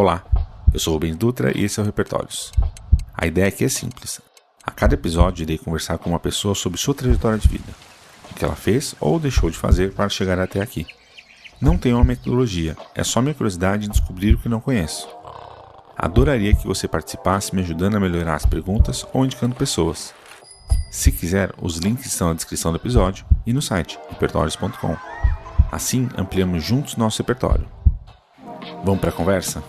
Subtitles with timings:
[0.00, 0.24] Olá,
[0.72, 2.52] eu sou o Rubens Dutra e esse é o Repertórios.
[3.14, 4.18] A ideia aqui é simples.
[4.64, 7.70] A cada episódio irei conversar com uma pessoa sobre sua trajetória de vida,
[8.30, 10.86] o que ela fez ou deixou de fazer para chegar até aqui.
[11.60, 15.06] Não tenho uma metodologia, é só minha curiosidade em descobrir o que não conheço.
[15.98, 20.14] Adoraria que você participasse me ajudando a melhorar as perguntas ou indicando pessoas.
[20.90, 24.96] Se quiser, os links estão na descrição do episódio e no site repertórios.com.
[25.70, 27.68] Assim, ampliamos juntos nosso repertório.
[28.82, 29.62] Vamos para a conversa?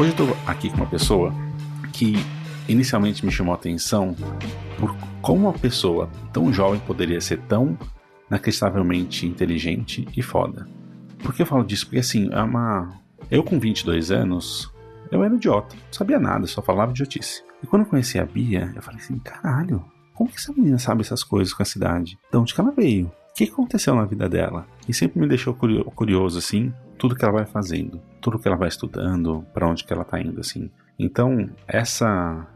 [0.00, 1.30] Hoje estou aqui com uma pessoa
[1.92, 2.14] que
[2.66, 4.16] inicialmente me chamou a atenção
[4.78, 7.78] por como uma pessoa tão jovem poderia ser tão
[8.26, 10.66] inacreditavelmente inteligente e foda.
[11.22, 11.84] Por que eu falo disso?
[11.84, 12.98] Porque assim, é uma.
[13.30, 14.72] Eu com 22 anos,
[15.12, 17.44] eu era idiota, não sabia nada, só falava idiotice.
[17.62, 21.02] E quando eu conheci a Bia, eu falei assim: caralho, como que essa menina sabe
[21.02, 22.18] essas coisas com a cidade?
[22.32, 23.08] De onde que ela veio?
[23.32, 24.66] O que aconteceu na vida dela?
[24.88, 28.68] E sempre me deixou curioso, assim, tudo que ela vai fazendo, tudo que ela vai
[28.68, 30.70] estudando, para onde que ela tá indo, assim.
[30.98, 32.46] Então, essa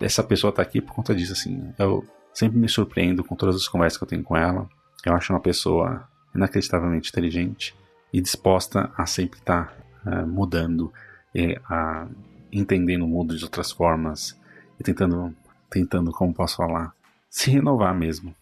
[0.00, 1.72] essa pessoa tá aqui por conta disso, assim.
[1.78, 4.68] Eu sempre me surpreendo com todas as conversas que eu tenho com ela.
[5.06, 7.74] Eu acho uma pessoa inacreditavelmente inteligente
[8.12, 9.72] e disposta a sempre estar
[10.04, 10.92] tá, uh, mudando
[11.32, 12.08] e a
[12.50, 14.36] entendendo o mundo de outras formas
[14.80, 15.34] e tentando,
[15.70, 16.92] tentando, como posso falar,
[17.30, 18.34] se renovar mesmo.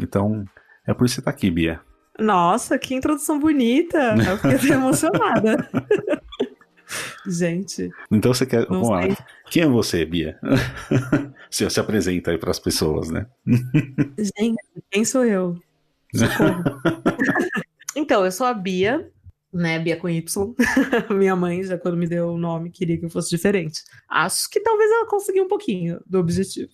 [0.00, 0.44] Então,
[0.86, 1.80] é por isso que você tá aqui, Bia.
[2.18, 4.14] Nossa, que introdução bonita!
[4.16, 5.68] Eu fiquei até emocionada.
[7.26, 7.90] Gente.
[8.10, 8.66] Então você quer.
[8.66, 9.00] Vamos lá.
[9.50, 10.38] Quem é você, Bia?
[11.50, 13.26] se, se apresenta aí para as pessoas, né?
[14.18, 15.58] Gente, quem sou eu?
[17.96, 19.10] então, eu sou a Bia,
[19.52, 19.78] né?
[19.78, 20.54] Bia com Y.
[21.10, 23.82] Minha mãe, já quando me deu o nome, queria que eu fosse diferente.
[24.08, 26.70] Acho que talvez ela conseguiu um pouquinho do objetivo.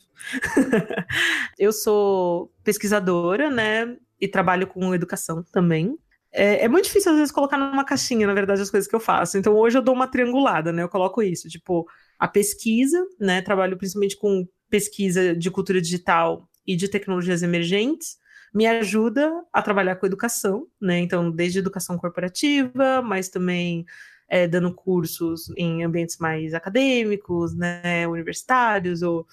[1.58, 3.96] eu sou pesquisadora, né?
[4.20, 5.96] E trabalho com educação também.
[6.32, 9.00] É, é, muito difícil, às vezes, colocar numa caixinha, na verdade, as coisas que eu
[9.00, 9.36] faço.
[9.36, 10.82] Então, hoje eu dou uma triangulada, né?
[10.82, 11.86] Eu coloco isso, tipo,
[12.18, 13.42] a pesquisa, né?
[13.42, 18.16] Trabalho principalmente com pesquisa de cultura digital e de tecnologias emergentes.
[18.54, 21.00] Me ajuda a trabalhar com educação, né?
[21.00, 23.84] Então, desde educação corporativa, mas também
[24.28, 28.06] é, dando cursos em ambientes mais acadêmicos, né?
[28.06, 29.26] Universitários, ou,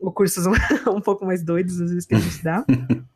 [0.00, 0.44] ou cursos
[0.92, 2.64] um pouco mais doidos, às vezes, que a gente dá.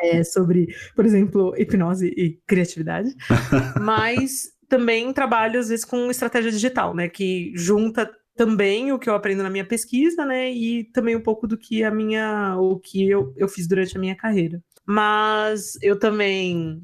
[0.00, 3.14] é, sobre, por exemplo, hipnose e criatividade,
[3.80, 9.14] mas também trabalho às vezes com estratégia digital, né, que junta também o que eu
[9.14, 13.08] aprendo na minha pesquisa, né, e também um pouco do que a minha, o que
[13.08, 14.60] eu, eu fiz durante a minha carreira.
[14.86, 16.82] Mas eu também,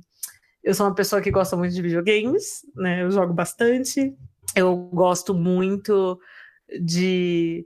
[0.63, 4.15] eu sou uma pessoa que gosta muito de videogames, né, eu jogo bastante,
[4.55, 6.19] eu gosto muito
[6.81, 7.65] de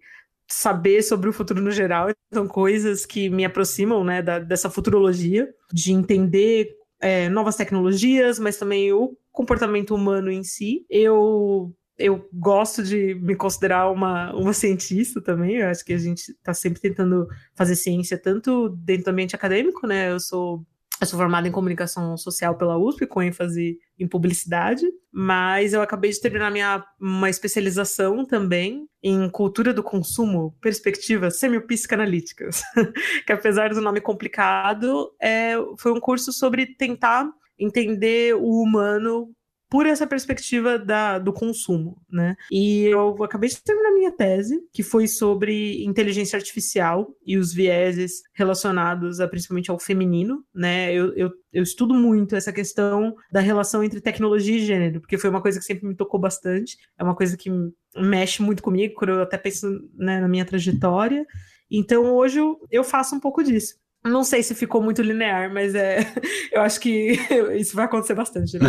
[0.54, 2.08] saber sobre o futuro no geral.
[2.32, 6.70] São coisas que me aproximam né, da, dessa futurologia, de entender
[7.00, 10.86] é, novas tecnologias, mas também o comportamento humano em si.
[10.88, 15.56] Eu eu gosto de me considerar uma, uma cientista também.
[15.56, 19.86] Eu acho que a gente está sempre tentando fazer ciência, tanto dentro do ambiente acadêmico,
[19.86, 20.10] né?
[20.10, 20.66] Eu sou
[21.00, 26.10] eu sou formada em comunicação social pela USP, com ênfase em publicidade, mas eu acabei
[26.10, 32.62] de terminar minha, uma especialização também em cultura do consumo, perspectivas semiopsicanalíticas,
[33.26, 37.28] que apesar do nome complicado, é, foi um curso sobre tentar
[37.58, 39.28] entender o humano
[39.74, 42.36] por essa perspectiva da, do consumo, né?
[42.48, 48.22] E eu acabei de terminar minha tese, que foi sobre inteligência artificial e os vieses
[48.34, 50.94] relacionados a, principalmente ao feminino, né?
[50.94, 55.28] Eu, eu, eu estudo muito essa questão da relação entre tecnologia e gênero, porque foi
[55.28, 57.50] uma coisa que sempre me tocou bastante, é uma coisa que
[57.96, 61.26] mexe muito comigo, quando eu até penso né, na minha trajetória.
[61.68, 63.74] Então hoje eu, eu faço um pouco disso.
[64.04, 66.00] Não sei se ficou muito linear, mas é,
[66.52, 67.18] eu acho que
[67.58, 68.58] isso vai acontecer bastante.
[68.58, 68.68] Né?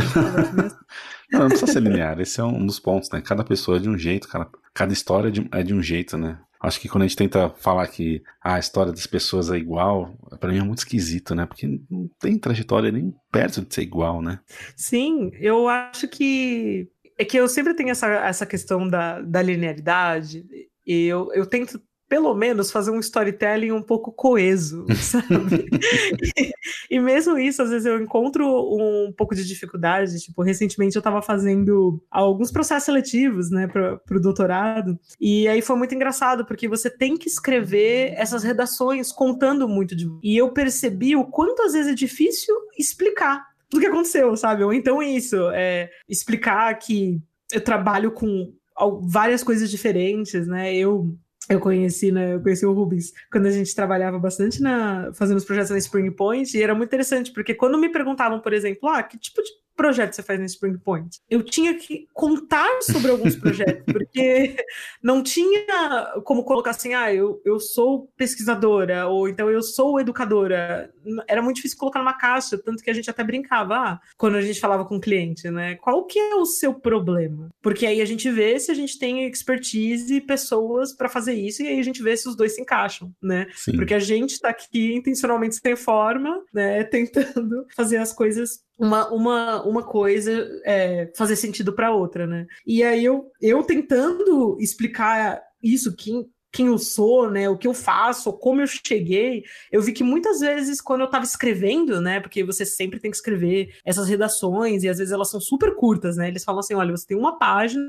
[1.31, 3.21] não, não precisa ser linear, esse é um dos pontos, né?
[3.21, 6.17] Cada pessoa é de um jeito, cada, cada história é de, é de um jeito,
[6.17, 6.39] né?
[6.59, 10.17] Acho que quando a gente tenta falar que ah, a história das pessoas é igual,
[10.39, 11.45] para mim é muito esquisito, né?
[11.45, 14.39] Porque não tem trajetória nem perto de ser igual, né?
[14.75, 20.45] Sim, eu acho que é que eu sempre tenho essa, essa questão da, da linearidade
[20.85, 25.67] e eu, eu tento pelo menos fazer um storytelling um pouco coeso, sabe?
[26.37, 26.51] e,
[26.91, 30.19] e, mesmo isso, às vezes eu encontro um pouco de dificuldade.
[30.19, 35.75] Tipo, recentemente eu estava fazendo alguns processos seletivos, né, para o doutorado, e aí foi
[35.75, 40.05] muito engraçado, porque você tem que escrever essas redações contando muito de.
[40.23, 44.63] E eu percebi o quanto às vezes é difícil explicar tudo que aconteceu, sabe?
[44.63, 47.19] Ou então isso, é explicar que
[47.51, 48.53] eu trabalho com
[49.03, 50.75] várias coisas diferentes, né?
[50.75, 51.15] Eu
[51.49, 52.33] eu conheci, né?
[52.33, 56.11] Eu conheci o Rubens quando a gente trabalhava bastante na fazendo os projetos na Spring
[56.11, 59.49] Point e era muito interessante porque quando me perguntavam, por exemplo, ah, que tipo de
[59.75, 61.19] projeto você faz no Spring Point?
[61.29, 64.55] Eu tinha que contar sobre alguns projetos, porque
[65.03, 65.65] não tinha
[66.23, 70.91] como colocar assim, ah, eu, eu sou pesquisadora, ou então eu sou educadora.
[71.27, 74.41] Era muito difícil colocar numa caixa, tanto que a gente até brincava, ah, quando a
[74.41, 75.75] gente falava com o cliente, né?
[75.75, 77.49] Qual que é o seu problema?
[77.61, 81.61] Porque aí a gente vê se a gente tem expertise e pessoas para fazer isso,
[81.61, 83.47] e aí a gente vê se os dois se encaixam, né?
[83.53, 83.75] Sim.
[83.75, 86.83] Porque a gente está aqui intencionalmente sem forma, né?
[86.83, 90.31] Tentando fazer as coisas uma, uma, uma coisa
[90.65, 92.45] é, fazer sentido para outra, né?
[92.65, 97.73] E aí eu, eu tentando explicar isso, quem, quem eu sou, né, o que eu
[97.73, 102.45] faço, como eu cheguei, eu vi que muitas vezes quando eu estava escrevendo, né, porque
[102.45, 106.29] você sempre tem que escrever essas redações e às vezes elas são super curtas, né?
[106.29, 107.83] Eles falam assim, olha, você tem uma página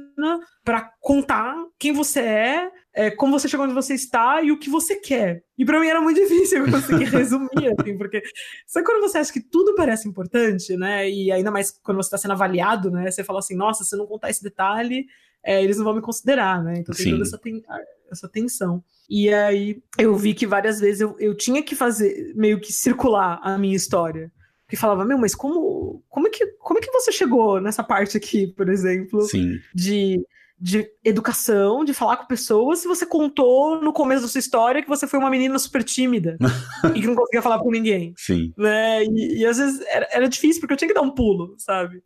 [0.65, 4.69] para contar quem você é, é, como você chegou onde você está e o que
[4.69, 5.45] você quer.
[5.57, 8.21] E para mim era muito difícil eu conseguir resumir, assim, porque
[8.67, 11.09] sabe quando você acha que tudo parece importante, né?
[11.09, 13.09] E ainda mais quando você está sendo avaliado, né?
[13.11, 15.07] Você fala assim, nossa, se não contar esse detalhe,
[15.47, 16.75] é, eles não vão me considerar, né?
[16.79, 17.11] Então tem Sim.
[17.13, 17.63] toda essa, ten
[18.11, 18.83] essa tensão.
[19.09, 23.39] E aí eu vi que várias vezes eu, eu tinha que fazer, meio que circular
[23.43, 24.33] a minha história.
[24.69, 28.17] Que falava, meu, mas como, como, é que, como é que você chegou nessa parte
[28.17, 29.23] aqui, por exemplo?
[29.23, 29.61] Sim.
[29.73, 30.21] De
[30.59, 34.89] de educação, de falar com pessoas, se você contou no começo da sua história que
[34.89, 36.39] você foi uma menina super tímida
[36.95, 38.15] e que não conseguia falar com ninguém.
[38.17, 38.55] Sim.
[38.57, 39.05] Né?
[39.05, 42.03] E, e às vezes era, era, difícil, porque eu tinha que dar um pulo, sabe?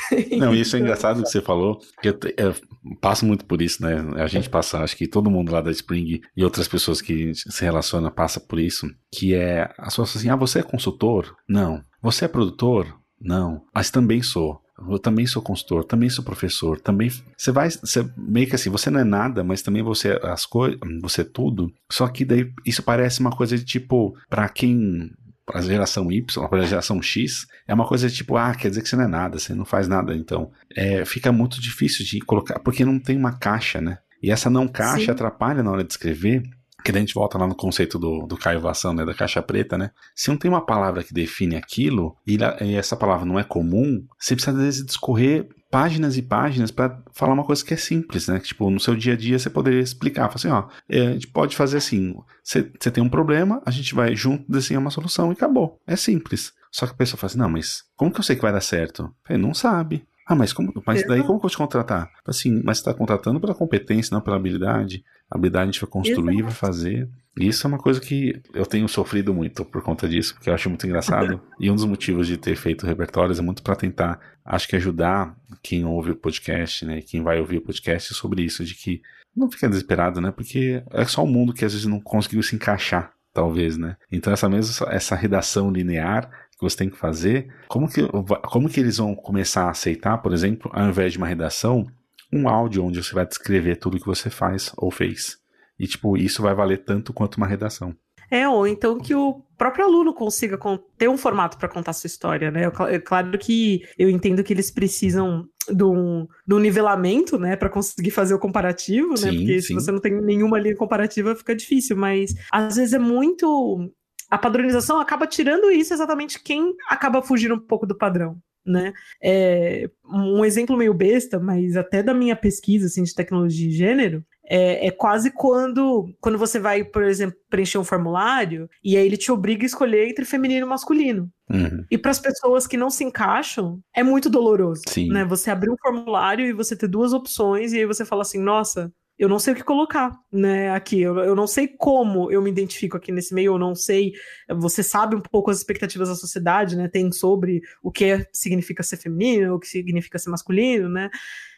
[0.38, 2.54] Não, isso é engraçado que você falou, que eu, eu,
[3.00, 3.96] passo muito por isso, né?
[4.16, 7.64] A gente passa, acho que todo mundo lá da Spring e outras pessoas que se
[7.64, 11.36] relacionam passa por isso, que é as pessoas assim, ah, você é consultor?
[11.48, 11.82] Não.
[12.02, 12.98] Você é produtor?
[13.20, 13.62] Não.
[13.74, 14.60] Mas também sou.
[14.90, 18.90] Eu também sou consultor, também sou professor, também você vai, você, meio que assim, você
[18.90, 21.72] não é nada, mas também você as coisas, você é tudo.
[21.90, 25.12] Só que daí isso parece uma coisa de tipo para quem
[25.52, 28.70] para a geração Y, para a geração X, é uma coisa de tipo, ah, quer
[28.70, 32.04] dizer que você não é nada, você não faz nada, então é, fica muito difícil
[32.04, 33.98] de colocar, porque não tem uma caixa, né?
[34.22, 35.10] E essa não caixa Sim.
[35.10, 36.42] atrapalha na hora de escrever,
[36.82, 39.78] que a gente volta lá no conceito do, do Caio Vação, né, da caixa preta,
[39.78, 39.90] né?
[40.14, 44.04] Se não tem uma palavra que define aquilo, e, e essa palavra não é comum,
[44.18, 48.28] você precisa às vezes discorrer páginas e páginas para falar uma coisa que é simples,
[48.28, 48.38] né?
[48.38, 51.12] Que, tipo, no seu dia a dia você poderia explicar, falar assim, ó, é, a
[51.12, 52.14] gente pode fazer assim,
[52.44, 55.80] você, tem um problema, a gente vai junto desenhar uma solução e acabou.
[55.86, 56.52] É simples.
[56.70, 58.60] Só que a pessoa fala assim, não, mas como que eu sei que vai dar
[58.60, 59.10] certo?
[59.28, 60.06] Ele não sabe.
[60.26, 62.10] Ah, mas, como, mas daí como que eu te contratar?
[62.26, 65.04] Assim, mas você está contratando pela competência, não pela habilidade.
[65.30, 66.44] A habilidade a gente vai construir, Exato.
[66.44, 67.08] vai fazer.
[67.38, 70.54] E isso é uma coisa que eu tenho sofrido muito por conta disso, porque eu
[70.54, 71.40] acho muito engraçado.
[71.58, 75.34] e um dos motivos de ter feito repertórios é muito para tentar, acho que ajudar
[75.62, 77.00] quem ouve o podcast, né?
[77.00, 79.00] Quem vai ouvir o podcast sobre isso, de que
[79.34, 80.30] não fica desesperado, né?
[80.30, 83.96] Porque é só o mundo que às vezes não conseguiu se encaixar talvez, né?
[84.10, 86.30] Então essa mesma essa redação linear
[86.62, 88.02] você tem que fazer, como que,
[88.48, 91.86] como que eles vão começar a aceitar, por exemplo, ao invés de uma redação,
[92.32, 95.38] um áudio onde você vai descrever tudo que você faz ou fez.
[95.78, 97.94] E, tipo, isso vai valer tanto quanto uma redação.
[98.30, 100.58] É, ou então que o próprio aluno consiga
[100.96, 102.62] ter um formato para contar sua história, né?
[102.88, 107.68] É claro que eu entendo que eles precisam de um, de um nivelamento, né, para
[107.68, 109.16] conseguir fazer o comparativo, né?
[109.30, 109.66] Sim, Porque sim.
[109.68, 113.92] se você não tem nenhuma linha comparativa, fica difícil, mas às vezes é muito
[114.32, 118.38] a padronização acaba tirando isso exatamente quem acaba fugindo um pouco do padrão.
[118.64, 118.94] Né?
[119.22, 124.24] É, um exemplo meio besta, mas até da minha pesquisa assim, de tecnologia e gênero,
[124.48, 129.18] é, é, quase quando, quando você vai, por exemplo, preencher um formulário e aí ele
[129.18, 131.30] te obriga a escolher entre feminino e masculino.
[131.50, 131.84] Uhum.
[131.90, 134.80] E para as pessoas que não se encaixam, é muito doloroso.
[134.88, 135.10] Sim.
[135.10, 135.26] Né?
[135.26, 138.90] Você abrir um formulário e você ter duas opções e aí você fala assim: nossa,
[139.18, 141.00] eu não sei o que colocar, né, aqui.
[141.00, 144.12] Eu, eu não sei como eu me identifico aqui nesse meio, eu não sei.
[144.48, 146.88] Você sabe um pouco as expectativas da sociedade, né?
[146.88, 151.10] Tem sobre o que significa ser feminino, o que significa ser masculino, né?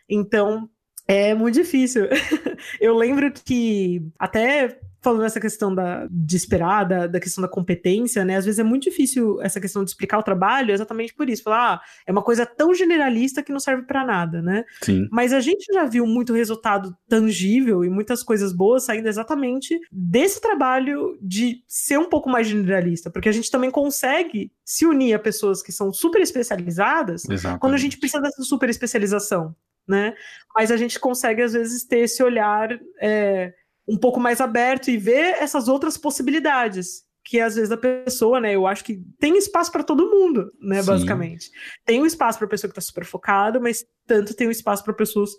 [0.08, 0.68] Então,
[1.06, 2.08] é muito difícil.
[2.80, 8.24] eu lembro que até falando essa questão da, de esperar, da, da, questão da competência,
[8.24, 8.36] né?
[8.36, 11.42] Às vezes é muito difícil essa questão de explicar o trabalho exatamente por isso.
[11.42, 14.64] Falar, ah, é uma coisa tão generalista que não serve para nada, né?
[14.82, 15.06] Sim.
[15.12, 20.40] Mas a gente já viu muito resultado tangível e muitas coisas boas saindo exatamente desse
[20.40, 25.18] trabalho de ser um pouco mais generalista, porque a gente também consegue se unir a
[25.18, 27.60] pessoas que são super especializadas Exatamente.
[27.60, 29.54] quando a gente precisa dessa super especialização.
[29.86, 30.14] Né?
[30.56, 32.70] Mas a gente consegue, às vezes, ter esse olhar
[33.02, 33.52] é,
[33.86, 38.54] um pouco mais aberto e ver essas outras possibilidades que às vezes a pessoa, né,
[38.54, 40.88] eu acho que tem espaço para todo mundo, né, Sim.
[40.88, 41.50] basicamente.
[41.84, 44.92] Tem um espaço para pessoa que está super focada, mas tanto tem um espaço para
[44.92, 45.30] pessoas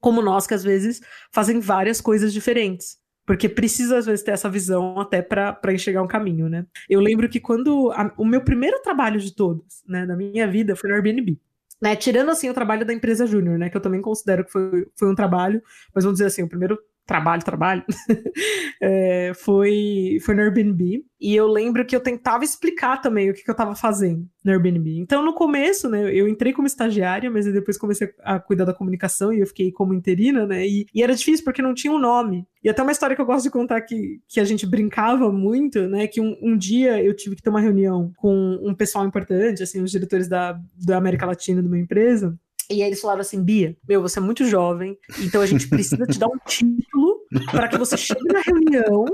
[0.00, 2.98] como nós que às vezes fazem várias coisas diferentes.
[3.26, 6.66] Porque precisa, às vezes, ter essa visão até para enxergar um caminho, né?
[6.90, 7.90] Eu lembro que quando.
[7.92, 11.40] A, o meu primeiro trabalho de todos, né, da minha vida, foi no Airbnb.
[11.80, 14.86] Né, tirando assim o trabalho da empresa júnior, né, que eu também considero que foi,
[14.96, 15.60] foi um trabalho,
[15.94, 17.84] mas vamos dizer assim, o primeiro trabalho, trabalho,
[18.82, 21.04] é, foi, foi no Airbnb.
[21.20, 24.52] E eu lembro que eu tentava explicar também o que, que eu estava fazendo no
[24.52, 24.98] Airbnb.
[24.98, 29.32] Então, no começo, né, eu entrei como estagiária, mas depois comecei a cuidar da comunicação
[29.32, 30.66] e eu fiquei como interina, né?
[30.66, 32.46] E, e, era difícil porque não tinha um nome.
[32.62, 35.88] E até uma história que eu gosto de contar que, que a gente brincava muito,
[35.88, 36.06] né?
[36.06, 39.82] Que um, um dia eu tive que ter uma reunião com um pessoal importante, assim,
[39.82, 42.38] os diretores da, da América Latina de uma empresa.
[42.70, 46.06] E aí eles falaram assim, Bia, meu, você é muito jovem, então a gente precisa
[46.06, 49.04] te dar um título para que você chegue na reunião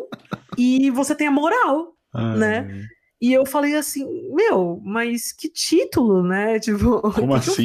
[0.57, 2.39] e você tenha moral, Ai.
[2.39, 2.87] né?
[3.21, 6.59] E eu falei assim, meu, mas que título, né?
[6.59, 7.65] Tipo, como assim?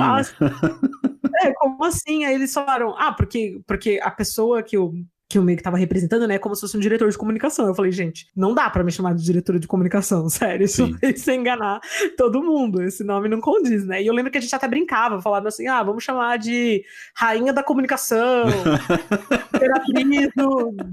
[1.42, 2.26] é, como assim?
[2.26, 4.94] Aí eles falaram, ah, porque, porque a pessoa que eu
[5.28, 7.68] que o meio que tava representando, né, como se fosse um diretor de comunicação.
[7.68, 11.30] Eu falei, gente, não dá para me chamar de diretora de comunicação, sério, isso, isso
[11.32, 11.80] é enganar
[12.18, 14.02] todo mundo, esse nome não condiz, né?
[14.02, 16.84] E eu lembro que a gente até brincava, falava assim, ah, vamos chamar de
[17.16, 18.46] rainha da comunicação,
[19.56, 20.30] imperatriz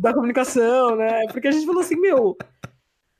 [0.01, 1.27] da comunicação, né?
[1.31, 2.37] Porque a gente falou assim, meu,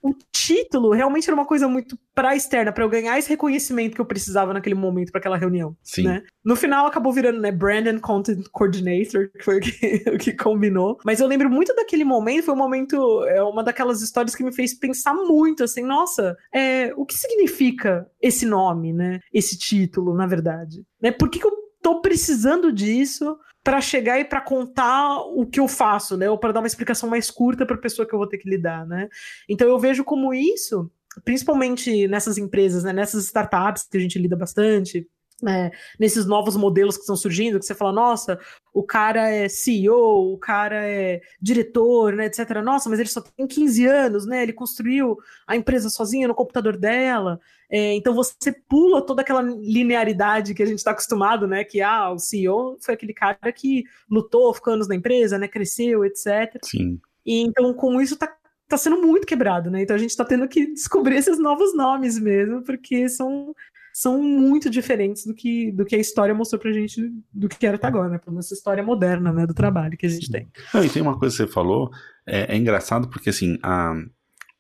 [0.03, 4.01] o título realmente era uma coisa muito pra externa, para eu ganhar esse reconhecimento que
[4.01, 5.77] eu precisava naquele momento para aquela reunião.
[5.83, 6.03] Sim.
[6.03, 6.23] Né?
[6.45, 9.71] No final acabou virando, né, Brand and Content Coordinator, que foi o que,
[10.11, 10.99] o que combinou.
[11.05, 14.53] Mas eu lembro muito daquele momento, foi um momento, é uma daquelas histórias que me
[14.53, 19.21] fez pensar muito, assim, nossa, é, o que significa esse nome, né?
[19.33, 20.85] Esse título, na verdade.
[21.01, 21.13] Né?
[21.13, 23.37] Por que, que eu tô precisando disso?
[23.65, 26.29] para chegar e para contar o que eu faço, né?
[26.29, 28.51] Ou para dar uma explicação mais curta para a pessoa que eu vou ter que
[28.51, 29.09] lidar, né?
[29.49, 30.91] Então eu vejo como isso,
[31.25, 32.93] principalmente nessas empresas, né?
[32.93, 35.07] Nessas startups que a gente lida bastante,
[35.41, 35.73] né?
[35.99, 38.39] nesses novos modelos que estão surgindo, que você fala, nossa,
[38.73, 42.63] o cara é CEO, o cara é diretor, né, etc.
[42.63, 44.43] Nossa, mas ele só tem 15 anos, né?
[44.43, 47.41] Ele construiu a empresa sozinho no computador dela.
[47.73, 51.65] É, então você pula toda aquela linearidade que a gente está acostumado, né?
[51.65, 55.49] Que ah, o CEO foi aquele cara que lutou, ficou anos na empresa, né?
[55.49, 56.59] Cresceu, etc.
[56.63, 57.01] Sim.
[57.25, 58.31] E então, com isso, tá,
[58.69, 59.81] tá sendo muito quebrado, né?
[59.83, 63.55] Então a gente está tendo que descobrir esses novos nomes mesmo, porque são
[63.95, 67.77] são muito diferentes do que, do que a história mostrou pra gente do que era
[67.77, 68.19] até agora, né?
[68.19, 69.47] Pela nossa história moderna, né?
[69.47, 70.47] Do trabalho que a gente tem.
[70.75, 71.91] Não, e tem uma coisa que você falou,
[72.27, 73.95] é, é engraçado porque assim, a,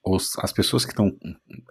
[0.04, 1.16] os, as pessoas que estão,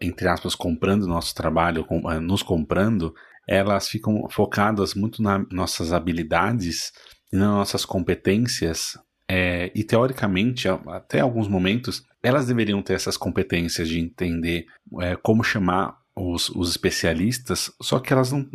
[0.01, 3.13] entre aspas, comprando nosso trabalho, com, uh, nos comprando,
[3.47, 6.91] elas ficam focadas muito nas nossas habilidades
[7.31, 8.97] e nas nossas competências.
[9.27, 14.65] É, e teoricamente, até alguns momentos, elas deveriam ter essas competências de entender
[15.01, 18.45] é, como chamar os, os, especialistas, só que elas não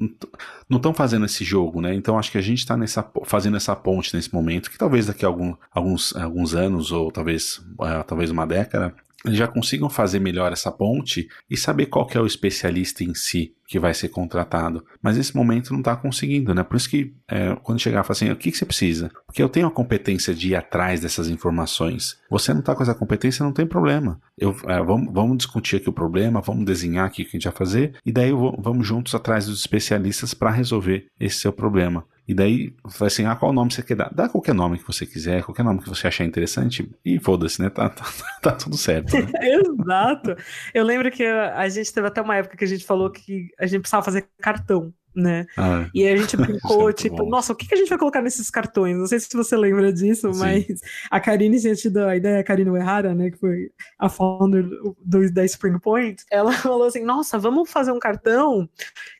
[0.76, 1.94] estão fazendo esse jogo, né?
[1.94, 2.76] Então acho que a gente está
[3.24, 7.58] fazendo essa ponte nesse momento, que talvez daqui a algum, alguns, alguns anos, ou talvez,
[7.80, 12.20] uh, talvez uma década, já consigam fazer melhor essa ponte e saber qual que é
[12.20, 14.84] o especialista em si que vai ser contratado.
[15.02, 16.62] Mas nesse momento não está conseguindo, né?
[16.62, 19.10] Por isso que é, quando chegar, fala assim, o que, que, você precisa?
[19.26, 22.16] Porque eu tenho a competência de ir atrás dessas informações.
[22.30, 24.20] Você não está com essa competência, não tem problema.
[24.38, 27.48] Eu, é, vamos, vamos discutir aqui o problema, vamos desenhar aqui o que a gente
[27.48, 32.04] vai fazer, e daí vou, vamos juntos atrás dos especialistas para resolver esse seu problema.
[32.28, 34.12] E daí vai assim, ah, qual nome você quer dar?
[34.12, 37.70] Dá qualquer nome que você quiser, qualquer nome que você achar interessante e foda-se, né?
[37.70, 38.04] Tá, tá,
[38.42, 39.14] tá, tudo certo.
[39.16, 39.26] Né?
[39.40, 40.36] Exato.
[40.74, 43.66] Eu lembro que a gente teve até uma época que a gente falou que a
[43.66, 45.46] gente precisava fazer cartão né?
[45.56, 47.28] Ah, e a gente brincou, é tipo, bom.
[47.28, 48.96] nossa, o que, que a gente vai colocar nesses cartões?
[48.96, 50.38] Não sei se você lembra disso, Sim.
[50.38, 50.80] mas
[51.10, 54.64] a Karine tinha tido a ideia, a Karine Uehara, né, que foi a founder
[55.02, 58.68] do, da Spring Point, ela falou assim, nossa, vamos fazer um cartão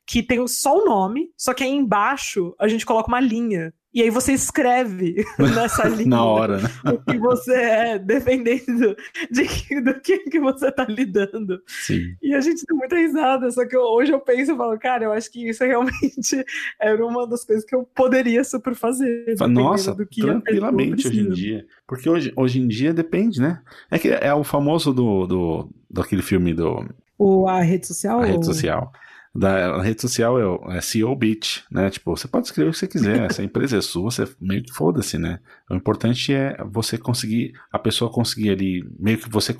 [0.06, 4.02] que tem só o nome, só que aí embaixo a gente coloca uma linha e
[4.02, 6.68] aí você escreve nessa linha Na hora, né?
[6.84, 8.94] o que você é, dependendo
[9.30, 11.62] de que, do que, que você tá lidando.
[11.66, 12.14] Sim.
[12.22, 15.04] E a gente tem muita risada, só que eu, hoje eu penso e falo, cara,
[15.04, 16.44] eu acho que isso realmente
[16.78, 19.34] era uma das coisas que eu poderia super fazer.
[19.48, 21.66] Nossa, do que tranquilamente hoje em dia.
[21.86, 23.62] Porque hoje, hoje em dia depende, né?
[23.90, 26.84] É que é o famoso do, do, daquele filme do...
[27.18, 28.20] O, a rede social?
[28.20, 28.92] A rede social
[29.36, 30.38] da rede social
[30.70, 31.90] é, é CEO Beach, né?
[31.90, 34.72] Tipo, você pode escrever o que você quiser, essa empresa é sua, você meio que
[34.72, 35.40] foda-se, né?
[35.70, 39.54] O importante é você conseguir, a pessoa conseguir ali, meio que você,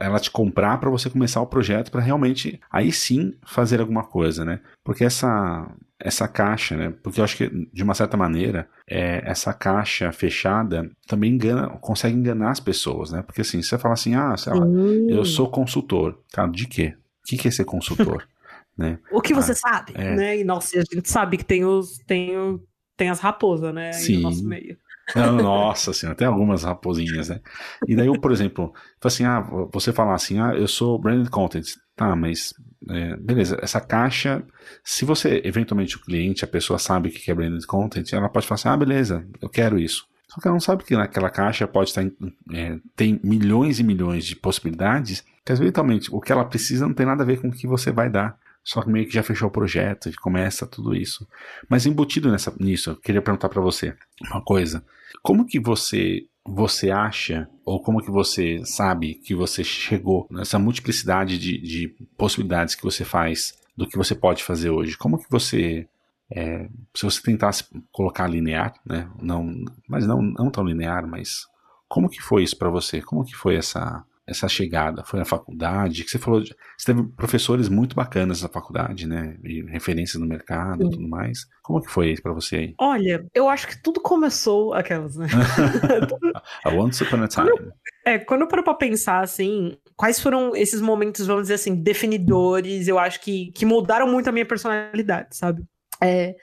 [0.00, 4.44] ela te comprar para você começar o projeto para realmente, aí sim, fazer alguma coisa,
[4.44, 4.60] né?
[4.84, 5.68] Porque essa,
[5.98, 6.94] essa caixa, né?
[7.02, 12.16] Porque eu acho que, de uma certa maneira, é, essa caixa fechada também engana, consegue
[12.16, 13.22] enganar as pessoas, né?
[13.22, 14.66] Porque assim, você fala assim, ah, lá,
[15.08, 16.20] eu sou consultor.
[16.32, 16.94] Cara, de quê?
[17.24, 18.26] O que é ser consultor?
[18.76, 18.98] Né?
[19.10, 20.14] O que você ah, sabe, é.
[20.14, 20.38] né?
[20.38, 22.62] E nossa, a gente sabe que tem os tem, o,
[22.96, 23.92] tem as raposas, né?
[23.92, 24.16] Sim.
[24.16, 24.76] no nosso meio.
[25.14, 27.40] Nossa senhora, tem algumas raposinhas, né?
[27.86, 29.40] E daí eu, por exemplo, assim, ah,
[29.72, 31.66] você falar assim, ah, eu sou branded content.
[31.94, 32.52] Tá, mas
[32.90, 34.44] é, beleza, essa caixa,
[34.84, 38.46] se você, eventualmente o cliente, a pessoa sabe o que é branded content, ela pode
[38.46, 40.06] falar assim, ah, beleza, eu quero isso.
[40.28, 42.04] Só que ela não sabe que naquela caixa pode estar,
[42.52, 47.06] é, tem milhões e milhões de possibilidades, que eventualmente o que ela precisa não tem
[47.06, 48.36] nada a ver com o que você vai dar.
[48.66, 51.24] Só que meio que já fechou o projeto e começa tudo isso.
[51.68, 53.96] Mas embutido nessa, nisso, eu queria perguntar para você
[54.28, 54.84] uma coisa.
[55.22, 61.38] Como que você você acha, ou como que você sabe que você chegou nessa multiplicidade
[61.38, 64.96] de, de possibilidades que você faz do que você pode fazer hoje?
[64.96, 65.88] Como que você
[66.30, 69.08] é, se você tentasse colocar linear, né?
[69.22, 71.46] Não, mas não, não tão linear, mas
[71.88, 73.00] como que foi isso para você?
[73.00, 75.04] Como que foi essa essa chegada?
[75.04, 76.02] Foi na faculdade?
[76.02, 79.36] Que você falou, você teve professores muito bacanas na faculdade, né?
[79.44, 81.46] E referências no mercado e tudo mais.
[81.62, 82.74] Como que foi isso para você aí?
[82.78, 85.28] Olha, eu acho que tudo começou aquelas, né?
[86.64, 87.48] a Once Upon a Time.
[87.48, 87.72] Quando,
[88.04, 92.88] é, quando eu paro pra pensar, assim, quais foram esses momentos, vamos dizer assim, definidores,
[92.88, 95.62] eu acho que, que mudaram muito a minha personalidade, sabe?
[96.00, 96.34] É,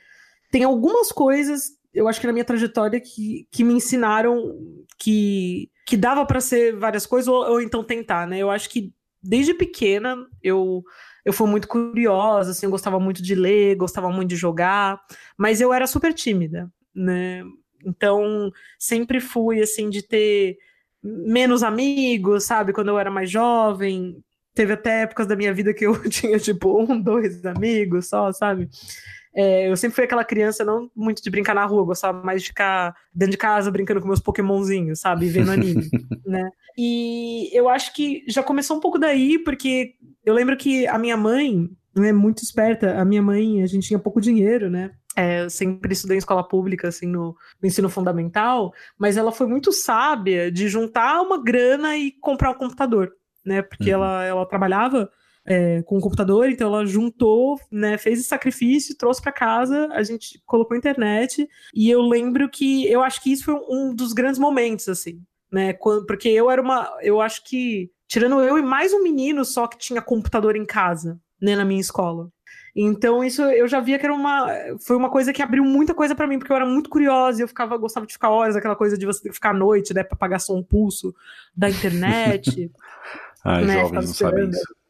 [0.52, 4.56] tem algumas coisas, eu acho que na minha trajetória, que, que me ensinaram
[4.98, 8.38] que que dava para ser várias coisas ou, ou, então tentar, né?
[8.38, 10.84] Eu acho que desde pequena eu
[11.26, 15.00] eu fui muito curiosa, assim, eu gostava muito de ler, gostava muito de jogar,
[15.38, 17.44] mas eu era super tímida, né?
[17.86, 20.58] Então, sempre fui assim de ter
[21.02, 22.74] menos amigos, sabe?
[22.74, 24.22] Quando eu era mais jovem,
[24.54, 28.70] teve até épocas da minha vida que eu tinha tipo um, dois amigos só, sabe?
[29.36, 32.50] É, eu sempre fui aquela criança não muito de brincar na rua, gostava mais de
[32.50, 35.28] ficar dentro de casa brincando com meus pokémonzinhos, sabe?
[35.28, 35.90] Vendo anime,
[36.26, 36.50] né?
[36.78, 41.18] E eu acho que já começou um pouco daí, porque eu lembro que a minha
[41.18, 44.92] mãe, né, muito esperta, a minha mãe, a gente tinha pouco dinheiro, né?
[45.16, 49.46] É, eu sempre estudei em escola pública, assim, no, no, ensino fundamental, mas ela foi
[49.46, 53.12] muito sábia de juntar uma grana e comprar um computador,
[53.46, 53.62] né?
[53.62, 54.02] Porque uhum.
[54.02, 55.10] ela, ela trabalhava
[55.46, 60.04] é, com o computador, então ela juntou, né, fez esse sacrifício, trouxe para casa, a
[60.04, 64.40] gente colocou internet, e eu lembro que eu acho que isso foi um dos grandes
[64.40, 68.94] momentos, assim, né, quando, porque eu era uma, eu acho que, tirando eu e mais
[68.94, 72.30] um menino só que tinha computador em casa, né, na minha escola.
[72.76, 74.48] Então isso eu já via que era uma
[74.80, 77.44] foi uma coisa que abriu muita coisa para mim, porque eu era muito curiosa, e
[77.44, 80.18] eu ficava gostava de ficar horas, aquela coisa de você ficar à noite, né, para
[80.18, 81.14] pagar só um pulso
[81.56, 82.72] da internet.
[83.46, 84.83] Ai, né, jovens não sabem isso.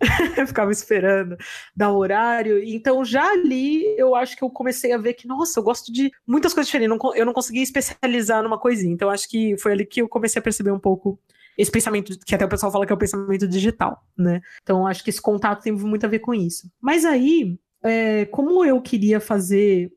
[0.36, 1.36] eu ficava esperando
[1.76, 2.62] dar horário.
[2.62, 6.10] Então, já ali, eu acho que eu comecei a ver que, nossa, eu gosto de
[6.26, 6.98] muitas coisas diferentes.
[7.14, 8.92] Eu não conseguia especializar numa coisinha.
[8.92, 11.18] Então, acho que foi ali que eu comecei a perceber um pouco
[11.58, 14.40] esse pensamento, que até o pessoal fala que é o pensamento digital, né?
[14.62, 16.70] Então, acho que esse contato tem muito a ver com isso.
[16.80, 19.92] Mas aí, é, como eu queria fazer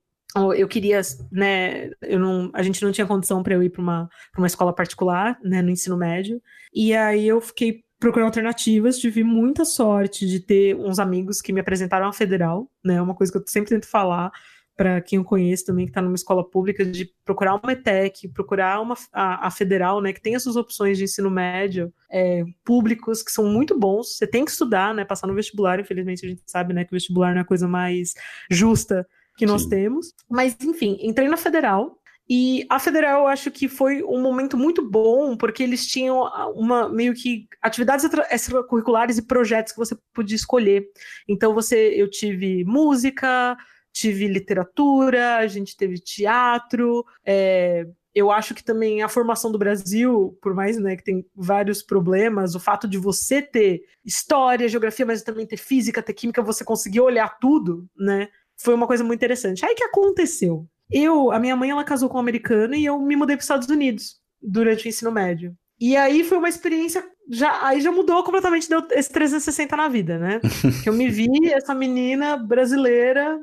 [0.57, 0.99] eu queria,
[1.31, 4.73] né, eu não, a gente não tinha condição para eu ir para uma, uma escola
[4.73, 6.41] particular, né, no ensino médio,
[6.73, 11.61] e aí eu fiquei procurando alternativas, tive muita sorte de ter uns amigos que me
[11.61, 13.01] apresentaram a federal, né?
[13.01, 14.29] Uma coisa que eu sempre tento falar
[14.75, 18.81] para quem eu conheço também que está numa escola pública de procurar uma ETEC, procurar
[18.81, 23.31] uma a, a, federal, né, que tem essas opções de ensino médio é, públicos que
[23.31, 24.17] são muito bons.
[24.17, 25.79] Você tem que estudar, né, passar no vestibular.
[25.79, 28.15] Infelizmente a gente sabe, né, que o vestibular não é a coisa mais
[28.51, 29.69] justa que nós Sim.
[29.69, 30.13] temos.
[30.29, 31.97] Mas enfim, entrei na federal
[32.29, 36.21] e a Federal eu acho que foi um momento muito bom, porque eles tinham
[36.55, 40.86] uma meio que atividades extracurriculares e projetos que você podia escolher.
[41.27, 43.57] Então você eu tive música,
[43.91, 50.38] tive literatura, a gente teve teatro, é, eu acho que também a formação do Brasil,
[50.41, 55.23] por mais né, que tem vários problemas, o fato de você ter história, geografia, mas
[55.23, 58.29] também ter física, ter química, você conseguir olhar tudo, né?
[58.55, 59.65] Foi uma coisa muito interessante.
[59.65, 60.67] Aí que aconteceu?
[60.93, 63.45] Eu, a minha mãe, ela casou com um americano e eu me mudei para os
[63.45, 65.56] Estados Unidos durante o ensino médio.
[65.79, 70.17] E aí foi uma experiência já aí já mudou completamente deu esse 360 na vida,
[70.17, 70.39] né?
[70.84, 73.39] que eu me vi essa menina brasileira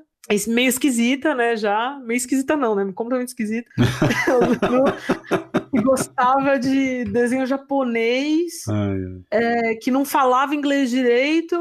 [0.47, 1.57] meio esquisita, né?
[1.57, 2.91] Já meio esquisita não, né?
[2.95, 3.71] Completamente esquisita.
[5.71, 8.99] que gostava de desenho japonês, ai,
[9.33, 9.73] ai.
[9.73, 11.57] É, que não falava inglês direito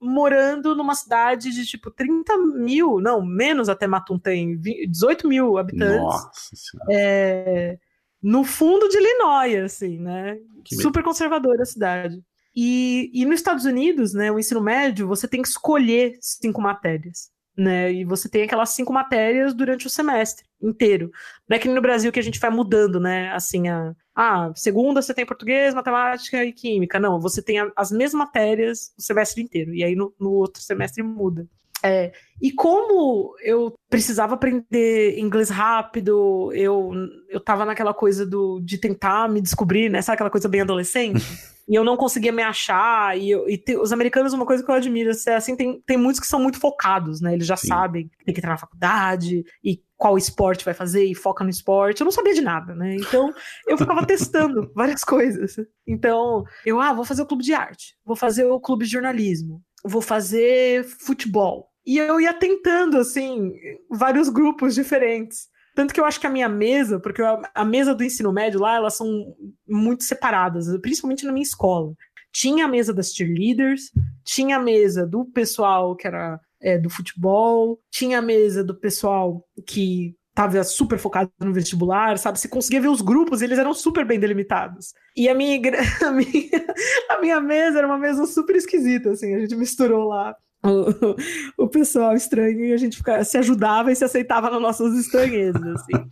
[0.00, 6.00] morando numa cidade de tipo 30 mil, não, menos até Matum tem, 18 mil habitantes.
[6.00, 6.88] Nossa senhora.
[6.92, 7.78] É,
[8.22, 10.38] no fundo de Illinois, assim, né?
[10.64, 12.22] Que Super conservadora a cidade.
[12.54, 17.30] E, e nos Estados Unidos, né, o ensino médio, você tem que escolher cinco matérias
[17.58, 17.92] né?
[17.92, 21.10] E você tem aquelas cinco matérias durante o semestre inteiro.
[21.48, 23.32] Não é que no Brasil que a gente vai mudando, né?
[23.32, 26.98] Assim, a, ah, segunda você tem português, matemática e química.
[26.98, 29.72] Não, você tem as mesmas matérias o semestre inteiro.
[29.72, 31.46] E aí no, no outro semestre muda.
[31.84, 32.10] É,
[32.42, 36.90] e como eu precisava aprender inglês rápido, eu,
[37.28, 40.02] eu tava naquela coisa do, de tentar me descobrir, né?
[40.02, 41.22] Sabe aquela coisa bem adolescente?
[41.68, 43.16] e eu não conseguia me achar.
[43.16, 45.96] E, eu, e te, os americanos, uma coisa que eu admiro, é assim, tem, tem
[45.96, 47.34] muitos que são muito focados, né?
[47.34, 47.68] Eles já Sim.
[47.68, 51.50] sabem que tem que entrar na faculdade e qual esporte vai fazer e foca no
[51.50, 52.00] esporte.
[52.00, 52.94] Eu não sabia de nada, né?
[52.94, 53.34] Então
[53.66, 55.56] eu ficava testando várias coisas.
[55.86, 59.60] Então, eu, ah, vou fazer o clube de arte, vou fazer o clube de jornalismo,
[59.84, 61.68] vou fazer futebol.
[61.84, 63.52] E eu ia tentando, assim,
[63.90, 65.48] vários grupos diferentes.
[65.74, 67.22] Tanto que eu acho que a minha mesa, porque
[67.54, 69.34] a mesa do ensino médio lá, elas são
[69.66, 71.92] muito separadas, principalmente na minha escola.
[72.32, 73.90] Tinha a mesa das cheerleaders,
[74.24, 79.44] tinha a mesa do pessoal que era é, do futebol, tinha a mesa do pessoal
[79.66, 82.38] que estava super focado no vestibular, sabe?
[82.38, 84.94] Você conseguia ver os grupos, eles eram super bem delimitados.
[85.16, 85.60] E a minha,
[86.06, 86.66] a minha,
[87.10, 91.68] a minha mesa era uma mesa super esquisita, assim, a gente misturou lá o, o
[91.68, 96.08] pessoal estranho e a gente se ajudava e se aceitava nas nossas estranhezas, assim.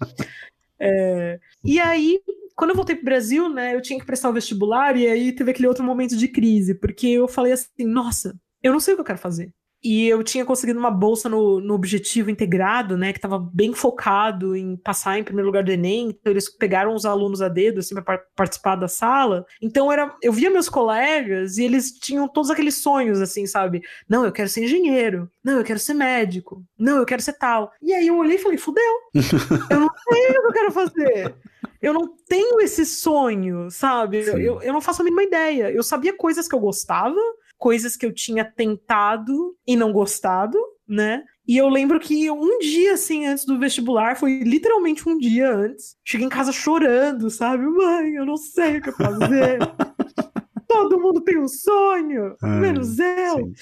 [0.79, 2.21] É, e aí,
[2.55, 5.51] quando eu voltei pro Brasil, né, eu tinha que prestar o vestibular e aí teve
[5.51, 9.01] aquele outro momento de crise, porque eu falei assim, nossa, eu não sei o que
[9.03, 9.53] eu quero fazer.
[9.83, 13.13] E eu tinha conseguido uma bolsa no, no objetivo integrado, né?
[13.13, 16.09] Que estava bem focado em passar em primeiro lugar do Enem.
[16.09, 19.47] Então eles pegaram os alunos a dedo, assim, para participar da sala.
[19.61, 23.83] Então era, eu via meus colegas e eles tinham todos aqueles sonhos, assim, sabe?
[24.09, 25.31] Não, eu quero ser engenheiro.
[25.45, 26.65] Não, eu quero ser médico.
[26.79, 27.73] Não, eu quero ser tal.
[27.81, 28.83] E aí eu olhei e falei, fudeu.
[29.71, 31.35] eu não sei o que eu quero fazer.
[31.81, 34.19] Eu não tenho esse sonho, sabe?
[34.27, 35.71] Eu, eu não faço a mínima ideia.
[35.71, 37.21] Eu sabia coisas que eu gostava,
[37.59, 41.25] coisas que eu tinha tentado e não gostado, né?
[41.47, 45.97] E eu lembro que um dia, assim, antes do vestibular, foi literalmente um dia antes,
[46.05, 47.65] cheguei em casa chorando, sabe?
[47.65, 49.59] Mãe, eu não sei o que fazer.
[50.67, 53.37] Todo mundo tem um sonho, Ai, menos eu.
[53.37, 53.53] Sim.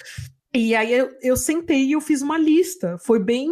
[0.54, 2.96] E aí eu, eu sentei e eu fiz uma lista.
[2.98, 3.50] Foi bem,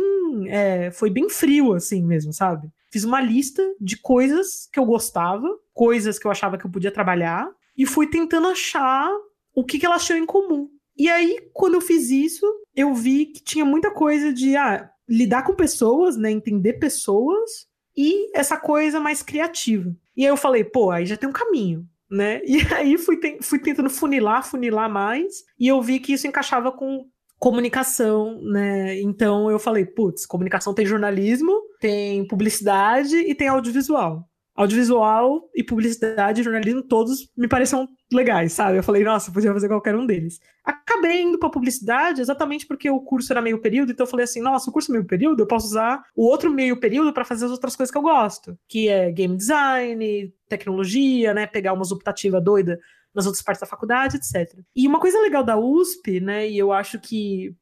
[0.49, 2.69] é, foi bem frio, assim mesmo, sabe?
[2.91, 6.93] Fiz uma lista de coisas que eu gostava, coisas que eu achava que eu podia
[6.93, 9.11] trabalhar, e fui tentando achar
[9.55, 10.69] o que, que elas tinham em comum.
[10.97, 15.43] E aí, quando eu fiz isso, eu vi que tinha muita coisa de ah, lidar
[15.43, 16.31] com pessoas, né?
[16.31, 19.95] Entender pessoas e essa coisa mais criativa.
[20.17, 22.41] E aí eu falei, pô, aí já tem um caminho, né?
[22.47, 27.07] E aí fui, fui tentando funilar, funilar mais, e eu vi que isso encaixava com
[27.39, 29.01] comunicação, né?
[29.01, 36.41] Então eu falei, putz, comunicação tem jornalismo, tem publicidade e tem audiovisual audiovisual e publicidade
[36.41, 38.79] e jornalismo, todos me pareciam legais, sabe?
[38.79, 40.39] Eu falei, nossa, podia fazer qualquer um deles.
[40.63, 44.43] Acabei indo para publicidade exatamente porque o curso era meio período, então eu falei assim,
[44.43, 47.47] nossa, o curso é meio período, eu posso usar o outro meio período para fazer
[47.47, 52.41] as outras coisas que eu gosto, que é game design, tecnologia, né, pegar umas optativa
[52.41, 52.79] doida
[53.15, 54.59] nas outras partes da faculdade, etc.
[54.77, 57.55] E uma coisa legal da USP, né, e eu acho que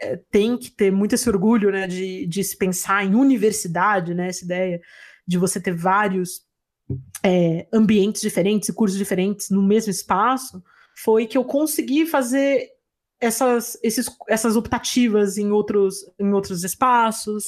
[0.00, 4.28] é, tem que ter muito esse orgulho, né, de, de se pensar em universidade, né,
[4.28, 4.80] essa ideia
[5.26, 6.42] de você ter vários
[7.22, 10.62] é, ambientes diferentes e cursos diferentes no mesmo espaço,
[10.96, 12.68] foi que eu consegui fazer
[13.20, 17.44] essas, esses, essas optativas em outros, em outros espaços,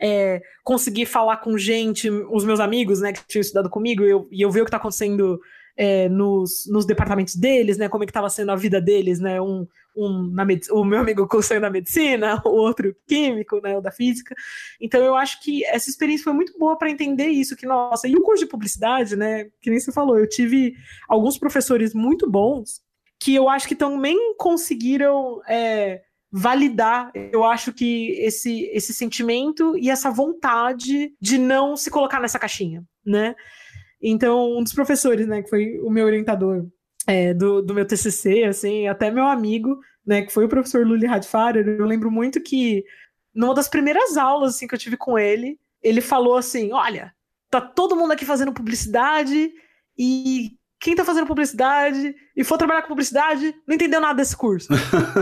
[0.00, 4.28] é, conseguir falar com gente, os meus amigos, né, que tinham estudado comigo, e eu,
[4.30, 5.40] e eu ver o que está acontecendo
[5.80, 9.40] é, nos, nos departamentos deles, né, como é que estava sendo a vida deles, né,
[9.40, 9.66] um,
[9.96, 14.34] um na o meu amigo cursando na medicina, o outro químico, né, o da física.
[14.78, 18.14] Então eu acho que essa experiência foi muito boa para entender isso, que nossa, e
[18.14, 20.74] o curso de publicidade, né, que nem você falou, eu tive
[21.08, 22.82] alguns professores muito bons
[23.18, 29.88] que eu acho que também conseguiram é, validar, eu acho que esse, esse sentimento e
[29.88, 33.34] essa vontade de não se colocar nessa caixinha, né?
[34.02, 36.66] Então, um dos professores, né, que foi o meu orientador,
[37.06, 41.06] é, do, do meu TCC, assim, até meu amigo, né, que foi o professor Luli
[41.06, 42.84] Radfarer, eu lembro muito que
[43.34, 47.14] numa das primeiras aulas, assim, que eu tive com ele, ele falou assim, olha,
[47.50, 49.52] tá todo mundo aqui fazendo publicidade
[49.98, 54.72] e quem tá fazendo publicidade e for trabalhar com publicidade não entendeu nada desse curso.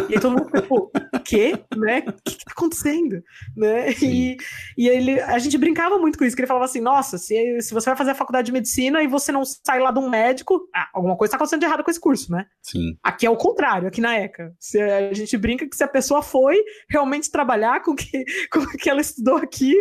[0.08, 1.52] e aí todo mundo ficou, o quê?
[1.76, 2.04] Né?
[2.06, 3.20] O que, que tá acontecendo?
[3.56, 3.90] Né?
[4.00, 4.36] E,
[4.76, 7.74] e ele, a gente brincava muito com isso, que ele falava assim, nossa, se, se
[7.74, 10.60] você vai fazer a faculdade de medicina e você não sai lá de um médico,
[10.72, 12.46] ah, alguma coisa tá acontecendo de errado com esse curso, né?
[12.62, 12.96] Sim.
[13.02, 14.54] Aqui é o contrário, aqui na ECA.
[14.60, 16.56] Se a gente brinca que se a pessoa foi
[16.88, 19.74] realmente trabalhar com que, com o que ela estudou aqui,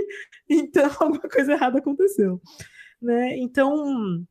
[0.50, 2.42] então alguma coisa errada aconteceu.
[3.00, 3.38] Né?
[3.38, 4.26] Então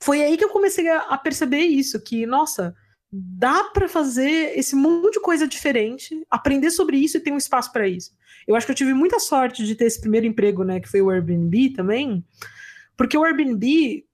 [0.00, 2.74] foi aí que eu comecei a, a perceber isso, que, nossa,
[3.10, 7.72] dá para fazer esse monte de coisa diferente, aprender sobre isso e ter um espaço
[7.72, 8.12] para isso.
[8.46, 11.00] Eu acho que eu tive muita sorte de ter esse primeiro emprego, né, que foi
[11.00, 12.24] o Airbnb também,
[12.96, 14.04] porque o Airbnb,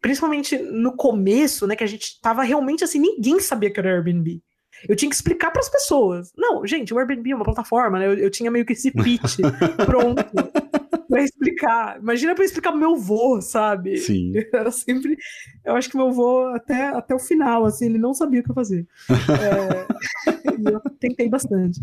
[0.00, 4.42] principalmente no começo, né, que a gente tava realmente assim, ninguém sabia que era Airbnb.
[4.88, 6.32] Eu tinha que explicar para as pessoas.
[6.36, 8.06] Não, gente, o Airbnb é uma plataforma, né?
[8.06, 9.38] Eu, eu tinha meio que esse pitch
[9.86, 10.24] pronto
[11.14, 11.98] para explicar.
[12.00, 13.98] Imagina para explicar meu vô, sabe?
[13.98, 14.32] Sim.
[14.52, 15.16] Era sempre.
[15.64, 18.52] Eu acho que meu vô, até, até o final, assim, ele não sabia o que
[18.52, 18.84] fazer.
[19.08, 19.86] é...
[20.72, 21.80] eu tentei bastante.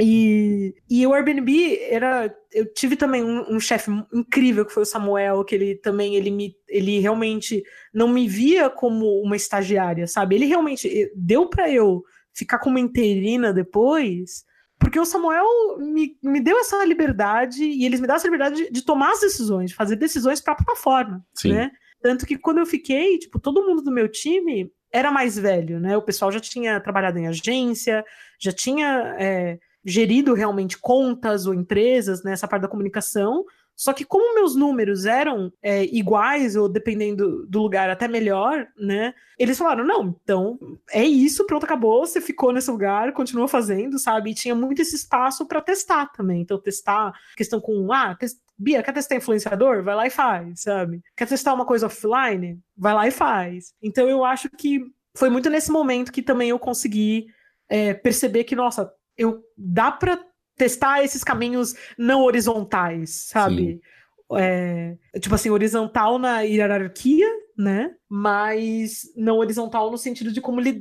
[0.00, 2.34] E, e o Airbnb era.
[2.52, 6.30] Eu tive também um, um chefe incrível que foi o Samuel, que ele também ele
[6.30, 7.62] me ele realmente
[7.94, 10.34] não me via como uma estagiária, sabe?
[10.34, 12.02] Ele realmente deu para eu
[12.32, 14.44] ficar como interina depois,
[14.78, 15.46] porque o Samuel
[15.78, 19.20] me, me deu essa liberdade e eles me dão essa liberdade de, de tomar as
[19.20, 21.52] decisões, de fazer decisões para a plataforma, Sim.
[21.52, 21.70] né?
[22.00, 25.96] Tanto que quando eu fiquei, tipo, todo mundo do meu time era mais velho, né?
[25.96, 28.04] O pessoal já tinha trabalhado em agência,
[28.38, 33.44] já tinha é, gerido realmente contas ou empresas nessa né, parte da comunicação.
[33.78, 39.14] Só que como meus números eram é, iguais, ou dependendo do lugar, até melhor, né?
[39.38, 40.58] Eles falaram, não, então
[40.90, 44.32] é isso, pronto, acabou, você ficou nesse lugar, continua fazendo, sabe?
[44.32, 46.40] E tinha muito esse espaço para testar também.
[46.40, 48.36] Então, testar questão com, ah, test...
[48.58, 49.84] Bia, quer testar influenciador?
[49.84, 51.00] Vai lá e faz, sabe?
[51.16, 52.58] Quer testar uma coisa offline?
[52.76, 53.72] Vai lá e faz.
[53.80, 57.28] Então, eu acho que foi muito nesse momento que também eu consegui
[57.68, 60.18] é, perceber que, nossa, eu dá para
[60.58, 63.80] testar esses caminhos não horizontais, sabe?
[64.36, 67.92] É, tipo assim, horizontal na hierarquia, né?
[68.08, 70.72] Mas não horizontal no sentido de como li,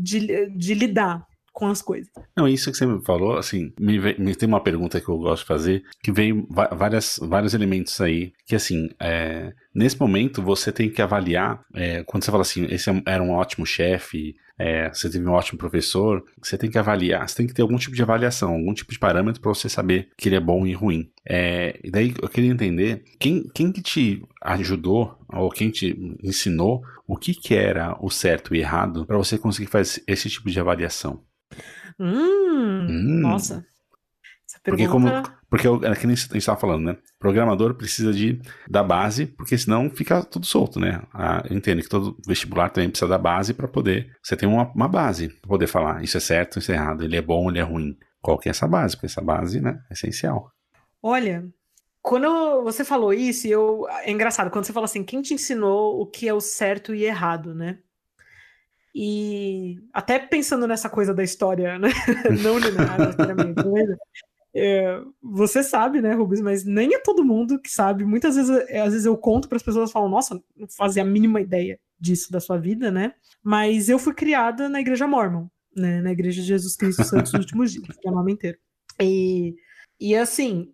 [0.00, 2.10] de, de lidar com as coisas.
[2.36, 5.42] Não, isso que você me falou, assim, me, me tem uma pergunta que eu gosto
[5.42, 10.88] de fazer, que veio várias, vários elementos aí, que assim, é, nesse momento você tem
[10.88, 15.10] que avaliar, é, quando você fala assim, esse é era um ótimo chefe, é, você
[15.10, 18.02] teve um ótimo professor, você tem que avaliar, você tem que ter algum tipo de
[18.02, 21.10] avaliação, algum tipo de parâmetro para você saber que ele é bom e ruim.
[21.28, 26.82] É, e daí eu queria entender quem, quem que te ajudou ou quem te ensinou
[27.06, 30.58] o que, que era o certo e errado para você conseguir fazer esse tipo de
[30.58, 31.22] avaliação.
[32.00, 33.20] Hum, hum.
[33.20, 33.64] Nossa.
[34.62, 35.22] Pergunta...
[35.48, 36.96] Porque, como, porque é que nem a gente estava falando, né?
[37.18, 41.02] Programador precisa de, da base, porque senão fica tudo solto, né?
[41.12, 44.12] Ah, eu entendo que todo vestibular também precisa da base para poder.
[44.22, 47.16] Você tem uma, uma base para poder falar isso é certo, isso é errado, ele
[47.16, 47.96] é bom, ele é ruim.
[48.20, 48.96] Qual que é essa base?
[48.96, 50.50] Porque essa base, né, é essencial.
[51.02, 51.44] Olha,
[52.02, 56.06] quando você falou isso, eu é engraçado, quando você fala assim, quem te ensinou o
[56.06, 57.78] que é o certo e errado, né?
[58.94, 61.88] E até pensando nessa coisa da história, né?
[62.42, 63.62] não linear necessariamente?
[64.58, 68.04] É, você sabe, né, Rubens, mas nem é todo mundo que sabe.
[68.04, 71.06] Muitas vezes, é, às vezes eu conto para as pessoas falam, nossa, não fazia a
[71.06, 73.12] mínima ideia disso da sua vida, né?
[73.42, 76.00] Mas eu fui criada na igreja mormon, né?
[76.00, 78.58] Na igreja de Jesus Cristo Santos dos Últimos Dias, que é o nome inteiro.
[79.00, 79.54] E,
[80.00, 80.72] e assim,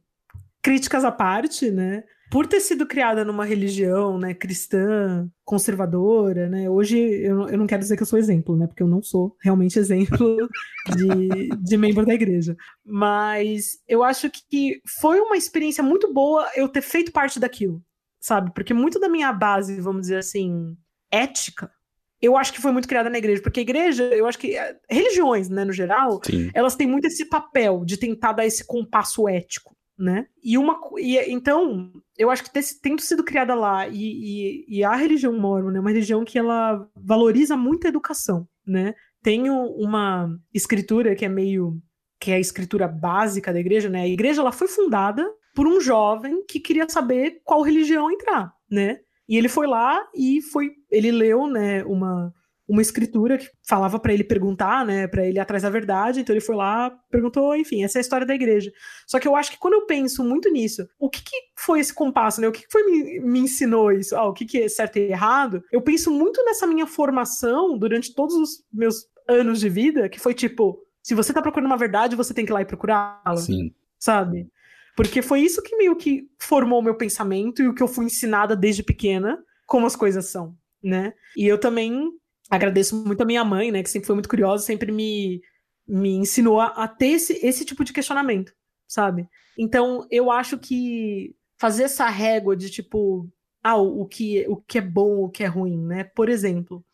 [0.62, 2.05] críticas à parte, né?
[2.33, 6.68] Por ter sido criada numa religião né, cristã, conservadora, né?
[6.68, 8.66] Hoje eu, eu não quero dizer que eu sou exemplo, né?
[8.66, 10.49] Porque eu não sou realmente exemplo
[10.97, 12.57] de, de membro da igreja.
[12.83, 17.85] Mas eu acho que foi uma experiência muito boa eu ter feito parte daquilo,
[18.18, 18.51] sabe?
[18.55, 20.75] Porque muito da minha base, vamos dizer assim,
[21.11, 21.71] ética,
[22.18, 24.79] eu acho que foi muito criada na igreja, porque a igreja, eu acho que eh,
[24.88, 26.51] religiões, né, no geral, Sim.
[26.55, 30.26] elas têm muito esse papel de tentar dar esse compasso ético, né?
[30.42, 32.50] E uma e, então, eu acho que
[32.82, 36.84] tendo sido criada lá e, e, e a religião mormon é uma religião que ela
[36.96, 38.94] valoriza muito a educação, né?
[39.22, 41.80] Tem uma escritura que é meio
[42.18, 44.02] que é a escritura básica da igreja, né?
[44.02, 48.98] A igreja ela foi fundada por um jovem que queria saber qual religião entrar, né?
[49.28, 52.34] E ele foi lá e foi, ele leu, né, uma
[52.68, 56.20] uma escritura que falava para ele perguntar, né, para ele ir atrás da verdade.
[56.20, 58.72] Então ele foi lá, perguntou, enfim, essa é a história da igreja.
[59.07, 61.92] Só que eu acho que quando eu penso muito nisso, o que, que foi esse
[61.92, 62.48] compasso, né?
[62.48, 64.16] O que, que foi me, me ensinou isso?
[64.16, 65.62] Ah, o que, que é certo e errado?
[65.70, 70.35] Eu penso muito nessa minha formação durante todos os meus anos de vida, que foi
[70.35, 73.37] tipo, se você tá procurando uma verdade, você tem que ir lá e procurá-la.
[73.37, 73.72] Sim.
[73.98, 74.48] Sabe?
[74.96, 78.07] Porque foi isso que meio que formou o meu pensamento e o que eu fui
[78.07, 81.14] ensinada desde pequena, como as coisas são, né?
[81.37, 82.11] E eu também
[82.52, 85.40] agradeço muito a minha mãe, né, que sempre foi muito curiosa, sempre me,
[85.88, 88.52] me ensinou a, a ter esse, esse tipo de questionamento,
[88.86, 89.26] sabe?
[89.58, 93.26] Então, eu acho que fazer essa régua de tipo,
[93.64, 96.04] ah, o, que, o que é bom, o que é ruim, né?
[96.04, 96.84] Por exemplo,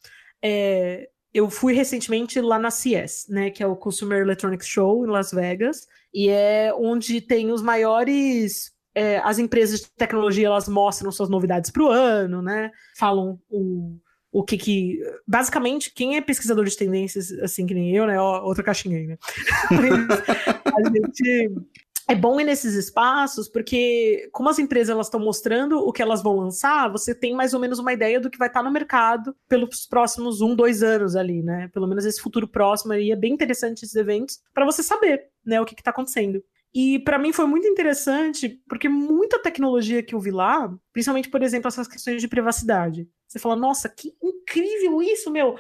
[0.41, 5.11] é, eu fui recentemente lá na CES, né, que é o Consumer Electronics Show em
[5.11, 11.11] Las Vegas, e é onde tem os maiores é, as empresas de tecnologia elas mostram
[11.11, 12.71] suas novidades para o ano, né?
[12.97, 13.99] Falam o,
[14.31, 15.01] o que que.
[15.27, 18.21] Basicamente, quem é pesquisador de tendências, assim que nem eu, né?
[18.21, 19.19] Outra caixinha aí, né?
[20.65, 21.51] a gente.
[22.09, 26.23] é bom ir nesses espaços porque, como as empresas elas estão mostrando o que elas
[26.23, 29.35] vão lançar, você tem mais ou menos uma ideia do que vai estar no mercado
[29.49, 31.69] pelos próximos um, dois anos ali, né?
[31.73, 35.61] Pelo menos esse futuro próximo aí é bem interessante esses eventos para você saber, né,
[35.61, 36.43] o que está acontecendo.
[36.75, 41.43] E para mim foi muito interessante porque muita tecnologia que eu vi lá, principalmente, por
[41.43, 43.09] exemplo, essas questões de privacidade.
[43.27, 45.57] Você fala, nossa, que incrível isso, meu!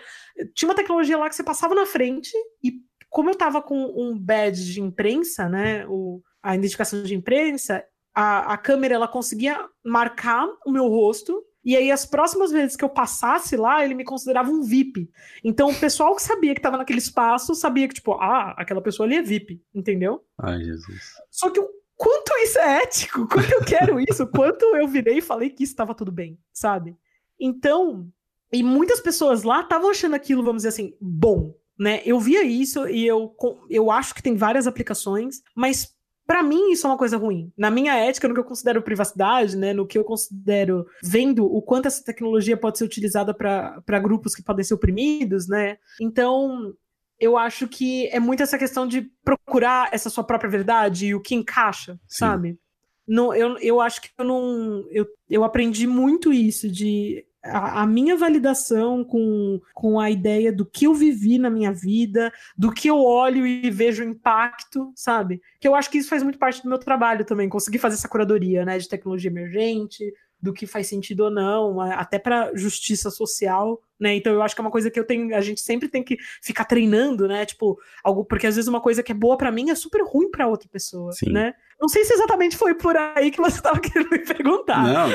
[0.55, 2.31] Tinha uma tecnologia lá que você passava na frente
[2.63, 7.85] e como eu tava com um badge de imprensa, né, o, a identificação de imprensa,
[8.15, 12.85] a, a câmera ela conseguia marcar o meu rosto e aí, as próximas vezes que
[12.85, 15.11] eu passasse lá, ele me considerava um VIP.
[15.43, 19.07] Então, o pessoal que sabia que estava naquele espaço sabia que, tipo, ah, aquela pessoa
[19.07, 20.25] ali é VIP, entendeu?
[20.39, 21.15] Ai, Jesus.
[21.31, 25.23] Só que o quanto isso é ético, quanto eu quero isso, quanto eu virei e
[25.23, 26.97] falei que isso estava tudo bem, sabe?
[27.39, 28.09] Então,
[28.53, 32.01] e muitas pessoas lá estavam achando aquilo, vamos dizer assim, bom, né?
[32.05, 33.35] Eu via isso e eu,
[33.69, 35.95] eu acho que tem várias aplicações, mas
[36.29, 37.51] para mim isso é uma coisa ruim.
[37.57, 41.63] Na minha ética, no que eu considero privacidade, né, no que eu considero vendo o
[41.63, 45.79] quanto essa tecnologia pode ser utilizada para grupos que podem ser oprimidos, né?
[45.99, 46.75] Então,
[47.19, 51.21] eu acho que é muito essa questão de procurar essa sua própria verdade e o
[51.23, 52.19] que encaixa, Sim.
[52.19, 52.59] sabe?
[53.07, 54.85] Não, eu, eu acho que eu não.
[54.91, 60.87] Eu, eu aprendi muito isso de a, minha validação com, com a ideia do que
[60.87, 65.41] eu vivi na minha vida, do que eu olho e vejo impacto, sabe?
[65.61, 68.09] Que eu acho que isso faz muito parte do meu trabalho também, conseguir fazer essa
[68.09, 73.81] curadoria, né, de tecnologia emergente, do que faz sentido ou não, até para justiça social,
[73.99, 74.15] né?
[74.15, 76.17] Então eu acho que é uma coisa que eu tenho, a gente sempre tem que
[76.41, 77.45] ficar treinando, né?
[77.45, 80.31] Tipo, algo porque às vezes uma coisa que é boa para mim é super ruim
[80.31, 81.33] para outra pessoa, Sim.
[81.33, 81.55] né?
[81.81, 84.83] Não sei se exatamente foi por aí que você estava querendo me perguntar.
[84.85, 85.09] Não,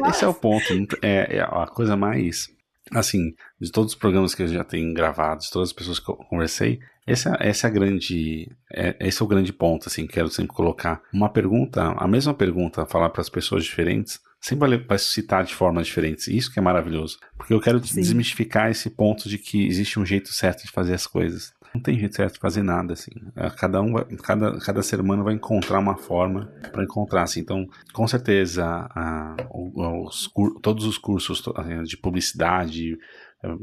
[0.00, 0.14] Mas...
[0.16, 0.64] esse é o ponto.
[1.02, 2.48] É, é a coisa mais
[2.90, 6.16] assim, de todos os programas que eu já tenho gravados, todas as pessoas que eu
[6.16, 10.54] conversei, essa, essa é a grande, é, esse é o grande ponto, assim, quero sempre
[10.54, 15.54] colocar uma pergunta, a mesma pergunta, falar para as pessoas diferentes, sempre vai citar de
[15.54, 16.26] formas diferentes.
[16.26, 17.18] Isso que é maravilhoso.
[17.38, 18.00] Porque eu quero Sim.
[18.00, 21.54] desmistificar esse ponto de que existe um jeito certo de fazer as coisas.
[21.72, 23.12] Não tem jeito certo de fazer nada, assim.
[23.34, 27.40] É, cada um, vai, cada, cada ser humano vai encontrar uma forma para encontrar, assim.
[27.40, 32.98] Então, com certeza, a, os, todos os cursos assim, de publicidade,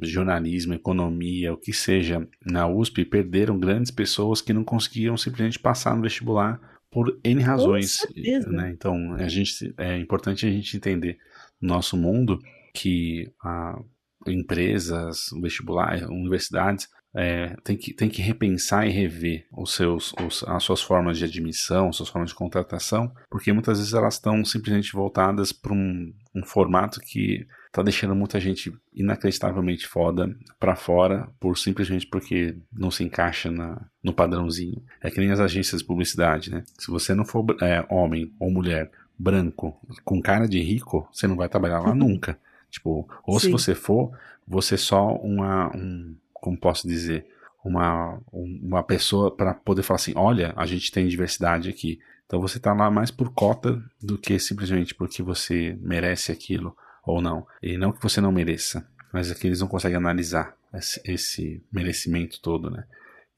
[0.02, 5.96] jornalismo, economia, o que seja, na USP, perderam grandes pessoas que não conseguiam simplesmente passar
[5.96, 6.60] no vestibular
[6.92, 8.00] por N razões.
[8.48, 8.72] Né?
[8.72, 11.18] Então, a gente, é importante a gente entender
[11.62, 12.40] no nosso mundo
[12.74, 13.80] que a,
[14.28, 20.64] empresas, vestibular, universidades, é, tem, que, tem que repensar e rever os seus, os, as
[20.64, 25.52] suas formas de admissão, suas formas de contratação, porque muitas vezes elas estão simplesmente voltadas
[25.52, 32.08] para um, um formato que está deixando muita gente inacreditavelmente foda para fora, por simplesmente
[32.08, 34.84] porque não se encaixa na, no padrãozinho.
[35.02, 36.64] É que nem as agências de publicidade, né?
[36.78, 41.36] Se você não for é, homem ou mulher branco com cara de rico, você não
[41.36, 42.40] vai trabalhar lá nunca.
[42.72, 43.48] Tipo, ou Sim.
[43.48, 44.12] se você for,
[44.48, 47.28] você é só uma, um, como posso dizer,
[47.64, 52.00] uma, uma pessoa para poder falar assim: olha, a gente tem diversidade aqui.
[52.26, 57.22] Então você está lá mais por cota do que simplesmente porque você merece aquilo ou
[57.22, 57.46] não.
[57.62, 62.42] E não que você não mereça, mas é eles não conseguem analisar esse, esse merecimento
[62.42, 62.86] todo, né?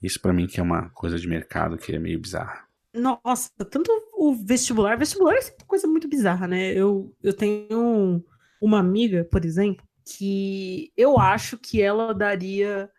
[0.02, 2.66] Isso para mim que é uma coisa de mercado que é meio bizarra.
[2.94, 6.74] Nossa, tanto o vestibular, vestibular é uma coisa muito bizarra, né?
[6.74, 8.24] Eu, eu tenho
[8.62, 12.90] uma amiga, por exemplo, que eu acho que ela daria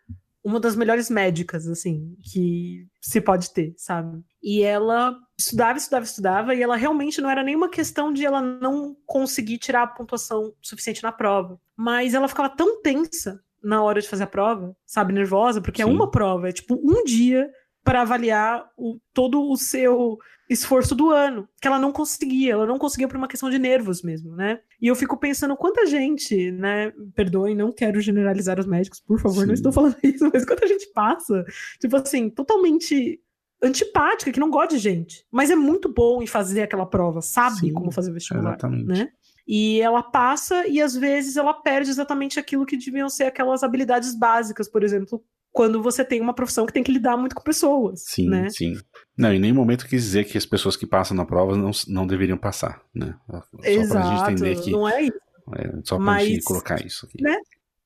[0.43, 4.21] uma das melhores médicas, assim, que se pode ter, sabe?
[4.41, 8.95] E ela estudava, estudava, estudava, e ela realmente não era nenhuma questão de ela não
[9.05, 11.59] conseguir tirar a pontuação suficiente na prova.
[11.75, 15.85] Mas ela ficava tão tensa na hora de fazer a prova, sabe, nervosa, porque é
[15.85, 15.91] Sim.
[15.91, 17.49] é uma prova, é tipo um dia
[17.83, 20.17] para avaliar o, todo o seu
[20.49, 24.01] esforço do ano, que ela não conseguia, ela não conseguia por uma questão de nervos
[24.01, 24.59] mesmo, né?
[24.81, 29.41] E eu fico pensando quanta gente, né, perdoem, não quero generalizar os médicos, por favor,
[29.41, 29.47] Sim.
[29.47, 31.43] não estou falando isso, mas quanta gente passa,
[31.79, 33.19] tipo assim, totalmente
[33.63, 37.57] antipática, que não gosta de gente, mas é muito bom em fazer aquela prova, sabe
[37.57, 38.85] Sim, como fazer vestibular, exatamente.
[38.85, 39.09] né?
[39.47, 44.15] E ela passa e às vezes ela perde exatamente aquilo que deviam ser aquelas habilidades
[44.15, 48.03] básicas, por exemplo, quando você tem uma profissão que tem que lidar muito com pessoas.
[48.05, 48.49] Sim, né?
[48.49, 48.75] sim.
[49.17, 52.07] Não, em nenhum momento quis dizer que as pessoas que passam na prova não, não
[52.07, 53.15] deveriam passar, né?
[53.29, 54.71] Só Exato, pra gente entender que.
[54.71, 55.19] Não é isso.
[55.55, 57.21] É, só pra Mas, gente colocar isso aqui.
[57.21, 57.37] Né?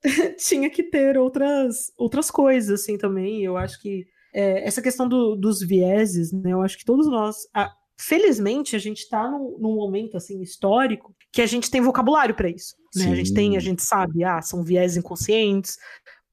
[0.37, 3.43] Tinha que ter outras, outras coisas, assim, também.
[3.43, 4.05] Eu acho que
[4.37, 6.53] é, essa questão do, dos vieses, né?
[6.53, 7.35] Eu acho que todos nós.
[7.55, 12.35] A, felizmente, a gente está num, num, momento, assim, histórico que a gente tem vocabulário
[12.35, 12.75] para isso.
[12.95, 13.11] Né?
[13.11, 15.77] A gente tem, a gente sabe, ah, são vieses inconscientes,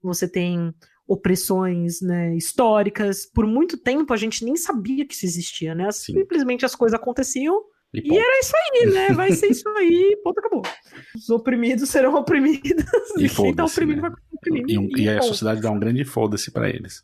[0.03, 0.71] você tem
[1.09, 3.25] opressões né, históricas.
[3.25, 5.91] Por muito tempo a gente nem sabia que isso existia, né?
[5.91, 6.13] Sim.
[6.13, 7.59] Simplesmente as coisas aconteciam
[7.95, 9.13] e, e, era isso aí, né?
[9.15, 10.63] Vai ser isso aí, ponto, acabou.
[11.17, 12.85] Os oprimidos serão oprimidos
[13.17, 14.11] e, e quem tá oprimido né?
[14.11, 14.71] vai oprimido.
[14.71, 17.03] E, e, e a sociedade dá um grande foda-se para eles.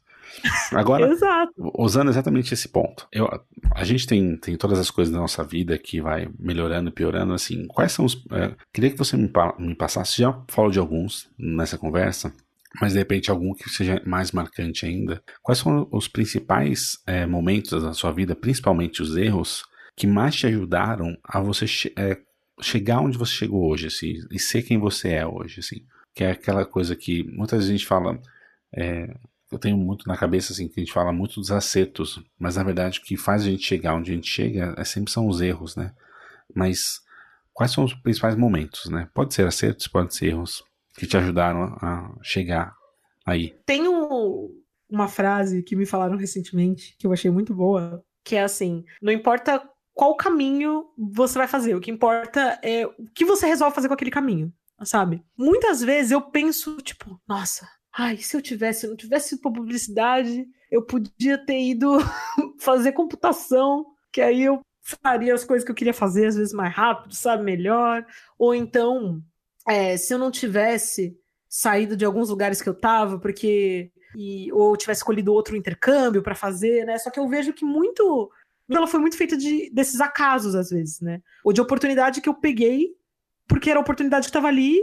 [0.73, 1.53] Agora, Exato.
[1.79, 3.29] usando exatamente esse ponto, eu,
[3.75, 7.33] a gente tem, tem todas as coisas da nossa vida que vai melhorando e piorando,
[7.33, 8.25] assim, quais são os...
[8.33, 12.33] É, queria que você me, me passasse, já falou de alguns nessa conversa,
[12.81, 15.23] mas de repente algum que seja mais marcante ainda.
[15.43, 19.65] Quais são os principais é, momentos da sua vida, principalmente os erros,
[19.97, 22.17] que mais te ajudaram a você che é,
[22.63, 25.81] chegar onde você chegou hoje, assim, e ser quem você é hoje, assim?
[26.15, 28.21] Que é aquela coisa que muitas vezes a gente fala,
[28.77, 29.15] é,
[29.51, 32.63] eu tenho muito na cabeça assim que a gente fala muito dos acertos, mas na
[32.63, 35.41] verdade o que faz a gente chegar onde a gente chega é sempre são os
[35.41, 35.93] erros, né?
[36.55, 37.01] Mas
[37.53, 39.09] quais são os principais momentos, né?
[39.13, 40.63] Pode ser acertos, pode ser erros
[40.97, 42.75] que te ajudaram a chegar
[43.27, 43.55] aí.
[43.67, 44.51] Tenho
[44.89, 49.13] uma frase que me falaram recentemente que eu achei muito boa, que é assim: não
[49.13, 53.89] importa qual caminho você vai fazer, o que importa é o que você resolve fazer
[53.89, 54.53] com aquele caminho,
[54.85, 55.23] sabe?
[55.37, 61.37] Muitas vezes eu penso, tipo, nossa, Ai, se eu tivesse, não tivesse publicidade, eu podia
[61.45, 61.99] ter ido
[62.61, 66.75] fazer computação, que aí eu faria as coisas que eu queria fazer, às vezes mais
[66.75, 68.07] rápido, sabe, melhor.
[68.39, 69.21] Ou então,
[69.67, 71.17] é, se eu não tivesse
[71.49, 73.91] saído de alguns lugares que eu tava, porque.
[74.17, 76.99] E, ou tivesse escolhido outro intercâmbio para fazer, né?
[76.99, 78.31] Só que eu vejo que muito.
[78.69, 81.21] Ela foi muito feita de, desses acasos, às vezes, né?
[81.45, 82.95] Ou de oportunidade que eu peguei,
[83.49, 84.81] porque era a oportunidade que tava ali,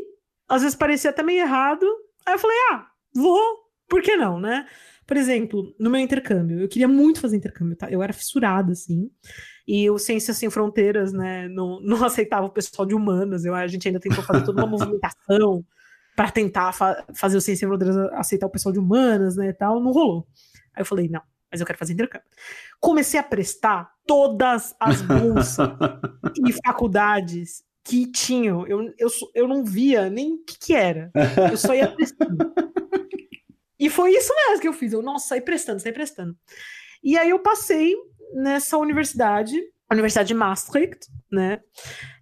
[0.48, 1.86] às vezes parecia até meio errado.
[2.26, 3.40] Aí eu falei, ah, vou,
[3.88, 4.66] por que não, né?
[5.06, 7.90] Por exemplo, no meu intercâmbio, eu queria muito fazer intercâmbio, tá?
[7.90, 9.10] Eu era fissurada, assim.
[9.66, 13.46] E o Ciências Sem Fronteiras, né, não, não aceitava o pessoal de humanas.
[13.46, 15.66] Eu, a gente ainda tentou fazer toda uma movimentação
[16.16, 19.54] para tentar fa fazer o Ciências Sem Fronteiras aceitar o pessoal de humanas, né, e
[19.54, 19.82] tal.
[19.82, 20.28] Não rolou.
[20.74, 22.28] Aí eu falei, não, mas eu quero fazer intercâmbio.
[22.80, 25.70] Comecei a prestar todas as bolsas
[26.46, 28.68] e faculdades que tinham.
[28.68, 31.10] Eu, eu, eu não via nem o que, que era.
[31.50, 32.54] Eu só ia prestando.
[33.80, 34.92] E foi isso mesmo que eu fiz.
[34.92, 36.36] Eu, nossa, saí prestando, saí prestando.
[37.02, 37.96] E aí eu passei
[38.34, 39.56] nessa universidade,
[39.90, 41.62] a Universidade de Maastricht, né?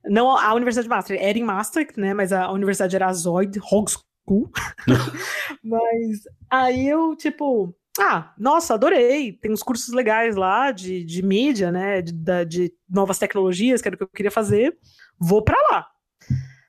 [0.04, 2.14] Não a Universidade de Maastricht, era em Maastricht, né?
[2.14, 4.52] Mas a universidade era a Zoid Hogeschool.
[5.64, 9.34] Mas aí eu, tipo, ah, nossa, adorei.
[9.34, 12.02] Tem uns cursos legais lá de, de mídia, né?
[12.02, 12.14] De,
[12.46, 14.78] de novas tecnologias, que era o que eu queria fazer.
[15.20, 15.88] Vou para lá.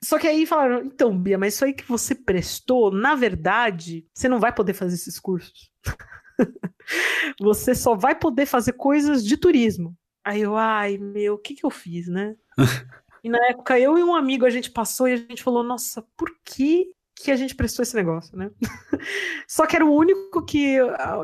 [0.03, 4.29] Só que aí falaram, então, Bia, mas isso aí que você prestou, na verdade, você
[4.29, 5.71] não vai poder fazer esses cursos.
[7.41, 9.97] você só vai poder fazer coisas de turismo.
[10.25, 12.37] Aí eu, ai, meu, o que que eu fiz, né?
[13.25, 16.07] e na época, eu e um amigo, a gente passou e a gente falou, nossa,
[16.17, 18.51] por que que a gente prestou esse negócio, né?
[19.49, 20.77] Só que era o único que,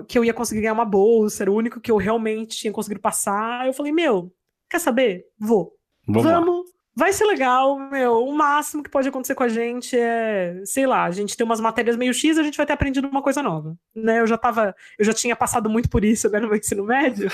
[0.09, 3.01] que eu ia conseguir ganhar uma bolsa, era o único que eu realmente tinha conseguido
[3.01, 3.67] passar.
[3.67, 4.35] Eu falei, meu,
[4.71, 5.27] quer saber?
[5.39, 5.77] Vou.
[6.09, 8.25] Vamos, Vamos Vai ser legal, meu.
[8.25, 11.61] O máximo que pode acontecer com a gente é, sei lá, a gente tem umas
[11.61, 14.21] matérias meio X, a gente vai ter aprendido uma coisa nova, né?
[14.21, 17.31] Eu já tava, eu já tinha passado muito por isso né, no meu ensino médio,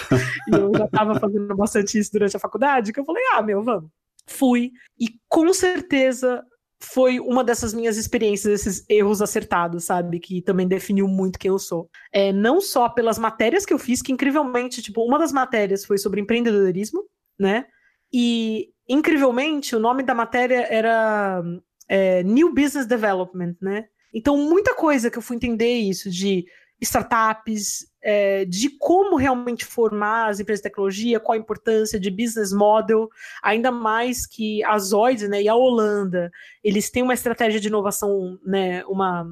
[0.49, 3.63] e eu já tava fazendo bastante isso durante a faculdade, que eu falei, ah, meu,
[3.63, 3.91] vamos.
[4.27, 6.45] Fui, e com certeza
[6.81, 10.21] foi uma dessas minhas experiências, esses erros acertados, sabe?
[10.21, 11.91] Que também definiu muito quem eu sou.
[12.13, 15.99] É, não só pelas matérias que eu fiz, que incrivelmente, tipo, uma das matérias foi
[15.99, 17.03] sobre empreendedorismo,
[17.39, 17.67] né?
[18.13, 21.43] E incrivelmente, o nome da matéria era
[21.89, 23.87] é, New Business Development, né?
[24.13, 26.47] Então, muita coisa que eu fui entender isso de
[26.81, 32.53] startups, é, de como realmente formar as empresas de tecnologia, qual a importância de business
[32.53, 33.09] model,
[33.43, 36.31] ainda mais que a Zoid né, e a Holanda,
[36.63, 39.27] eles têm uma estratégia de inovação, né, uma,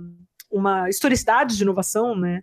[0.50, 2.42] uma historicidade de inovação, né,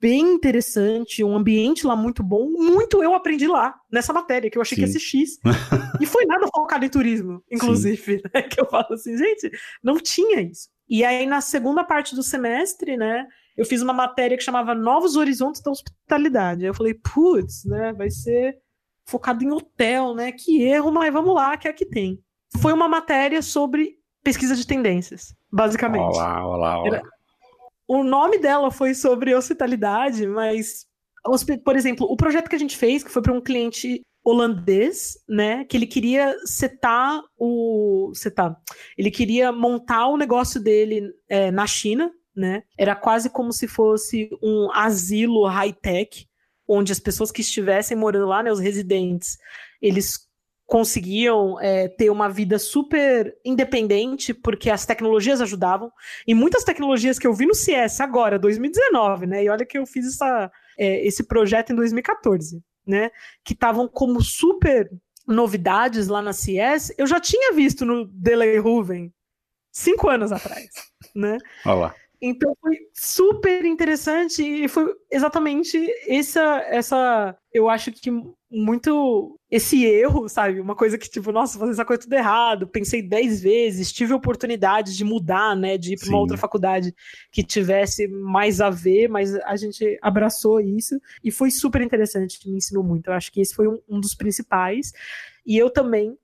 [0.00, 2.48] bem interessante, um ambiente lá muito bom.
[2.50, 4.82] Muito eu aprendi lá, nessa matéria, que eu achei Sim.
[4.82, 5.38] que ia ser X.
[6.00, 8.42] e foi nada focado em turismo, inclusive, né?
[8.42, 9.50] Que eu falo assim, gente,
[9.82, 10.68] não tinha isso.
[10.88, 13.26] E aí, na segunda parte do semestre, né?
[13.56, 16.62] Eu fiz uma matéria que chamava Novos Horizontes da Hospitalidade.
[16.62, 17.92] Aí eu falei, putz, né?
[17.92, 18.56] Vai ser
[19.04, 20.32] focado em hotel, né?
[20.32, 22.20] Que erro, mas vamos lá, que é que tem.
[22.60, 26.16] Foi uma matéria sobre pesquisa de tendências, basicamente.
[26.16, 26.86] Olá, olá, olá.
[26.86, 27.02] Era
[27.88, 30.86] o nome dela foi sobre hospitalidade, mas,
[31.64, 35.64] por exemplo, o projeto que a gente fez, que foi para um cliente holandês, né,
[35.64, 38.54] que ele queria setar o setar,
[38.96, 44.28] ele queria montar o negócio dele é, na China, né, era quase como se fosse
[44.42, 46.26] um asilo high-tech,
[46.68, 49.38] onde as pessoas que estivessem morando lá, né, os residentes,
[49.80, 50.27] eles
[50.68, 55.90] conseguiam é, ter uma vida super independente, porque as tecnologias ajudavam.
[56.26, 59.42] E muitas tecnologias que eu vi no CS agora, 2019, né?
[59.42, 63.10] E olha que eu fiz essa, é, esse projeto em 2014, né?
[63.42, 64.90] Que estavam como super
[65.26, 69.10] novidades lá na CS, eu já tinha visto no Delay Ruven
[69.72, 70.68] cinco anos atrás,
[71.16, 71.38] né?
[71.64, 71.94] Olha lá.
[72.20, 78.10] Então foi super interessante e foi exatamente essa, essa, eu acho que
[78.50, 80.60] muito esse erro, sabe?
[80.60, 84.96] Uma coisa que tipo, nossa, fazer essa coisa tudo errado, pensei dez vezes, tive oportunidade
[84.96, 86.94] de mudar, né, de ir para uma outra faculdade
[87.30, 92.56] que tivesse mais a ver, mas a gente abraçou isso e foi super interessante, me
[92.56, 93.08] ensinou muito.
[93.08, 94.92] Eu acho que esse foi um, um dos principais.
[95.46, 96.16] E eu também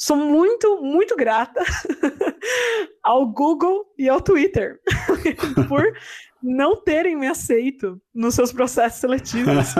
[0.00, 1.60] sou muito, muito grata
[3.04, 4.80] ao Google e ao Twitter
[5.68, 5.84] por
[6.42, 9.74] não terem me aceito nos seus processos seletivos.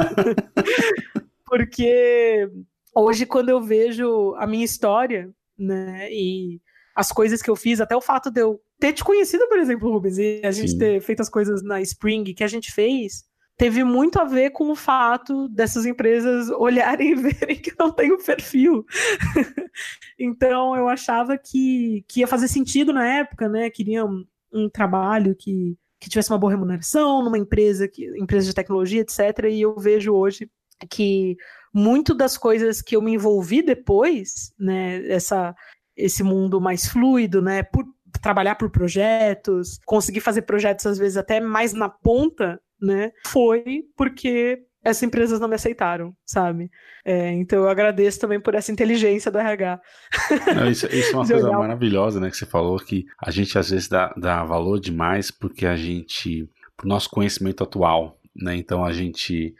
[1.46, 2.46] Porque
[2.94, 6.60] hoje, quando eu vejo a minha história, né, e
[6.94, 9.90] as coisas que eu fiz, até o fato de eu ter te conhecido, por exemplo,
[9.90, 10.78] Rubens, e a gente Sim.
[10.78, 13.24] ter feito as coisas na Spring que a gente fez,
[13.60, 18.10] teve muito a ver com o fato dessas empresas olharem e verem que não tem
[18.10, 18.86] o perfil.
[20.18, 23.68] então eu achava que, que ia fazer sentido na época, né?
[23.68, 28.54] Queria um, um trabalho que, que tivesse uma boa remuneração numa empresa, que, empresa de
[28.54, 29.44] tecnologia, etc.
[29.50, 30.50] E eu vejo hoje
[30.88, 31.36] que
[31.70, 35.06] muito das coisas que eu me envolvi depois, né?
[35.06, 35.54] Essa,
[35.94, 37.62] esse mundo mais fluido, né?
[37.62, 37.84] Por
[38.22, 43.12] trabalhar por projetos, conseguir fazer projetos às vezes até mais na ponta né?
[43.26, 46.70] Foi porque essas empresas não me aceitaram, sabe?
[47.04, 49.80] É, então eu agradeço também por essa inteligência do RH.
[50.56, 52.30] Não, isso, isso, é uma coisa maravilhosa, né?
[52.30, 56.48] Que você falou que a gente às vezes dá, dá valor demais porque a gente,
[56.76, 58.56] pro nosso conhecimento atual, né?
[58.56, 59.54] Então a gente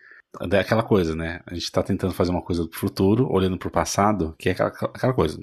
[0.51, 1.41] é aquela coisa, né?
[1.47, 4.53] A gente está tentando fazer uma coisa do futuro, olhando para o passado, que é
[4.53, 5.37] aquela, aquela coisa.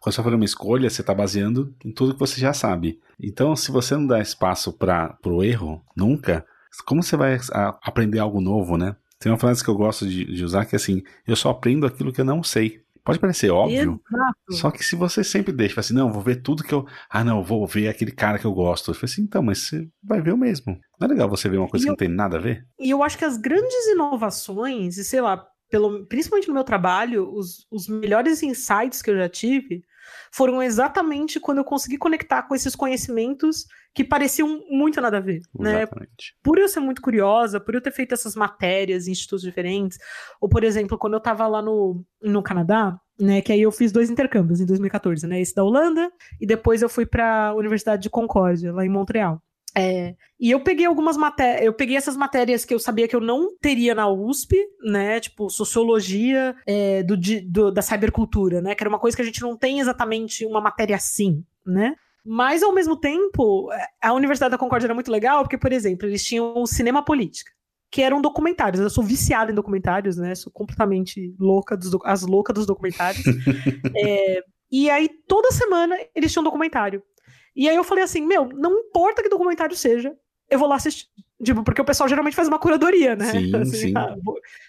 [0.00, 3.00] Quando você for uma escolha, você está baseando em tudo que você já sabe.
[3.20, 6.44] Então, se você não dá espaço para o erro, nunca,
[6.84, 7.38] como você vai
[7.82, 8.96] aprender algo novo, né?
[9.18, 11.86] Tem uma frase que eu gosto de, de, usar que é assim: eu só aprendo
[11.86, 12.84] aquilo que eu não sei.
[13.04, 14.36] Pode parecer óbvio, Exato.
[14.50, 16.84] só que se você sempre deixa, assim, não, vou ver tudo que eu.
[17.08, 18.90] Ah, não, vou ver aquele cara que eu gosto.
[18.90, 20.76] Eu falei assim, então, mas você vai ver o mesmo.
[20.98, 22.66] Não é legal você ver uma coisa e que não tem nada a ver?
[22.80, 27.32] E eu acho que as grandes inovações, e sei lá, pelo, principalmente no meu trabalho,
[27.32, 29.84] os, os melhores insights que eu já tive
[30.32, 35.40] foram exatamente quando eu consegui conectar com esses conhecimentos que pareciam muito nada a ver,
[35.58, 35.82] né?
[35.82, 36.34] Exatamente.
[36.34, 36.38] né?
[36.42, 39.98] Por eu ser muito curiosa, por eu ter feito essas matérias em institutos diferentes,
[40.40, 43.90] ou por exemplo, quando eu estava lá no, no Canadá, né, que aí eu fiz
[43.90, 48.02] dois intercâmbios em 2014, né, esse da Holanda e depois eu fui para a Universidade
[48.02, 49.42] de Concórdia, lá em Montreal.
[49.78, 53.20] É, e eu peguei algumas matérias, eu peguei essas matérias que eu sabia que eu
[53.20, 55.20] não teria na USP, né?
[55.20, 57.14] Tipo, sociologia é, do,
[57.44, 58.74] do, da cybercultura, né?
[58.74, 61.94] Que era uma coisa que a gente não tem exatamente uma matéria assim, né?
[62.24, 63.68] Mas, ao mesmo tempo,
[64.02, 67.52] a Universidade da Concórdia era muito legal, porque, por exemplo, eles tinham o Cinema Política,
[67.90, 68.80] que eram documentários.
[68.80, 70.34] Eu sou viciada em documentários, né?
[70.34, 73.22] Sou completamente louca, dos, as loucas dos documentários.
[73.94, 77.02] é, e aí, toda semana, eles tinham um documentário.
[77.56, 80.14] E aí eu falei assim, meu, não importa que documentário seja,
[80.48, 81.08] eu vou lá assistir.
[81.42, 83.30] Tipo, porque o pessoal geralmente faz uma curadoria, né?
[83.30, 83.92] Sim, assim, sim.
[83.96, 84.14] Ah,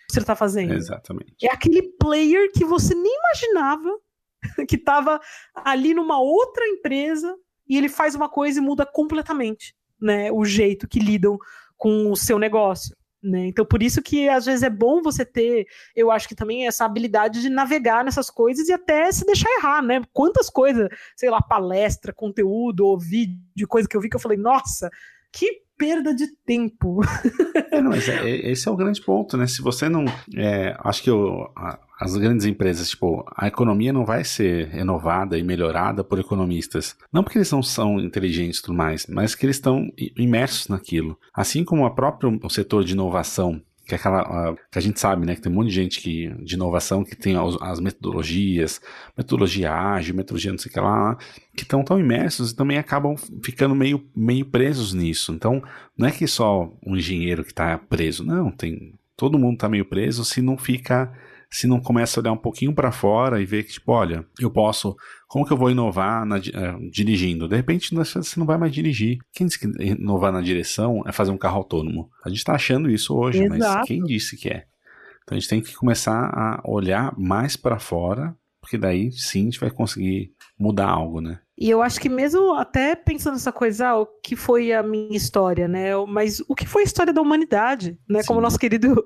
[0.09, 0.73] você tá fazendo.
[0.73, 1.33] Exatamente.
[1.41, 3.99] É aquele player que você nem imaginava
[4.67, 5.19] que tava
[5.53, 10.31] ali numa outra empresa e ele faz uma coisa e muda completamente, né?
[10.31, 11.37] O jeito que lidam
[11.77, 12.96] com o seu negócio.
[13.27, 13.47] Né?
[13.47, 16.85] Então, por isso que às vezes é bom você ter, eu acho que também essa
[16.85, 20.01] habilidade de navegar nessas coisas e até se deixar errar, né?
[20.13, 24.37] Quantas coisas, sei lá, palestra, conteúdo ou vídeo, coisa que eu vi que eu falei,
[24.37, 24.89] nossa,
[25.31, 27.01] que perda de tempo.
[27.69, 29.45] É, não, mas é, esse é o grande ponto, né?
[29.45, 30.05] Se você não.
[30.35, 35.37] É, acho que eu, a, as grandes empresas, tipo, a economia não vai ser renovada
[35.37, 36.95] e melhorada por economistas.
[37.11, 41.19] Não porque eles não são inteligentes e tudo mais, mas que eles estão imersos naquilo.
[41.33, 45.33] Assim como o próprio setor de inovação que é aquela que a gente sabe, né,
[45.33, 48.81] que tem um monte de gente que, de inovação que tem as, as metodologias,
[49.17, 51.17] metodologia ágil, metodologia não sei o que lá,
[51.55, 55.31] que estão tão imersos e também acabam ficando meio, meio presos nisso.
[55.31, 55.63] Então,
[55.97, 59.85] não é que só um engenheiro que está preso, não, tem todo mundo está meio
[59.85, 61.11] preso se não fica
[61.49, 64.51] se não começa a olhar um pouquinho para fora e ver que, tipo, olha, eu
[64.51, 64.95] posso,
[65.27, 67.47] como que eu vou inovar na, uh, dirigindo?
[67.47, 69.17] De repente você não vai mais dirigir.
[69.33, 72.09] Quem disse que inovar na direção é fazer um carro autônomo?
[72.25, 73.59] A gente está achando isso hoje, Exato.
[73.59, 74.65] mas quem disse que é?
[75.23, 79.45] Então a gente tem que começar a olhar mais para fora, porque daí sim a
[79.45, 81.39] gente vai conseguir mudar algo, né?
[81.57, 85.17] E eu acho que mesmo até pensando nessa coisa, ah, o que foi a minha
[85.17, 85.89] história, né?
[86.07, 88.21] Mas o que foi a história da humanidade, né?
[88.21, 88.27] Sim.
[88.27, 89.03] Como o nosso querido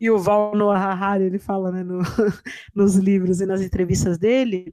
[0.00, 1.98] e o Val Noah Harari, ele fala né, no,
[2.74, 4.72] nos livros e nas entrevistas dele,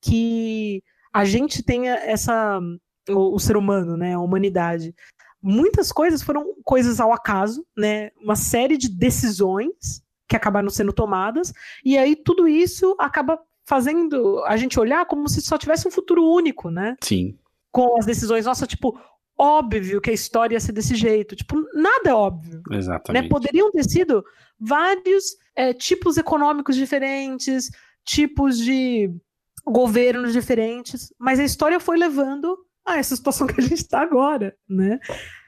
[0.00, 2.60] que a gente tem essa
[3.08, 4.94] o, o, ser humano, né, a humanidade.
[5.40, 11.52] Muitas coisas foram coisas ao acaso, né, uma série de decisões que acabaram sendo tomadas,
[11.84, 16.24] e aí tudo isso acaba fazendo a gente olhar como se só tivesse um futuro
[16.24, 16.96] único, né?
[17.02, 17.38] Sim.
[17.70, 18.98] Com as decisões, nossa, tipo,
[19.38, 21.36] óbvio que a história ia ser desse jeito.
[21.36, 22.62] Tipo, nada é óbvio.
[22.68, 22.78] Né?
[22.78, 23.22] Exatamente.
[23.22, 23.28] Né?
[23.28, 24.24] Poderiam ter sido
[24.58, 27.70] vários é, tipos econômicos diferentes,
[28.04, 29.10] tipos de
[29.66, 32.56] governos diferentes, mas a história foi levando
[32.86, 34.98] a essa situação que a gente está agora, né?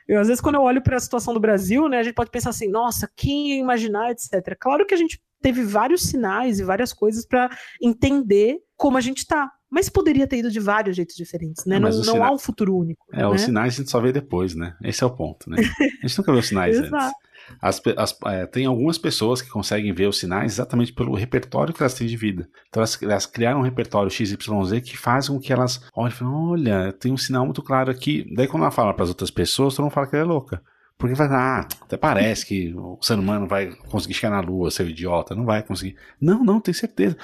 [0.08, 2.30] Eu, às vezes, quando eu olho para a situação do Brasil, né, a gente pode
[2.30, 4.56] pensar assim, nossa, quem ia imaginar, etc.
[4.58, 7.50] Claro que a gente teve vários sinais e várias coisas para
[7.82, 9.50] entender como a gente está.
[9.70, 11.78] Mas poderia ter ido de vários jeitos diferentes, né?
[11.78, 13.04] Não, não há um futuro único.
[13.12, 13.26] É, né?
[13.26, 14.76] os sinais a gente só vê depois, né?
[14.82, 15.56] Esse é o ponto, né?
[16.02, 17.12] A gente nunca vê os sinais antes.
[17.60, 21.82] As, as, é, tem algumas pessoas que conseguem ver os sinais exatamente pelo repertório que
[21.82, 22.48] elas têm de vida.
[22.68, 24.36] Então elas, elas criaram um repertório XYZ
[24.84, 28.24] que faz com que elas olhem e falem: olha, tem um sinal muito claro aqui.
[28.34, 30.62] Daí quando ela fala para as outras pessoas, todo mundo fala que ela é louca.
[30.98, 34.88] Porque vai, ah, até parece que o ser humano vai conseguir chegar na lua, seu
[34.88, 35.94] idiota, não vai conseguir.
[36.18, 37.16] Não, não, tem certeza.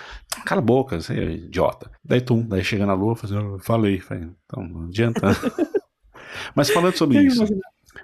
[0.44, 1.90] Cala a boca, você é idiota.
[2.04, 5.20] Daí tu, daí chega na lua, faz, eu falei, falei, então não adianta.
[6.54, 7.44] Mas falando sobre isso,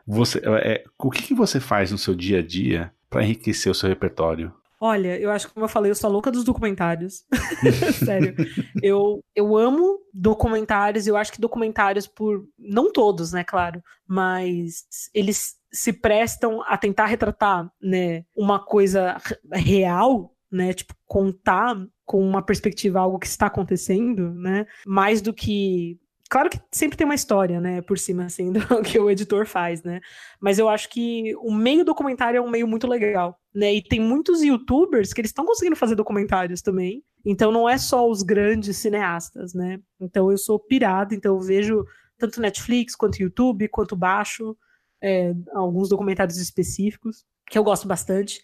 [0.06, 3.74] você, é, o que, que você faz no seu dia a dia para enriquecer o
[3.74, 4.52] seu repertório?
[4.80, 7.24] Olha, eu acho que, como eu falei, eu sou louca dos documentários.
[8.04, 8.34] Sério.
[8.80, 12.46] Eu, eu amo documentários, eu acho que documentários por.
[12.56, 13.82] Não todos, né, claro.
[14.06, 19.16] Mas eles se prestam a tentar retratar, né, uma coisa
[19.52, 25.98] real, né, tipo, contar com uma perspectiva algo que está acontecendo, né, mais do que
[26.30, 29.82] Claro que sempre tem uma história, né, por cima, assim, do que o editor faz,
[29.82, 30.00] né?
[30.38, 33.72] Mas eu acho que o meio documentário é um meio muito legal, né?
[33.72, 37.02] E tem muitos youtubers que eles estão conseguindo fazer documentários também.
[37.24, 39.80] Então não é só os grandes cineastas, né?
[39.98, 41.82] Então eu sou pirado, então eu vejo
[42.18, 44.54] tanto Netflix, quanto YouTube, quanto baixo
[45.02, 48.42] é, alguns documentários específicos, que eu gosto bastante.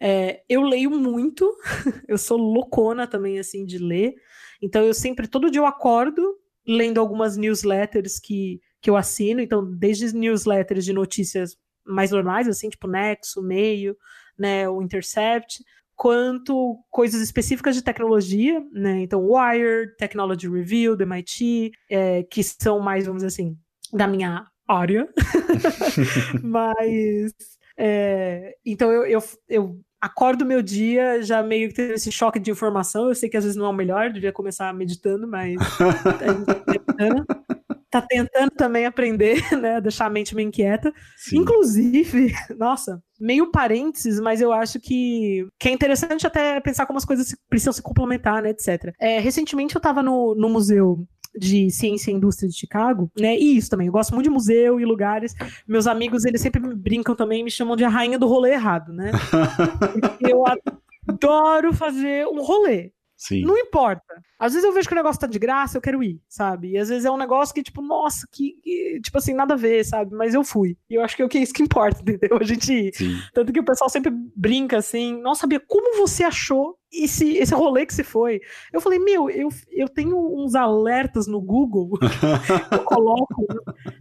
[0.00, 1.48] É, eu leio muito,
[2.08, 4.14] eu sou loucona também, assim, de ler.
[4.60, 6.36] Então eu sempre, todo dia eu acordo
[6.66, 12.68] lendo algumas newsletters que, que eu assino, então desde newsletters de notícias mais normais, assim,
[12.68, 13.96] tipo Nexo, Meio,
[14.38, 15.64] né, o Intercept,
[15.96, 22.78] quanto coisas específicas de tecnologia, né, então Wired, Technology Review, do MIT, é, que são
[22.78, 23.58] mais, vamos dizer assim,
[23.92, 25.08] da minha área,
[26.42, 27.32] mas
[27.78, 32.50] é, então eu, eu, eu acordo meu dia já meio que tendo esse choque de
[32.50, 33.08] informação.
[33.08, 35.56] Eu sei que às vezes não é o melhor, devia começar meditando, mas
[37.88, 39.80] tá tentando também aprender, né?
[39.80, 40.92] Deixar a mente meio inquieta.
[41.16, 41.38] Sim.
[41.38, 47.04] Inclusive, nossa, meio parênteses, mas eu acho que, que é interessante até pensar como as
[47.04, 48.50] coisas precisam se complementar, né?
[48.50, 48.92] Etc.
[48.98, 53.36] É, recentemente eu tava no, no museu de ciência e indústria de Chicago, né?
[53.36, 55.34] E isso também, eu gosto muito de museu e lugares.
[55.66, 58.92] Meus amigos, eles sempre me brincam também, me chamam de a rainha do rolê errado,
[58.92, 59.10] né?
[60.20, 60.44] eu
[61.08, 62.92] adoro fazer um rolê.
[63.22, 63.42] Sim.
[63.44, 64.20] Não importa.
[64.36, 66.72] Às vezes eu vejo que o negócio tá de graça, eu quero ir, sabe?
[66.72, 69.56] E às vezes é um negócio que, tipo, nossa, que, que tipo assim, nada a
[69.56, 70.12] ver, sabe?
[70.12, 70.76] Mas eu fui.
[70.90, 72.36] E eu acho que é o que é isso que importa, entendeu?
[72.36, 72.92] A gente ir.
[72.92, 73.16] Sim.
[73.32, 77.86] Tanto que o pessoal sempre brinca assim, não sabia como você achou esse, esse rolê
[77.86, 78.40] que se foi.
[78.72, 81.90] Eu falei, meu, eu, eu tenho uns alertas no Google,
[82.70, 83.46] eu coloco,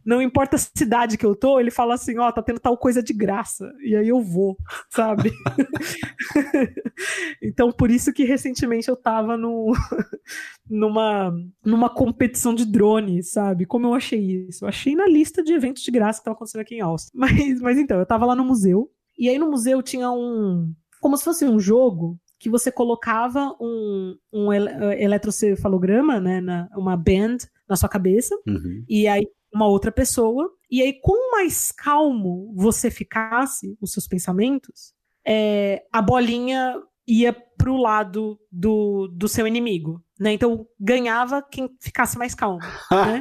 [0.06, 2.78] não importa a cidade que eu tô, ele fala assim, ó, oh, tá tendo tal
[2.78, 4.58] coisa de graça, e aí eu vou,
[4.90, 5.32] sabe?
[7.42, 9.72] então, por isso que recentemente eu tava no,
[10.70, 11.34] numa,
[11.64, 13.66] numa competição de drone, sabe?
[13.66, 14.66] Como eu achei isso?
[14.66, 17.12] Eu achei na lista de eventos de graça que tava acontecendo aqui em Austin.
[17.14, 21.18] Mas, mas então, eu tava lá no museu, e aí no museu tinha um como
[21.18, 27.38] se fosse um jogo que você colocava um, um eh, eletrocefalograma, né, na, uma band
[27.70, 28.84] na sua cabeça, uhum.
[28.90, 34.94] e aí uma outra pessoa, e aí com mais calmo você ficasse os seus pensamentos,
[35.26, 40.34] é, a bolinha ia pro lado do, do seu inimigo, né?
[40.34, 43.20] Então ganhava quem ficasse mais calmo, né?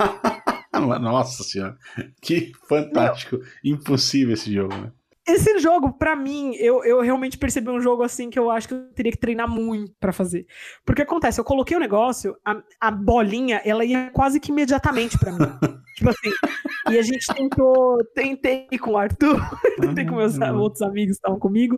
[0.99, 1.77] Nossa senhora,
[2.23, 3.39] que fantástico!
[3.63, 4.93] Impossível esse jogo, né?
[5.31, 8.75] Esse jogo, para mim, eu, eu realmente percebi um jogo assim que eu acho que
[8.75, 10.47] eu teria que treinar muito para fazer.
[10.85, 15.33] Porque acontece, eu coloquei o negócio, a, a bolinha, ela ia quase que imediatamente para
[15.33, 15.39] mim.
[15.97, 16.31] tipo assim,
[16.91, 19.41] e a gente tentou, tentei com o Arthur,
[19.81, 20.59] tentei com meus uhum.
[20.59, 21.77] outros amigos que estavam comigo,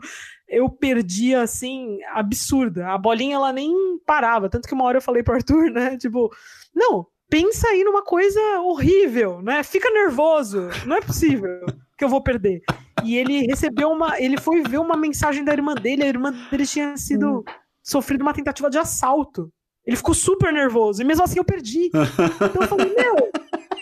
[0.49, 2.89] eu perdia assim, absurda.
[2.89, 3.73] A bolinha ela nem
[4.07, 6.31] parava, tanto que uma hora eu falei pro Arthur, né, tipo,
[6.75, 9.63] não, pensa aí numa coisa horrível, né?
[9.63, 11.65] Fica nervoso, não é possível
[11.97, 12.61] que eu vou perder.
[13.03, 16.67] E ele recebeu uma, ele foi ver uma mensagem da irmã dele, a irmã dele
[16.67, 17.45] tinha sido hum.
[17.83, 19.51] sofrido uma tentativa de assalto.
[19.87, 21.87] Ele ficou super nervoso e mesmo assim eu perdi.
[21.87, 23.17] Então eu falei, meu,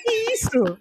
[0.01, 0.78] que isso?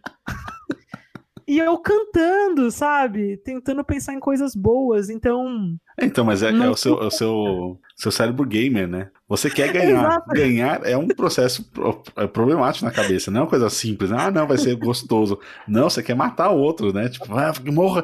[1.47, 3.37] E eu cantando, sabe?
[3.37, 5.09] Tentando pensar em coisas boas.
[5.09, 5.75] Então.
[5.99, 9.09] Então, mas é, é o, seu, é o seu, seu cérebro gamer, né?
[9.29, 10.07] Você quer ganhar.
[10.07, 10.29] Exato.
[10.31, 11.69] Ganhar é um processo
[12.15, 14.09] é problemático na cabeça, não é uma coisa simples.
[14.09, 14.17] Né?
[14.19, 15.39] Ah, não, vai ser gostoso.
[15.67, 17.07] Não, você quer matar o outro, né?
[17.09, 18.03] Tipo, ah, morra.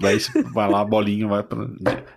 [0.00, 0.18] Daí
[0.54, 1.68] vai lá, a bolinha vai pra.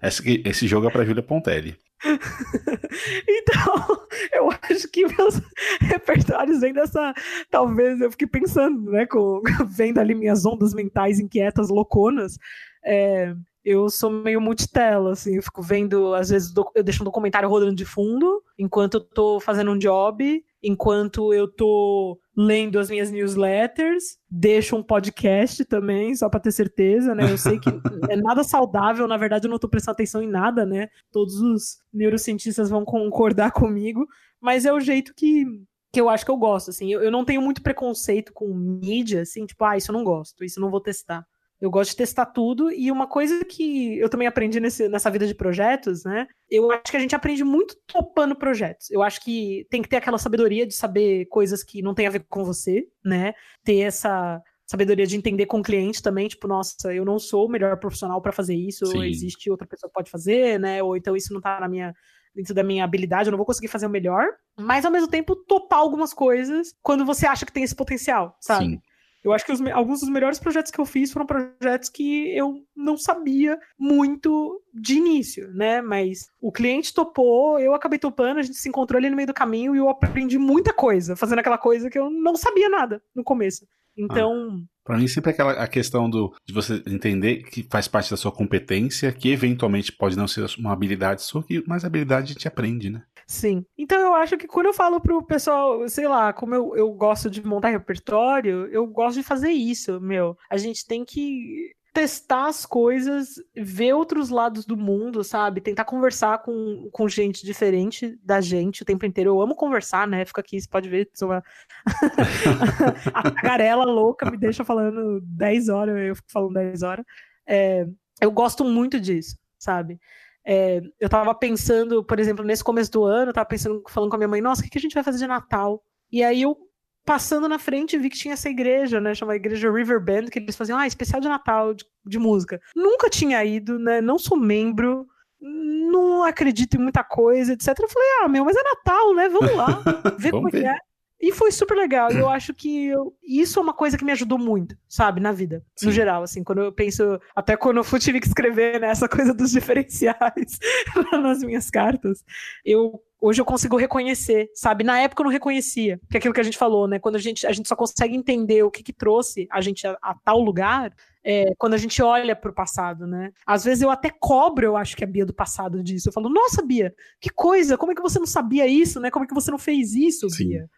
[0.01, 1.77] Esse, esse jogo é pra Júlia Pontelli.
[3.27, 5.41] então, eu acho que meus
[5.81, 7.13] repertórios vêm dessa.
[7.51, 9.05] Talvez eu fiquei pensando, né?
[9.05, 12.37] Com, vendo ali minhas ondas mentais inquietas, louconas.
[12.85, 13.33] É,
[13.63, 17.75] eu sou meio multitela, assim, eu fico vendo, às vezes eu deixo um documentário rodando
[17.75, 24.17] de fundo, enquanto eu tô fazendo um job, enquanto eu tô lendo as minhas newsletters,
[24.29, 27.31] deixo um podcast também, só para ter certeza, né?
[27.31, 27.69] Eu sei que
[28.11, 30.89] é nada saudável, na verdade eu não tô prestando atenção em nada, né?
[31.11, 34.05] Todos os neurocientistas vão concordar comigo,
[34.41, 35.45] mas é o jeito que
[35.93, 39.21] que eu acho que eu gosto, assim, eu, eu não tenho muito preconceito com mídia,
[39.21, 41.23] assim, tipo, ah, isso eu não gosto, isso eu não vou testar.
[41.63, 42.69] Eu gosto de testar tudo.
[42.69, 46.27] E uma coisa que eu também aprendi nesse, nessa vida de projetos, né?
[46.51, 48.91] Eu acho que a gente aprende muito topando projetos.
[48.91, 52.09] Eu acho que tem que ter aquela sabedoria de saber coisas que não tem a
[52.09, 53.33] ver com você, né?
[53.63, 57.49] Ter essa sabedoria de entender com o cliente também, tipo, nossa, eu não sou o
[57.49, 60.83] melhor profissional para fazer isso, ou existe outra pessoa que pode fazer, né?
[60.83, 61.93] Ou então isso não tá na minha
[62.35, 64.25] dentro da minha habilidade, eu não vou conseguir fazer o melhor,
[64.57, 68.65] mas ao mesmo tempo topar algumas coisas quando você acha que tem esse potencial, sabe?
[68.65, 68.81] Sim.
[69.23, 72.61] Eu acho que os, alguns dos melhores projetos que eu fiz foram projetos que eu
[72.75, 75.81] não sabia muito de início, né?
[75.81, 79.33] Mas o cliente topou, eu acabei topando, a gente se encontrou ali no meio do
[79.33, 83.23] caminho e eu aprendi muita coisa, fazendo aquela coisa que eu não sabia nada no
[83.23, 83.65] começo.
[83.97, 84.61] Então.
[84.61, 84.73] Ah.
[84.83, 88.17] Para mim, sempre é aquela a questão do, de você entender que faz parte da
[88.17, 92.47] sua competência, que eventualmente pode não ser uma habilidade sua, mas a habilidade a gente
[92.49, 93.01] aprende, né?
[93.33, 93.65] Sim.
[93.75, 97.31] Então eu acho que quando eu falo pro pessoal, sei lá, como eu, eu gosto
[97.31, 100.37] de montar repertório, eu gosto de fazer isso, meu.
[100.51, 105.61] A gente tem que testar as coisas, ver outros lados do mundo, sabe?
[105.61, 109.31] Tentar conversar com, com gente diferente da gente o tempo inteiro.
[109.31, 110.23] Eu amo conversar, né?
[110.25, 111.43] Fico aqui, você pode ver, sou uma...
[113.13, 117.05] a garela louca me deixa falando 10 horas, eu fico falando 10 horas.
[117.47, 117.87] É,
[118.21, 119.99] eu gosto muito disso, sabe?
[120.45, 124.15] É, eu tava pensando, por exemplo, nesse começo do ano, eu tava pensando, falando com
[124.15, 125.81] a minha mãe, nossa, o que, que a gente vai fazer de Natal?
[126.11, 126.57] E aí eu,
[127.05, 130.55] passando na frente, vi que tinha essa igreja, né, chamada Igreja River Band, que eles
[130.55, 132.61] faziam, ah, especial de Natal, de, de música.
[132.75, 135.07] Nunca tinha ido, né, não sou membro,
[135.39, 137.67] não acredito em muita coisa, etc.
[137.79, 139.67] Eu falei, ah, meu, mas é Natal, né, vamos lá,
[140.19, 140.77] ver como é que é.
[141.23, 142.11] E foi super legal.
[142.11, 145.63] Eu acho que eu, isso é uma coisa que me ajudou muito, sabe, na vida,
[145.73, 145.85] Sim.
[145.85, 146.21] no geral.
[146.21, 150.59] Assim, quando eu penso, até quando eu tive que escrever né, essa coisa dos diferenciais
[151.13, 152.25] nas minhas cartas,
[152.65, 154.83] eu hoje eu consigo reconhecer, sabe?
[154.83, 156.99] Na época eu não reconhecia, que é aquilo que a gente falou, né?
[156.99, 159.97] Quando a gente, a gente só consegue entender o que, que trouxe a gente a,
[160.01, 160.93] a tal lugar,
[161.23, 163.31] é, quando a gente olha para o passado, né?
[163.47, 166.09] Às vezes eu até cobro, eu acho que a Bia do passado disso.
[166.09, 169.09] Eu falo, nossa, Bia, que coisa, como é que você não sabia isso, né?
[169.09, 170.49] Como é que você não fez isso, Sim.
[170.49, 170.69] Bia?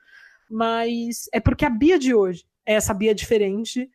[0.50, 3.90] Mas é porque a Bia de hoje é essa Bia diferente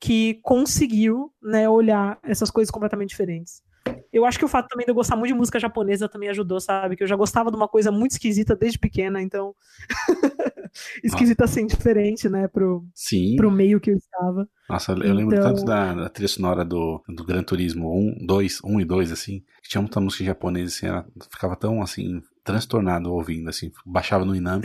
[0.00, 3.62] que conseguiu, né, olhar essas coisas completamente diferentes.
[4.12, 6.60] Eu acho que o fato também de eu gostar muito de música japonesa também ajudou,
[6.60, 6.96] sabe?
[6.96, 9.54] Que eu já gostava de uma coisa muito esquisita desde pequena, então.
[11.04, 12.48] esquisita assim, diferente, né?
[12.48, 13.36] Pro, Sim.
[13.36, 14.48] pro meio que eu estava.
[14.68, 15.54] Nossa, eu lembro então...
[15.54, 19.42] tanto da, da trilha sonora do, do Gran Turismo 1, 2, 1 e 2, assim,
[19.62, 24.34] que tinha muita música japonesa, assim, ela ficava tão, assim, transtornado ouvindo, assim, baixava no
[24.34, 24.64] Inamp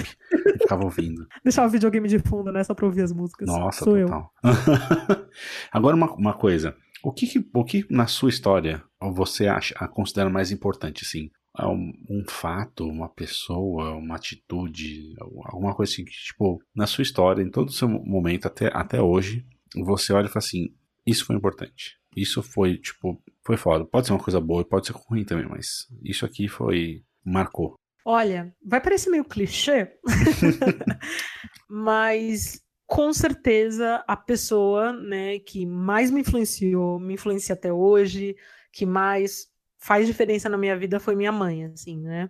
[0.62, 1.28] ficava ouvindo.
[1.44, 3.48] Deixava o videogame de fundo, né, só pra ouvir as músicas.
[3.48, 4.32] Nossa, Sou total.
[4.44, 4.52] eu.
[5.72, 8.84] Agora, uma, uma coisa, o que, o que na sua história
[9.14, 11.30] você acha, considera mais importante, assim?
[11.58, 15.14] É um, um, fato, uma pessoa, uma atitude,
[15.46, 19.02] alguma coisa assim que, tipo, na sua história, em todo o seu momento até, até
[19.02, 19.46] hoje,
[19.76, 20.74] você olha e fala assim,
[21.06, 22.00] isso foi importante.
[22.16, 23.86] Isso foi, tipo, foi foda.
[23.86, 27.76] Pode ser uma coisa boa, pode ser ruim também, mas isso aqui foi, marcou.
[28.06, 29.92] Olha, vai parecer meio clichê,
[31.70, 38.36] mas com certeza a pessoa, né, que mais me influenciou, me influencia até hoje,
[38.74, 39.48] que mais
[39.82, 42.30] faz diferença na minha vida foi minha mãe, assim, né?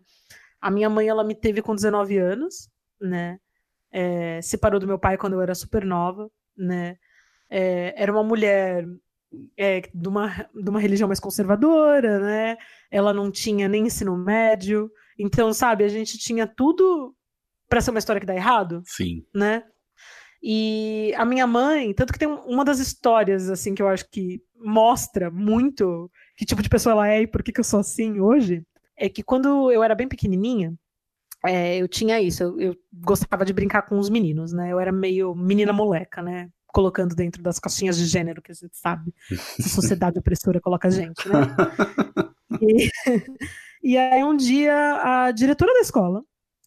[0.60, 2.70] A minha mãe, ela me teve com 19 anos,
[3.00, 3.40] né?
[3.92, 6.98] É, separou do meu pai quando eu era super nova, né?
[7.50, 8.86] É, era uma mulher
[9.58, 12.58] é, de, uma, de uma religião mais conservadora, né?
[12.90, 14.90] Ela não tinha nem ensino médio,
[15.22, 17.16] então, sabe, a gente tinha tudo
[17.70, 18.82] para ser uma história que dá errado.
[18.86, 19.26] Sim.
[19.34, 19.64] Né?
[20.44, 24.42] E a minha mãe, tanto que tem uma das histórias, assim, que eu acho que
[24.56, 28.20] mostra muito que tipo de pessoa ela é e por que, que eu sou assim
[28.20, 28.66] hoje,
[28.98, 30.74] é que quando eu era bem pequenininha,
[31.46, 34.72] é, eu tinha isso, eu, eu, gostava de brincar com os meninos, né?
[34.72, 36.50] Eu era meio menina moleca, né?
[36.68, 39.14] Colocando dentro das caixinhas de gênero que a gente sabe.
[39.60, 41.36] A sociedade opressora coloca a gente, né?
[42.62, 42.92] E,
[43.84, 46.24] e aí um dia a diretora da escola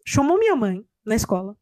[0.07, 1.57] chamou minha mãe na escola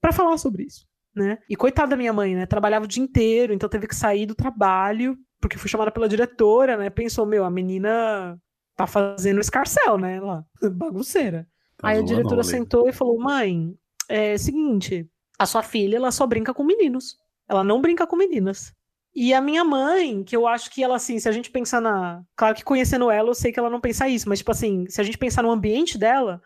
[0.00, 1.38] para falar sobre isso né?
[1.48, 2.44] E coitada da minha mãe, né?
[2.44, 6.76] Trabalhava o dia inteiro, então teve que sair do trabalho, porque foi chamada pela diretora,
[6.76, 6.90] né?
[6.90, 8.38] Pensou, meu, a menina
[8.76, 10.20] tá fazendo escarcel, né?
[10.20, 11.46] Lá, bagunceira.
[11.76, 13.74] Tá Aí a diretora sentou e falou: mãe,
[14.08, 17.16] é seguinte, a sua filha, ela só brinca com meninos.
[17.48, 18.72] Ela não brinca com meninas.
[19.14, 22.24] E a minha mãe, que eu acho que ela, assim, se a gente pensar na.
[22.36, 25.00] Claro que conhecendo ela, eu sei que ela não pensa isso, mas, tipo assim, se
[25.00, 26.42] a gente pensar no ambiente dela,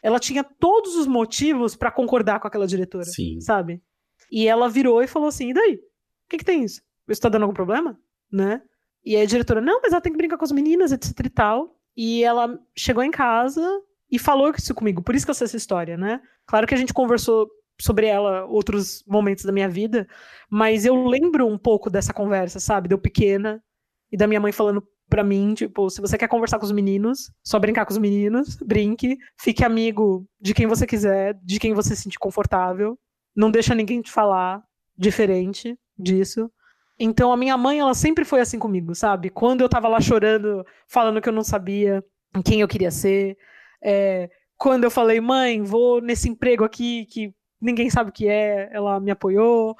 [0.00, 3.04] ela tinha todos os motivos para concordar com aquela diretora.
[3.04, 3.40] Sim.
[3.40, 3.82] Sabe?
[4.30, 5.74] E ela virou e falou assim: e daí?
[5.74, 6.82] O que, que tem isso?
[7.08, 7.98] Isso tá dando algum problema?
[8.30, 8.62] Né?
[9.04, 11.30] E aí a diretora, não, mas ela tem que brincar com as meninas, etc e
[11.30, 11.76] tal.
[11.96, 13.62] E ela chegou em casa
[14.10, 15.02] e falou isso comigo.
[15.02, 16.20] Por isso que eu sei essa história, né?
[16.46, 17.48] Claro que a gente conversou
[17.80, 20.06] sobre ela outros momentos da minha vida,
[20.50, 22.88] mas eu lembro um pouco dessa conversa, sabe?
[22.88, 23.62] Deu pequena
[24.12, 27.30] e da minha mãe falando pra mim, tipo, se você quer conversar com os meninos,
[27.42, 31.94] só brincar com os meninos, brinque, fique amigo de quem você quiser, de quem você
[31.94, 32.98] se sentir confortável
[33.34, 34.62] não deixa ninguém te falar
[34.96, 36.50] diferente disso.
[36.98, 39.30] Então a minha mãe, ela sempre foi assim comigo, sabe?
[39.30, 42.04] Quando eu tava lá chorando, falando que eu não sabia
[42.44, 43.36] quem eu queria ser,
[43.82, 48.68] é, quando eu falei, mãe, vou nesse emprego aqui que ninguém sabe o que é,
[48.72, 49.76] ela me apoiou.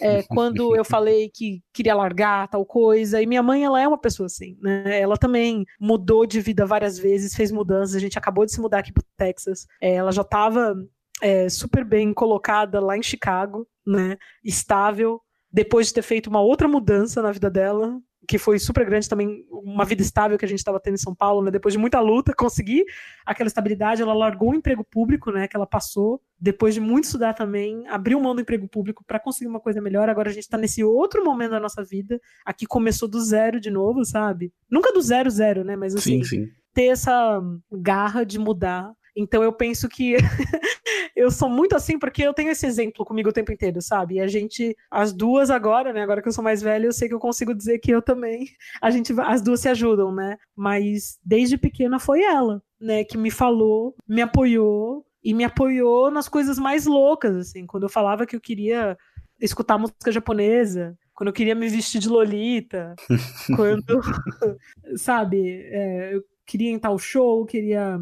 [0.00, 3.98] É, quando eu falei que queria largar tal coisa, e minha mãe, ela é uma
[3.98, 5.00] pessoa assim, né?
[5.00, 7.96] Ela também mudou de vida várias vezes, fez mudanças.
[7.96, 9.66] A gente acabou de se mudar aqui pro Texas.
[9.80, 10.76] É, ela já tava
[11.20, 14.16] é, super bem colocada lá em Chicago, né?
[14.44, 15.20] Estável,
[15.52, 19.44] depois de ter feito uma outra mudança na vida dela, que foi super grande também,
[19.50, 21.50] uma vida estável que a gente estava tendo em São Paulo, né?
[21.50, 22.84] Depois de muita luta, conseguir
[23.24, 25.48] aquela estabilidade, ela largou o emprego público, né?
[25.48, 29.48] Que ela passou, depois de muito estudar também, abriu mão do emprego público para conseguir
[29.48, 30.08] uma coisa melhor.
[30.08, 33.70] Agora a gente está nesse outro momento da nossa vida, aqui começou do zero de
[33.70, 34.52] novo, sabe?
[34.70, 35.76] Nunca do zero zero, né?
[35.76, 36.48] Mas assim, sim, sim.
[36.72, 40.16] ter essa garra de mudar então eu penso que
[41.14, 44.16] eu sou muito assim porque eu tenho esse exemplo comigo o tempo inteiro, sabe?
[44.16, 46.02] E a gente, as duas agora, né?
[46.02, 48.48] Agora que eu sou mais velha, eu sei que eu consigo dizer que eu também,
[48.82, 50.36] a gente, as duas se ajudam, né?
[50.56, 53.04] Mas desde pequena foi ela, né?
[53.04, 57.66] Que me falou, me apoiou e me apoiou nas coisas mais loucas, assim.
[57.66, 58.96] Quando eu falava que eu queria
[59.40, 62.94] escutar música japonesa, quando eu queria me vestir de Lolita,
[63.56, 64.00] quando,
[64.96, 67.98] sabe, é, eu queria em tal show, queria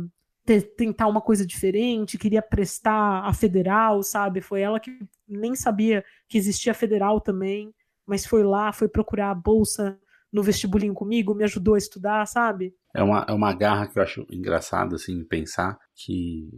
[0.76, 4.40] tentar uma coisa diferente, queria prestar a federal, sabe?
[4.40, 4.90] Foi ela que
[5.28, 7.72] nem sabia que existia federal também,
[8.06, 9.98] mas foi lá, foi procurar a bolsa
[10.32, 12.74] no vestibulinho comigo, me ajudou a estudar, sabe?
[12.94, 16.48] É uma, é uma garra que eu acho engraçado, assim, pensar que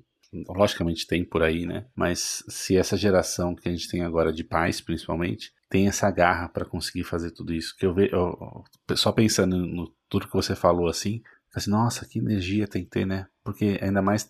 [0.49, 1.87] logicamente tem por aí, né?
[1.95, 6.49] Mas se essa geração que a gente tem agora de pais, principalmente, tem essa garra
[6.49, 8.65] para conseguir fazer tudo isso, que eu vejo,
[8.97, 11.21] só pensando no tudo que você falou assim,
[11.55, 13.27] assim, nossa, que energia tem que ter, né?
[13.45, 14.27] Porque ainda mais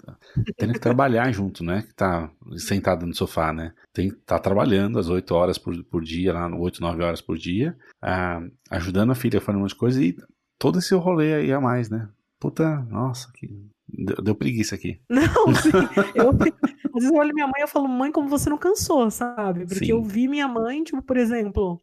[0.56, 1.82] tendo que trabalhar junto, né?
[1.82, 3.72] Que tá sentado no sofá, né?
[3.92, 7.38] Tem que tá trabalhando as 8 horas por, por dia, lá, 8, 9 horas por
[7.38, 10.16] dia, ah, ajudando a filha a fazer um monte de coisa e
[10.58, 12.08] todo esse rolê aí a mais, né?
[12.40, 13.48] Puta, nossa, que.
[13.86, 15.00] Deu, deu preguiça aqui.
[15.08, 15.70] Não, sim.
[16.14, 19.66] Eu, às vezes eu olho minha mãe e falo, mãe, como você não cansou, sabe?
[19.66, 19.90] Porque sim.
[19.90, 21.82] eu vi minha mãe, tipo, por exemplo,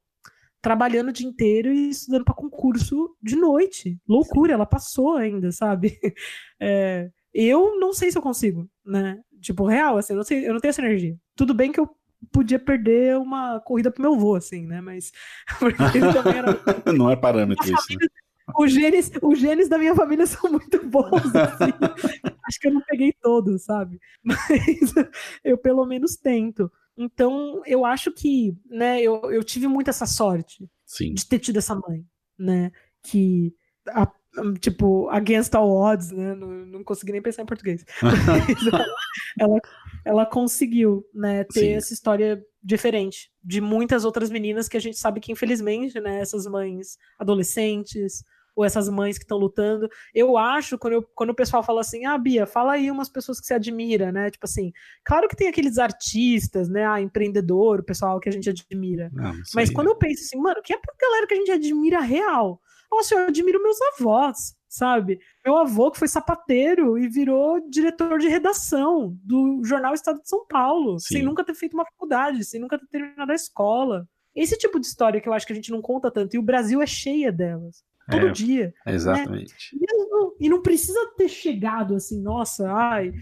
[0.61, 3.99] trabalhando o dia inteiro e estudando para concurso de noite.
[4.07, 5.99] Loucura, ela passou ainda, sabe?
[6.63, 9.19] É, eu não sei se eu consigo, né?
[9.39, 11.17] Tipo, real, assim, eu não, sei, eu não tenho essa energia.
[11.35, 11.89] Tudo bem que eu
[12.31, 14.81] podia perder uma corrida pro meu avô, assim, né?
[14.81, 15.11] Mas.
[16.35, 16.93] Era...
[16.93, 18.07] não é parâmetro isso, né?
[18.57, 21.71] Os genes, os genes da minha família são muito bons, assim.
[22.45, 23.97] Acho que eu não peguei todos, sabe?
[24.21, 24.93] Mas
[25.41, 26.69] eu pelo menos tento.
[26.97, 31.13] Então, eu acho que, né, eu, eu tive muito essa sorte Sim.
[31.13, 32.05] de ter tido essa mãe,
[32.37, 32.71] né,
[33.03, 33.55] que,
[33.87, 34.11] a,
[34.59, 37.83] tipo, against all odds, né, não, não consegui nem pensar em português.
[39.39, 39.59] ela,
[40.05, 41.73] ela conseguiu, né, ter Sim.
[41.73, 46.45] essa história diferente de muitas outras meninas que a gente sabe que, infelizmente, né, essas
[46.45, 48.23] mães adolescentes,
[48.55, 49.89] ou essas mães que estão lutando.
[50.13, 53.39] Eu acho, quando, eu, quando o pessoal fala assim, ah, Bia, fala aí umas pessoas
[53.39, 54.29] que você admira, né?
[54.29, 54.71] Tipo assim,
[55.03, 56.85] claro que tem aqueles artistas, né?
[56.85, 59.09] Ah, empreendedor, o pessoal que a gente admira.
[59.13, 62.01] Não, Mas quando eu penso assim, mano, que é a galera que a gente admira
[62.01, 62.61] real?
[62.91, 65.19] Nossa, eu admiro meus avós, sabe?
[65.45, 70.45] Meu avô que foi sapateiro e virou diretor de redação do jornal Estado de São
[70.45, 71.15] Paulo, Sim.
[71.15, 74.05] sem nunca ter feito uma faculdade, sem nunca ter terminado a escola.
[74.35, 76.43] Esse tipo de história que eu acho que a gente não conta tanto, e o
[76.43, 77.83] Brasil é cheia delas.
[78.09, 78.73] Todo é, dia.
[78.85, 78.93] Né?
[78.93, 79.53] Exatamente.
[79.73, 79.79] Né?
[79.89, 83.13] E, não, e não precisa ter chegado assim, nossa, ai,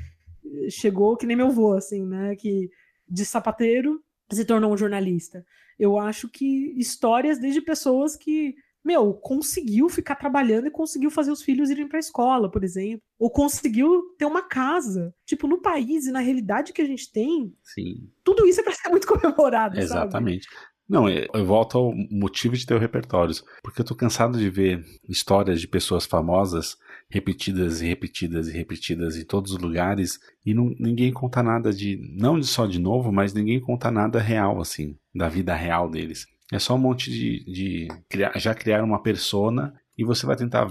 [0.69, 2.35] chegou que nem meu avô, assim, né?
[2.35, 2.69] Que
[3.07, 5.45] de sapateiro se tornou um jornalista.
[5.77, 11.41] Eu acho que histórias desde pessoas que meu, conseguiu ficar trabalhando e conseguiu fazer os
[11.41, 13.01] filhos irem para a escola, por exemplo.
[13.17, 15.13] Ou conseguiu ter uma casa.
[15.25, 18.09] Tipo, no país e na realidade que a gente tem, Sim.
[18.23, 19.79] tudo isso é para ser muito comemorado.
[19.79, 20.45] Exatamente.
[20.45, 20.69] Sabe?
[20.89, 23.35] Não, eu volto ao motivo de ter o repertório.
[23.61, 26.75] Porque eu tô cansado de ver histórias de pessoas famosas
[27.11, 31.99] repetidas e repetidas e repetidas em todos os lugares e não, ninguém conta nada de.
[32.17, 36.25] Não só de novo, mas ninguém conta nada real, assim, da vida real deles.
[36.51, 40.67] É só um monte de, de criar, já criar uma persona e você vai tentar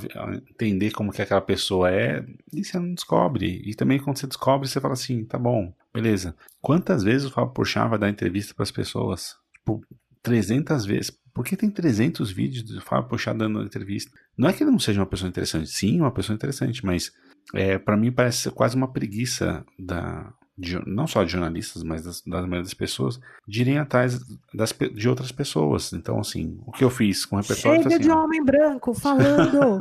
[0.51, 3.63] entender como que aquela pessoa é e você não descobre.
[3.65, 6.35] E também quando você descobre, você fala assim, tá bom, beleza.
[6.61, 9.37] Quantas vezes o Fábio Porchat vai dar entrevista para as pessoas?
[9.53, 9.85] Tipo,
[10.23, 11.13] 300 vezes.
[11.33, 14.11] Por que tem 300 vídeos do Fábio Porchat dando entrevista?
[14.37, 15.69] Não é que ele não seja uma pessoa interessante.
[15.69, 17.13] Sim, uma pessoa interessante, mas
[17.55, 22.21] é, para mim parece quase uma preguiça da, de, não só de jornalistas, mas das,
[22.23, 24.21] das maioria das pessoas, de irem atrás
[24.53, 25.93] das, de outras pessoas.
[25.93, 27.83] Então, assim, o que eu fiz com o repertório.
[27.83, 29.79] Chega assim, de homem branco falando!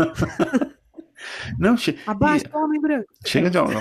[1.57, 1.97] não, che...
[2.05, 3.07] Abaixo do homem branco.
[3.25, 3.77] Chega de homem.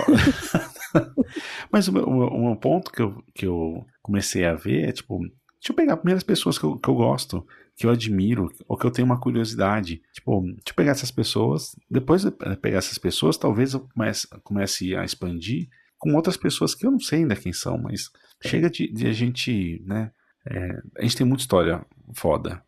[1.71, 5.19] mas o meu, o meu ponto que eu, que eu comecei a ver é tipo.
[5.19, 7.45] Deixa eu pegar primeiras pessoas que eu, que eu gosto,
[7.75, 10.01] que eu admiro, ou que eu tenho uma curiosidade.
[10.13, 11.75] Tipo, deixa eu pegar essas pessoas.
[11.89, 15.67] Depois de pegar essas pessoas, talvez eu comece, comece a expandir
[15.97, 18.11] com outras pessoas que eu não sei ainda quem são, mas
[18.45, 20.11] chega de, de a gente, né?
[20.45, 22.63] É, a gente tem muita história foda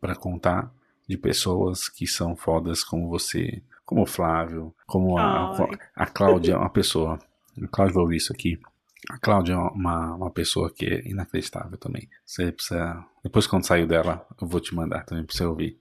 [0.00, 0.72] para contar
[1.08, 5.56] de pessoas que são fodas como você, como o Flávio, como a,
[5.94, 7.18] a Cláudia, uma pessoa.
[7.60, 8.58] A Cláudia vai ouvir isso aqui.
[9.08, 12.08] A Cláudia é uma, uma pessoa que é inacreditável também.
[12.24, 13.04] Você precisa.
[13.22, 15.78] Depois, quando saiu dela, eu vou te mandar também pra você ouvir.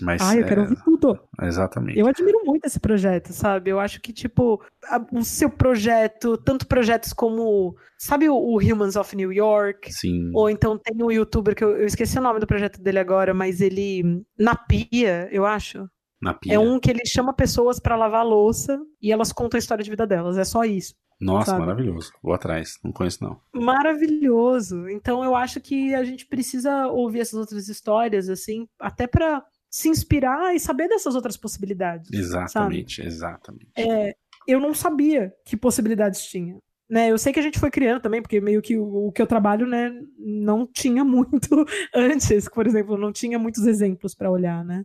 [0.00, 1.20] Mas, ah, eu quero é, ouvir tudo.
[1.42, 1.98] Exatamente.
[1.98, 3.70] Eu admiro muito esse projeto, sabe?
[3.70, 7.76] Eu acho que, tipo, a, o seu projeto, tanto projetos como.
[7.98, 9.92] Sabe o, o, Humans of New York?
[9.92, 10.30] Sim.
[10.34, 13.34] Ou então tem um youtuber que eu, eu, esqueci o nome do projeto dele agora,
[13.34, 14.24] mas ele.
[14.38, 15.86] Na Pia, eu acho.
[16.20, 16.54] Na Pia.
[16.54, 19.90] É um que ele chama pessoas para lavar louça e elas contam a história de
[19.90, 20.38] vida delas.
[20.38, 20.94] É só isso.
[21.22, 21.60] Nossa, sabe?
[21.60, 22.12] maravilhoso.
[22.20, 23.40] Vou atrás, não conheço não.
[23.54, 24.88] Maravilhoso.
[24.88, 29.88] Então eu acho que a gente precisa ouvir essas outras histórias, assim, até para se
[29.88, 32.12] inspirar e saber dessas outras possibilidades.
[32.12, 33.08] Exatamente, sabe?
[33.08, 33.70] exatamente.
[33.74, 34.14] É,
[34.46, 36.58] eu não sabia que possibilidades tinha.
[36.90, 39.22] Né, eu sei que a gente foi criando também, porque meio que o, o que
[39.22, 41.64] eu trabalho, né, não tinha muito
[41.94, 44.84] antes, por exemplo, não tinha muitos exemplos para olhar, né?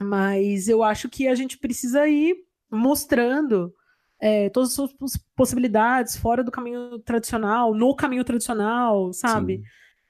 [0.00, 2.34] Mas eu acho que a gente precisa ir
[2.68, 3.72] mostrando
[4.20, 4.90] é, todas as
[5.36, 9.58] possibilidades fora do caminho tradicional, no caminho tradicional, sabe?
[9.58, 9.62] Sim.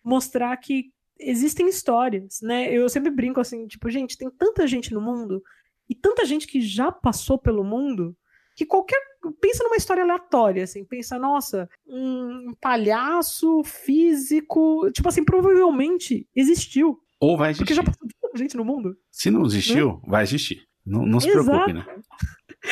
[0.03, 2.73] Mostrar que existem histórias, né?
[2.73, 5.43] Eu sempre brinco assim, tipo, gente, tem tanta gente no mundo
[5.89, 8.17] e tanta gente que já passou pelo mundo
[8.57, 8.99] que qualquer
[9.41, 16.99] pensa numa história aleatória, assim, pensa, nossa, um palhaço físico, tipo assim, provavelmente existiu.
[17.21, 17.64] Ou vai existir.
[17.64, 18.97] Porque já passou tanta gente no mundo.
[19.11, 20.01] Se não existiu, né?
[20.07, 20.67] vai existir.
[20.85, 21.45] Não, não se Exato.
[21.45, 21.85] preocupe, né?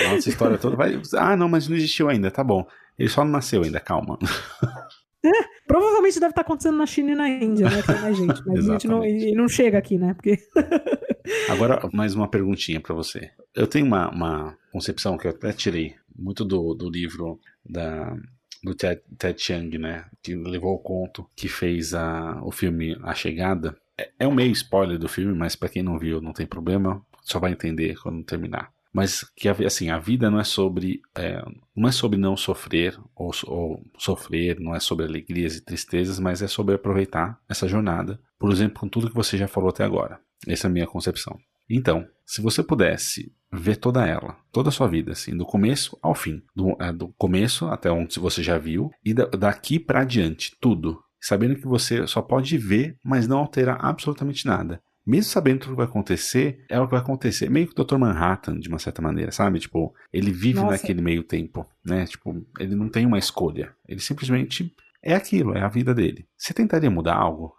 [0.08, 1.00] Nossa história toda vai.
[1.14, 2.66] Ah, não, mas não existiu ainda, tá bom.
[2.98, 4.18] Ele só não nasceu ainda, calma.
[5.24, 5.30] É,
[5.66, 7.82] provavelmente deve estar acontecendo na China e na Índia, né?
[7.82, 10.14] Tem mais gente, mas a gente não, e não chega aqui, né?
[10.14, 10.38] Porque...
[11.48, 13.30] Agora, mais uma perguntinha para você.
[13.54, 18.14] Eu tenho uma, uma concepção que eu até tirei muito do, do livro da,
[18.62, 20.04] do Ted, Ted Chiang, né?
[20.22, 23.74] Que levou o conto, que fez a, o filme A Chegada.
[23.96, 27.04] É, é um meio spoiler do filme, mas para quem não viu, não tem problema.
[27.22, 31.42] Só vai entender quando terminar mas que assim a vida não é sobre é,
[31.74, 36.40] não é sobre não sofrer ou, ou, sofrer não é sobre alegrias e tristezas mas
[36.40, 40.20] é sobre aproveitar essa jornada por exemplo com tudo que você já falou até agora.
[40.46, 41.36] Essa é a minha concepção.
[41.68, 46.14] Então se você pudesse ver toda ela toda a sua vida assim do começo ao
[46.14, 50.56] fim do, é, do começo até onde você já viu e da, daqui para adiante
[50.60, 55.70] tudo sabendo que você só pode ver mas não alterar absolutamente nada mesmo sabendo tudo
[55.72, 57.50] que vai acontecer, é o que vai acontecer.
[57.50, 57.98] Meio que o Dr.
[57.98, 59.58] Manhattan, de uma certa maneira, sabe?
[59.58, 60.72] Tipo, ele vive Nossa.
[60.72, 62.06] naquele meio tempo, né?
[62.06, 63.74] Tipo, ele não tem uma escolha.
[63.86, 66.26] Ele simplesmente é aquilo, é a vida dele.
[66.36, 67.54] Você tentaria mudar algo?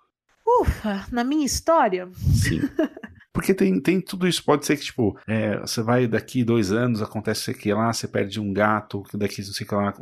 [0.62, 2.10] Ufa, na minha história?
[2.14, 2.62] Sim.
[3.32, 4.44] Porque tem, tem tudo isso.
[4.44, 8.40] Pode ser que, tipo, é, você vai daqui dois anos, acontece que lá, você perde
[8.40, 9.94] um gato, daqui não sei o que lá.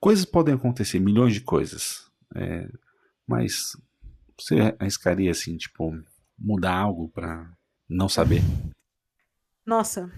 [0.00, 2.08] Coisas podem acontecer, milhões de coisas.
[2.34, 2.66] É,
[3.26, 3.76] mas
[4.40, 5.92] você arriscaria assim, tipo,
[6.38, 7.50] mudar algo para
[7.88, 8.40] não saber?
[9.66, 10.10] Nossa,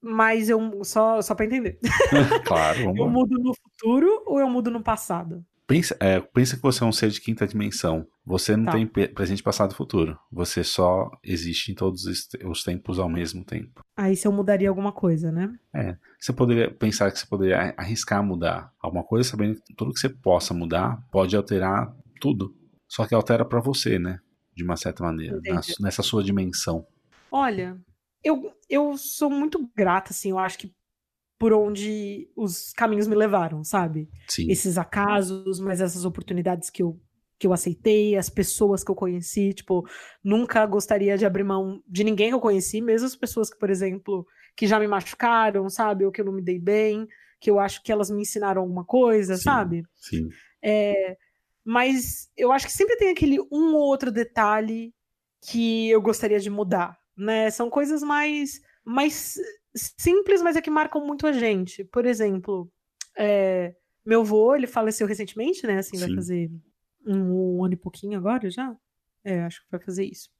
[0.00, 1.78] mas eu só, só para entender.
[2.44, 5.44] claro, vamos Eu mudo no futuro ou eu mudo no passado?
[5.66, 8.06] Pensa, é, pensa que você é um ser de quinta dimensão.
[8.24, 8.72] Você não Tá.
[8.72, 10.16] tem presente, passado e futuro.
[10.30, 13.82] Você só existe em todos os te- os tempos ao mesmo tempo.
[13.96, 15.52] Aí se eu mudaria alguma coisa, né?
[16.20, 20.08] Você poderia pensar que você poderia arriscar mudar alguma coisa, sabendo que tudo que você
[20.08, 22.54] possa mudar pode alterar tudo.
[22.88, 24.20] Só que altera pra você, né?
[24.56, 26.86] De uma certa maneira, na- nessa sua dimensão.
[27.30, 27.78] Olha,
[28.24, 30.72] eu, eu sou muito grata, assim, eu acho que
[31.38, 34.08] por onde os caminhos me levaram, sabe?
[34.28, 36.98] Sim, Esses acasos, mas essas oportunidades que eu,
[37.38, 39.86] que eu aceitei, as pessoas que eu conheci, tipo,
[40.24, 43.68] nunca gostaria de abrir mão de ninguém que eu conheci, mesmo as pessoas que, por
[43.68, 44.26] exemplo,
[44.56, 46.06] que já me machucaram, sabe?
[46.06, 47.06] Ou que eu não me dei bem,
[47.40, 49.42] que eu acho que elas me ensinaram alguma coisa, Sim.
[49.42, 49.82] sabe?
[49.94, 50.28] sim.
[50.62, 51.16] É,
[51.66, 54.94] mas eu acho que sempre tem aquele um ou outro detalhe
[55.42, 57.50] que eu gostaria de mudar, né?
[57.50, 59.36] São coisas mais, mais
[59.74, 61.82] simples, mas é que marcam muito a gente.
[61.82, 62.70] Por exemplo,
[63.18, 65.78] é, meu avô, ele faleceu recentemente, né?
[65.78, 66.14] Assim, vai Sim.
[66.14, 66.50] fazer
[67.04, 68.72] um, ano e pouquinho agora já?
[69.24, 70.30] É, acho que vai fazer isso.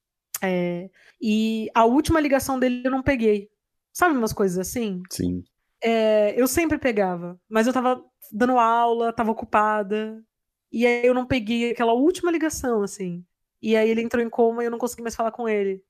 [0.41, 0.89] É,
[1.21, 3.51] e a última ligação dele eu não peguei.
[3.93, 5.03] Sabe umas coisas assim?
[5.11, 5.43] Sim.
[5.83, 8.01] É, eu sempre pegava, mas eu tava
[8.33, 10.25] dando aula, tava ocupada.
[10.73, 13.25] E aí eu não peguei aquela última ligação, assim.
[13.63, 15.83] E aí ele entrou em coma e eu não consegui mais falar com ele.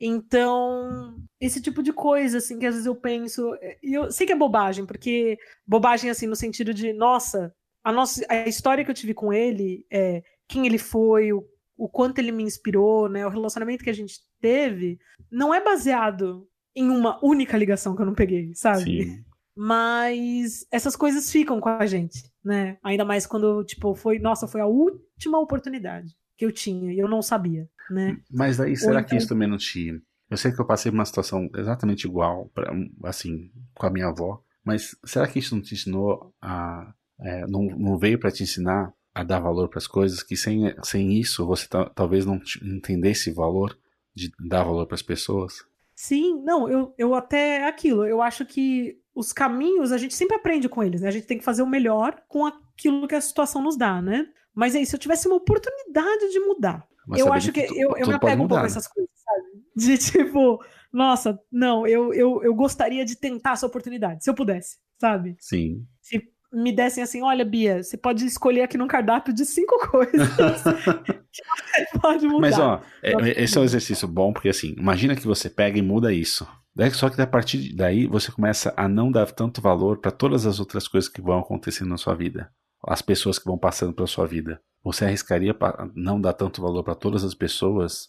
[0.00, 3.54] Então, esse tipo de coisa, assim, que às vezes eu penso.
[3.82, 7.54] E eu sei que é bobagem, porque bobagem, assim, no sentido de, nossa,
[7.84, 11.44] a, nossa, a história que eu tive com ele, é, quem ele foi, o,
[11.76, 13.26] o quanto ele me inspirou, né?
[13.26, 14.98] O relacionamento que a gente teve,
[15.30, 19.04] não é baseado em uma única ligação que eu não peguei, sabe?
[19.04, 19.24] Sim.
[19.56, 22.78] Mas essas coisas ficam com a gente, né?
[22.82, 27.08] Ainda mais quando, tipo, foi, nossa, foi a última oportunidade que eu tinha e eu
[27.08, 28.16] não sabia, né?
[28.30, 30.00] Mas daí, será que então- isso também não te.
[30.30, 32.72] Eu sei que eu passei por uma situação exatamente igual, pra,
[33.04, 36.92] assim, com a minha avó, mas será que isso não te ensinou a.
[37.20, 40.22] é, não, não veio pra te ensinar a dar valor pras coisas?
[40.22, 43.76] Que sem, sem isso você ta- talvez não te- entendesse valor
[44.14, 45.64] de dar valor pras pessoas?
[45.94, 50.68] Sim, não, eu, eu até aquilo, eu acho que os caminhos a gente sempre aprende
[50.68, 51.08] com eles, né?
[51.08, 54.26] A gente tem que fazer o melhor com aquilo que a situação nos dá, né?
[54.54, 57.96] Mas aí, se eu tivesse uma oportunidade de mudar, Mas eu acho que tu- eu,
[57.96, 58.66] eu me apego um pouco mudar, a né?
[58.66, 59.64] essas coisas, sabe?
[59.76, 64.78] De tipo, nossa, não, eu, eu, eu gostaria de tentar essa oportunidade, se eu pudesse,
[64.98, 65.36] sabe?
[65.38, 65.86] Sim.
[66.02, 66.20] Se
[66.52, 70.42] me dessem assim, olha, Bia, você pode escolher aqui num cardápio de cinco coisas que
[70.42, 72.40] você pode mudar.
[72.40, 75.78] Mas ó, é- Nossa, esse é um exercício bom, porque assim, imagina que você pega
[75.78, 76.46] e muda isso.
[76.74, 80.46] Daí- Só que a partir daí você começa a não dar tanto valor para todas
[80.46, 82.50] as outras coisas que vão acontecendo na sua vida.
[82.86, 84.60] As pessoas que vão passando pela sua vida.
[84.82, 85.54] Você arriscaria
[85.94, 88.08] não dar tanto valor para todas as pessoas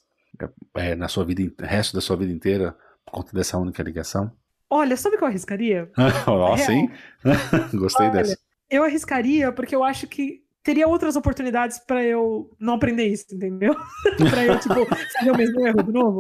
[0.76, 4.32] é, na sua vida, resto da sua vida inteira, por conta dessa única ligação?
[4.70, 5.92] Olha, sabe o que eu arriscaria?
[6.26, 6.90] Nossa, hein?
[7.74, 8.38] Gostei Olha, dessa.
[8.70, 13.76] Eu arriscaria porque eu acho que teria outras oportunidades pra eu não aprender isso, entendeu?
[14.30, 16.20] pra eu, tipo, fazer o mesmo erro de novo.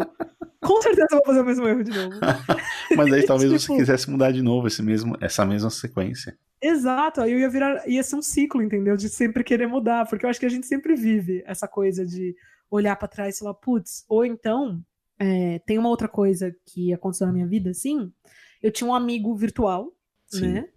[0.62, 2.20] Com certeza eu vou fazer o mesmo erro de novo.
[2.96, 6.38] Mas aí talvez você Tipo- quisesse mudar de novo esse mesmo, essa mesma sequência.
[6.62, 8.96] Exato, aí eu ia virar, ia ser um ciclo, entendeu?
[8.96, 12.36] De sempre querer mudar, porque eu acho que a gente sempre vive essa coisa de
[12.70, 14.80] olhar pra trás e falar, putz, ou então,
[15.20, 18.12] é, tem uma outra coisa que aconteceu na minha vida, assim,
[18.62, 19.92] eu tinha um amigo virtual,
[20.28, 20.54] Sim.
[20.54, 20.70] né?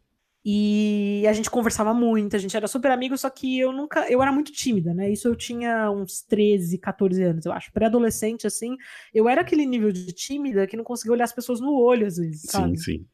[0.47, 4.23] E a gente conversava muito, a gente era super amigo, só que eu nunca, eu
[4.23, 5.11] era muito tímida, né?
[5.11, 7.73] Isso eu tinha uns 13, 14 anos, eu acho.
[7.73, 8.77] Pré-adolescente, assim,
[9.15, 12.17] eu era aquele nível de tímida que não conseguia olhar as pessoas no olho, às
[12.19, 12.77] vezes, sabe?
[12.77, 13.07] Sim, sim.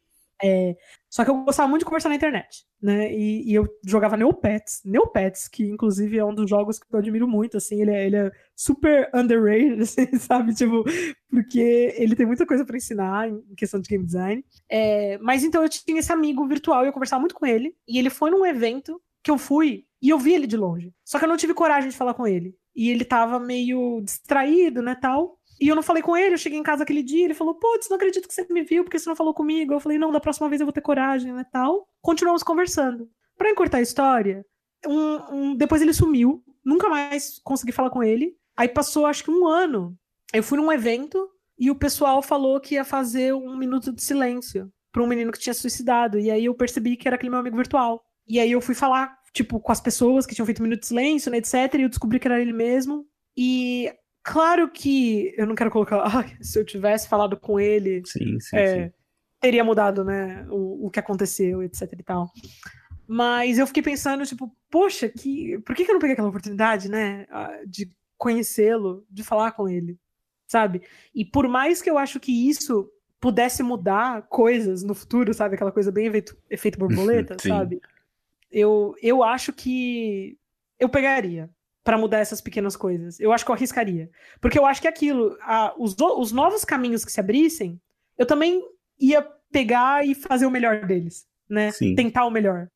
[1.10, 3.12] Só que eu gostava muito de conversar na internet, né?
[3.12, 7.26] E, e eu jogava Neopets, Neopets, que inclusive é um dos jogos que eu admiro
[7.26, 10.54] muito, assim, ele é, ele é super underrated, assim, sabe?
[10.54, 10.84] Tipo,
[11.28, 14.44] porque ele tem muita coisa pra ensinar em questão de game design.
[14.70, 17.98] É, mas então eu tinha esse amigo virtual e eu conversava muito com ele, e
[17.98, 20.94] ele foi num evento que eu fui e eu vi ele de longe.
[21.04, 22.54] Só que eu não tive coragem de falar com ele.
[22.74, 25.38] E ele tava meio distraído, né, tal.
[25.60, 27.88] E eu não falei com ele, eu cheguei em casa aquele dia, ele falou, putz,
[27.90, 29.74] não acredito que você me viu, porque você não falou comigo.
[29.74, 31.86] Eu falei, não, da próxima vez eu vou ter coragem, né, tal.
[32.00, 33.08] Continuamos conversando.
[33.36, 34.44] Pra encurtar a história,
[34.86, 38.34] um- um- depois ele sumiu, nunca mais consegui falar com ele.
[38.56, 39.96] Aí passou, acho que um ano.
[40.32, 41.28] Eu fui num evento
[41.58, 45.38] e o pessoal falou que ia fazer um minuto de silêncio pra um menino que
[45.38, 46.18] tinha suicidado.
[46.18, 48.02] E aí eu percebi que era aquele meu amigo virtual.
[48.26, 50.86] E aí eu fui falar, tipo, com as pessoas que tinham feito um minuto de
[50.86, 51.74] silêncio, né, etc.
[51.74, 53.04] E eu descobri que era ele mesmo.
[53.36, 53.92] E
[54.22, 58.56] claro que eu não quero colocar, "Ai, se eu tivesse falado com ele, Sim, sim,
[58.56, 58.92] é, sim.
[59.40, 62.30] teria mudado, né, o, o que aconteceu, etc e tal.
[63.06, 66.88] Mas eu fiquei pensando, tipo, poxa, que, por que, que eu não peguei aquela oportunidade,
[66.88, 67.26] né,
[67.66, 69.98] de conhecê-lo, de falar com ele,
[70.46, 70.82] sabe?
[71.14, 72.88] E por mais que eu acho que isso
[73.18, 75.54] pudesse mudar coisas no futuro, sabe?
[75.54, 77.80] Aquela coisa bem efeito, efeito borboleta, sabe?
[78.50, 80.38] Eu, eu acho que
[80.78, 81.50] eu pegaria
[81.82, 83.18] para mudar essas pequenas coisas.
[83.18, 84.10] Eu acho que eu arriscaria.
[84.40, 87.80] Porque eu acho que aquilo, a, os, os novos caminhos que se abrissem,
[88.18, 88.62] eu também
[88.98, 91.72] ia pegar e fazer o melhor deles, né?
[91.72, 91.94] Sim.
[91.94, 92.68] Tentar o melhor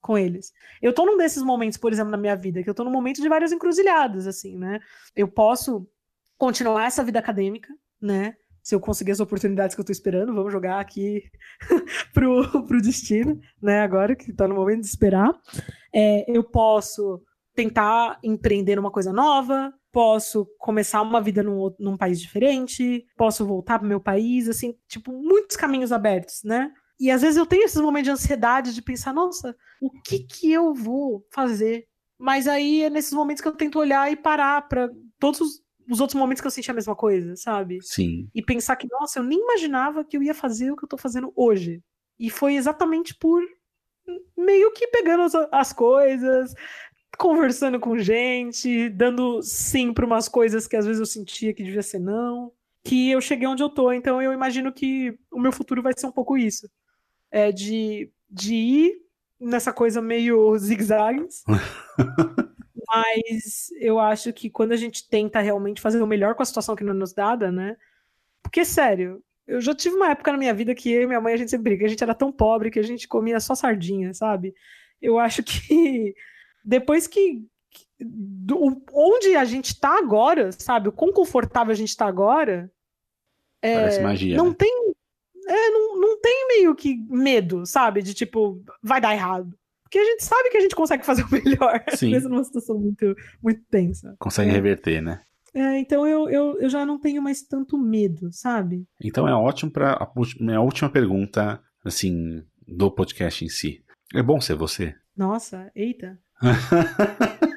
[0.00, 0.52] com eles.
[0.80, 3.20] Eu tô num desses momentos, por exemplo, na minha vida, que eu tô num momento
[3.20, 4.80] de várias encruzilhadas, assim, né?
[5.14, 5.86] Eu posso
[6.38, 7.68] continuar essa vida acadêmica,
[8.00, 8.36] né?
[8.62, 11.22] Se eu conseguir as oportunidades que eu tô esperando, vamos jogar aqui
[12.12, 13.80] pro, pro destino, né?
[13.80, 15.30] Agora que tá no momento de esperar.
[15.94, 17.22] É, eu posso
[17.56, 23.78] tentar empreender uma coisa nova, posso começar uma vida num, num país diferente, posso voltar
[23.78, 26.70] para meu país, assim, tipo, muitos caminhos abertos, né?
[27.00, 30.52] E às vezes eu tenho esses momentos de ansiedade de pensar, nossa, o que que
[30.52, 31.86] eu vou fazer?
[32.18, 36.00] Mas aí é nesses momentos que eu tento olhar e parar para todos os, os,
[36.00, 37.78] outros momentos que eu senti a mesma coisa, sabe?
[37.82, 38.28] Sim.
[38.34, 40.96] E pensar que, nossa, eu nem imaginava que eu ia fazer o que eu tô
[40.96, 41.82] fazendo hoje.
[42.18, 43.42] E foi exatamente por
[44.36, 46.54] meio que pegando as, as coisas,
[47.16, 51.82] conversando com gente, dando sim para umas coisas que às vezes eu sentia que devia
[51.82, 52.52] ser não,
[52.84, 53.92] que eu cheguei onde eu tô.
[53.92, 56.68] Então eu imagino que o meu futuro vai ser um pouco isso.
[57.30, 59.02] É de, de ir
[59.40, 61.44] nessa coisa meio zigue-zagues.
[62.88, 66.76] mas eu acho que quando a gente tenta realmente fazer o melhor com a situação
[66.76, 67.76] que não nos dada, né?
[68.42, 71.34] Porque, sério, eu já tive uma época na minha vida que eu e minha mãe
[71.34, 74.14] a gente sempre briga, a gente era tão pobre que a gente comia só sardinha,
[74.14, 74.54] sabe?
[75.00, 76.14] Eu acho que
[76.66, 77.46] depois que.
[77.98, 80.88] Do, onde a gente tá agora, sabe?
[80.88, 82.70] O quão confortável a gente tá agora.
[83.62, 84.36] É, Parece magia.
[84.36, 84.56] Não né?
[84.58, 84.94] tem.
[85.48, 88.02] É, não, não tem meio que medo, sabe?
[88.02, 89.56] De tipo, vai dar errado.
[89.84, 92.10] Porque a gente sabe que a gente consegue fazer o melhor, Sim.
[92.10, 94.16] mesmo numa situação muito, muito tensa.
[94.18, 94.52] Consegue é.
[94.52, 95.22] reverter, né?
[95.54, 98.84] É, então eu, eu, eu já não tenho mais tanto medo, sabe?
[99.02, 103.82] Então é ótimo para a minha última pergunta, assim, do podcast em si.
[104.12, 104.94] É bom ser você?
[105.16, 106.18] Nossa, eita.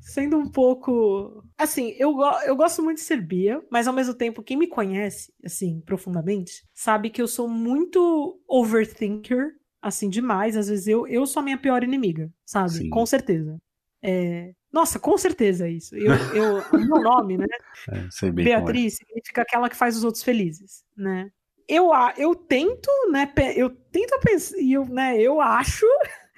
[0.00, 1.44] Sendo um pouco.
[1.56, 5.32] Assim, eu, eu gosto muito de ser Bia, mas ao mesmo tempo, quem me conhece,
[5.44, 10.56] assim, profundamente, sabe que eu sou muito overthinker, assim, demais.
[10.56, 12.70] Às vezes eu, eu sou a minha pior inimiga, sabe?
[12.70, 12.90] Sim.
[12.90, 13.58] Com certeza.
[14.02, 14.52] É...
[14.72, 15.94] Nossa, com certeza isso.
[15.94, 17.46] Eu, eu, meu nome, né?
[18.22, 21.30] É, Beatriz significa aquela que faz os outros felizes, né?
[21.66, 23.32] Eu, eu tento, né?
[23.56, 25.20] Eu tento pensar, eu, né?
[25.20, 25.86] Eu acho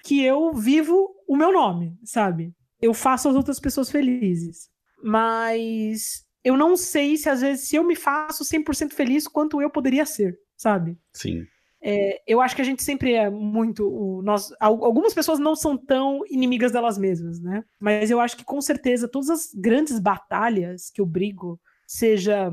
[0.05, 2.53] que eu vivo o meu nome, sabe?
[2.81, 4.69] Eu faço as outras pessoas felizes.
[5.03, 9.71] Mas eu não sei se às vezes se eu me faço 100% feliz quanto eu
[9.71, 10.99] poderia ser, sabe?
[11.13, 11.45] Sim.
[11.87, 13.87] É, eu acho que a gente sempre é muito.
[13.87, 17.63] O, nós, algumas pessoas não são tão inimigas delas mesmas, né?
[17.79, 22.51] Mas eu acho que com certeza todas as grandes batalhas que eu brigo, seja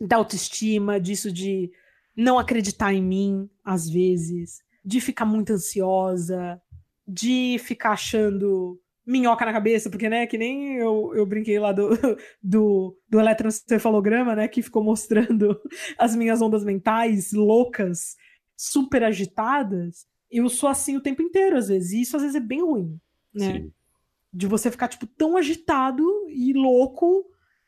[0.00, 1.68] da autoestima, disso de
[2.16, 6.60] não acreditar em mim, às vezes, de ficar muito ansiosa,
[7.10, 11.88] de ficar achando minhoca na cabeça, porque, né, que nem eu, eu brinquei lá do,
[12.40, 15.60] do, do eletroencefalograma, né, que ficou mostrando
[15.98, 18.14] as minhas ondas mentais loucas,
[18.56, 20.06] super agitadas.
[20.30, 23.00] Eu sou assim o tempo inteiro, às vezes, e isso às vezes é bem ruim,
[23.34, 23.54] né?
[23.54, 23.72] Sim.
[24.32, 27.26] De você ficar, tipo, tão agitado e louco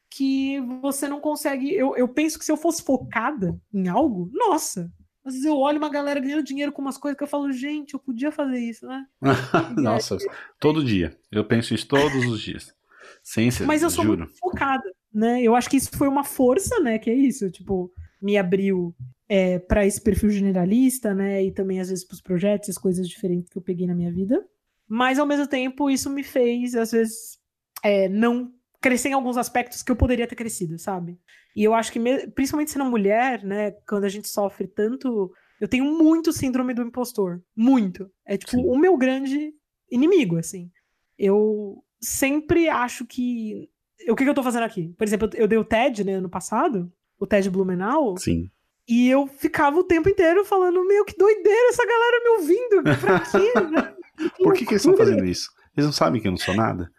[0.08, 1.74] que você não consegue.
[1.74, 4.92] Eu, eu penso que se eu fosse focada em algo, nossa,
[5.24, 7.94] às vezes eu olho uma galera ganhando dinheiro com umas coisas que eu falo, gente,
[7.94, 9.06] eu podia fazer isso, né?
[9.76, 10.26] Nossa, aí,
[10.58, 11.16] todo dia.
[11.30, 12.74] Eu penso isso todos os dias.
[13.22, 14.18] Sem ser, Mas eu sou juro.
[14.18, 14.82] muito focada,
[15.12, 15.40] né?
[15.40, 16.98] Eu acho que isso foi uma força, né?
[16.98, 18.94] Que é isso, tipo, me abriu
[19.28, 21.44] é, para esse perfil generalista, né?
[21.44, 24.12] E também às vezes para os projetos, as coisas diferentes que eu peguei na minha
[24.12, 24.44] vida.
[24.88, 27.38] Mas ao mesmo tempo, isso me fez, às vezes,
[27.82, 31.18] é, não crescer em alguns aspectos que eu poderia ter crescido, sabe?
[31.56, 32.00] E eu acho que,
[32.34, 35.32] principalmente sendo mulher, né, quando a gente sofre tanto.
[35.60, 37.40] Eu tenho muito síndrome do impostor.
[37.54, 38.10] Muito.
[38.26, 38.64] É tipo Sim.
[38.66, 39.54] o meu grande
[39.90, 40.70] inimigo, assim.
[41.16, 43.70] Eu sempre acho que.
[44.08, 44.92] O que, que eu tô fazendo aqui?
[44.98, 48.16] Por exemplo, eu dei o TED, né, ano passado, o TED Blumenau.
[48.16, 48.50] Sim.
[48.88, 52.82] E eu ficava o tempo inteiro falando, meu, que doideira essa galera me ouvindo.
[53.00, 53.52] Pra quê?
[53.70, 53.94] Né?
[54.42, 55.48] Por que, que eles estão fazendo isso?
[55.76, 56.90] Eles não sabem que eu não sou nada,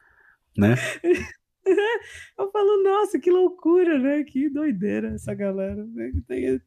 [0.58, 0.76] né?
[2.38, 4.24] eu falo, nossa, que loucura, né?
[4.24, 5.86] Que doideira essa galera.
[5.86, 6.12] Né?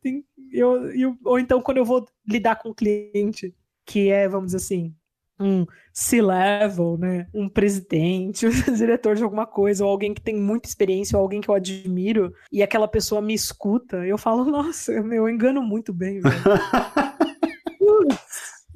[0.01, 3.55] Tem, eu, eu, ou então, quando eu vou lidar com um cliente
[3.85, 4.95] que é, vamos dizer assim,
[5.39, 7.27] um C-level, né?
[7.33, 11.41] Um presidente, um diretor de alguma coisa, ou alguém que tem muita experiência, ou alguém
[11.41, 16.21] que eu admiro, e aquela pessoa me escuta, eu falo, nossa, eu engano muito bem,
[16.21, 16.35] velho.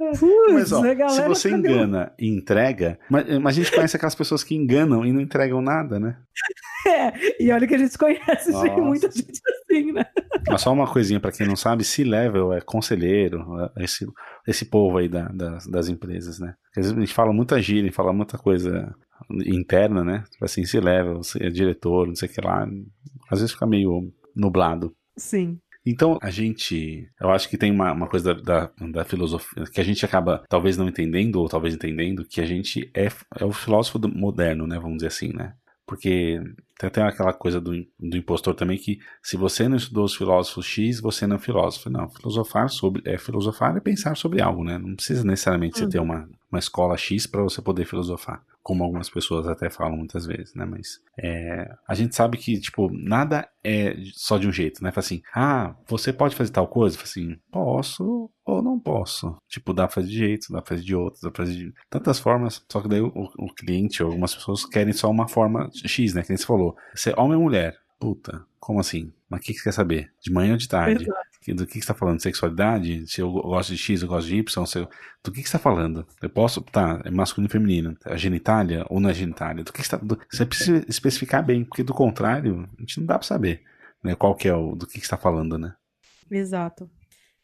[0.01, 4.55] mas, ó, se você engana e entrega, mas, mas, a gente conhece aquelas pessoas que
[4.55, 6.17] enganam e não entregam nada, né?
[6.87, 8.75] É, e olha que a gente conhece Nossa.
[8.79, 10.07] muita gente assim, né?
[10.49, 13.45] Mas só uma coisinha para quem não sabe, C-level é conselheiro,
[13.77, 14.07] é esse,
[14.49, 16.55] esse povo aí da, das, das empresas, né?
[16.71, 18.95] Às vezes a gente fala muita gíria, fala muita coisa
[19.45, 20.25] interna, né?
[20.31, 22.67] Tipo assim, C-level, é diretor, não sei o que lá.
[23.31, 24.97] Às vezes fica meio nublado.
[25.19, 25.59] Sim.
[25.85, 27.09] Então, a gente.
[27.21, 30.45] Eu acho que tem uma, uma coisa da, da, da, filosofia que a gente acaba
[30.49, 33.09] talvez não entendendo, ou talvez entendendo, que a gente é,
[33.39, 34.79] é o filósofo moderno, né?
[34.79, 35.55] Vamos dizer assim, né?
[35.87, 36.41] Porque
[36.79, 40.65] tem até aquela coisa do, do impostor também que se você não estudou os filósofos
[40.67, 41.91] X, você não é filósofo.
[41.91, 44.79] Não, filosofar sobre é filosofar é pensar sobre algo, né?
[44.79, 45.87] Não precisa necessariamente uhum.
[45.87, 49.97] você ter uma, uma escola X para você poder filosofar como algumas pessoas até falam
[49.97, 50.65] muitas vezes, né?
[50.65, 54.91] Mas é, a gente sabe que, tipo, nada é só de um jeito, né?
[54.91, 56.97] Fala assim, ah, você pode fazer tal coisa?
[56.97, 59.37] Fala assim, posso ou não posso.
[59.49, 61.75] Tipo, dá pra fazer de jeito, dá pra fazer de outro, dá pra fazer de
[61.89, 65.71] tantas formas, só que daí o, o cliente ou algumas pessoas querem só uma forma
[65.73, 66.23] X, né?
[66.23, 66.77] Que nem você falou.
[66.95, 67.79] Você é homem ou mulher?
[67.99, 69.13] Puta, como assim?
[69.29, 70.13] Mas o que, que você quer saber?
[70.21, 71.05] De manhã ou de tarde?
[71.05, 71.30] Exato.
[71.49, 72.21] Do que, você tá falando?
[72.21, 73.07] Sexualidade?
[73.07, 74.67] Se eu gosto de X, eu gosto de Y?
[74.67, 74.89] Se eu...
[75.25, 76.07] Do que, você tá falando?
[76.21, 76.61] Eu posso.
[76.61, 77.97] Tá, é masculino e feminino.
[78.05, 79.65] A genitália ou não é genitália?
[79.65, 79.97] Do que, você tá.
[79.97, 80.21] Do...
[80.31, 83.63] Você precisa especificar bem, porque do contrário, a gente não dá pra saber
[84.03, 84.77] né, qual que é o.
[84.77, 85.75] Do que, que você tá falando, né?
[86.31, 86.91] Exato.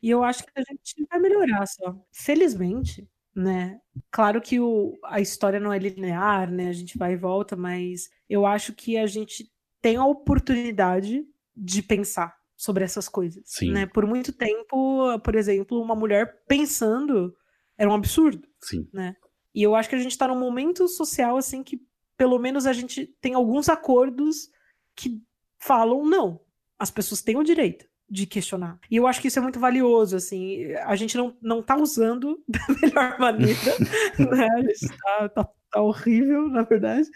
[0.02, 1.96] E eu acho que a gente vai melhorar só.
[2.12, 3.80] Felizmente, né?
[4.10, 6.68] Claro que o, a história não é linear, né?
[6.68, 9.50] A gente vai e volta, mas eu acho que a gente
[9.80, 11.24] tem a oportunidade
[11.56, 13.42] de pensar sobre essas coisas.
[13.44, 13.70] Sim.
[13.70, 13.86] Né?
[13.86, 17.34] Por muito tempo, por exemplo, uma mulher pensando
[17.76, 18.46] era um absurdo.
[18.60, 18.88] Sim.
[18.92, 19.14] Né?
[19.54, 21.80] E eu acho que a gente está num momento social assim que
[22.16, 24.48] pelo menos a gente tem alguns acordos
[24.94, 25.20] que
[25.58, 26.40] falam não.
[26.78, 28.78] As pessoas têm o direito de questionar.
[28.90, 30.72] E eu acho que isso é muito valioso, assim.
[30.84, 33.58] A gente não, não tá usando da melhor maneira,
[34.18, 34.48] né?
[34.48, 37.08] A gente tá, tá, tá horrível, na verdade.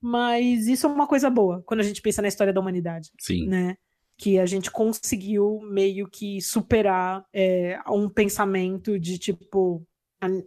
[0.00, 3.10] Mas isso é uma coisa boa quando a gente pensa na história da humanidade.
[3.18, 3.48] Sim.
[3.48, 3.76] Né?
[4.18, 9.86] Que a gente conseguiu meio que superar é, um pensamento de tipo.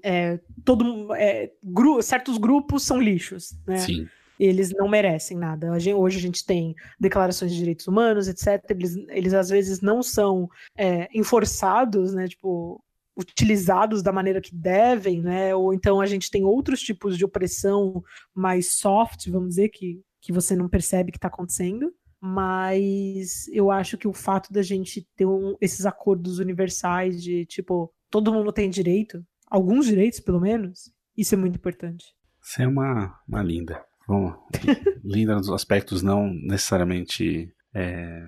[0.03, 3.77] É, todo é, gru certos grupos são lixos, né?
[3.77, 4.07] Sim.
[4.39, 5.71] Eles não merecem nada.
[5.71, 8.63] A gente, hoje a gente tem declarações de direitos humanos, etc.
[8.69, 12.27] Eles, eles às vezes não são é, enforçados, né?
[12.27, 12.81] Tipo,
[13.19, 15.53] utilizados da maneira que devem, né?
[15.53, 18.01] Ou então a gente tem outros tipos de opressão
[18.33, 21.93] mais soft, vamos dizer, que, que você não percebe que está acontecendo.
[22.21, 27.93] Mas eu acho que o fato da gente ter um, esses acordos universais de tipo,
[28.09, 32.05] todo mundo tem direito, alguns direitos pelo menos, isso é muito importante.
[32.41, 33.83] Você é uma, uma linda.
[34.07, 34.33] Bom,
[35.03, 37.53] linda nos aspectos não necessariamente.
[37.73, 38.25] É...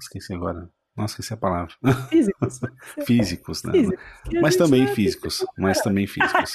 [0.00, 0.68] Esqueci agora.
[0.96, 1.72] Nossa, esqueci a palavra.
[2.08, 2.60] Físicos.
[3.06, 3.72] físicos, né?
[3.72, 4.40] Físicos.
[4.40, 5.46] Mas também físicos.
[5.58, 6.52] Mas também físicos.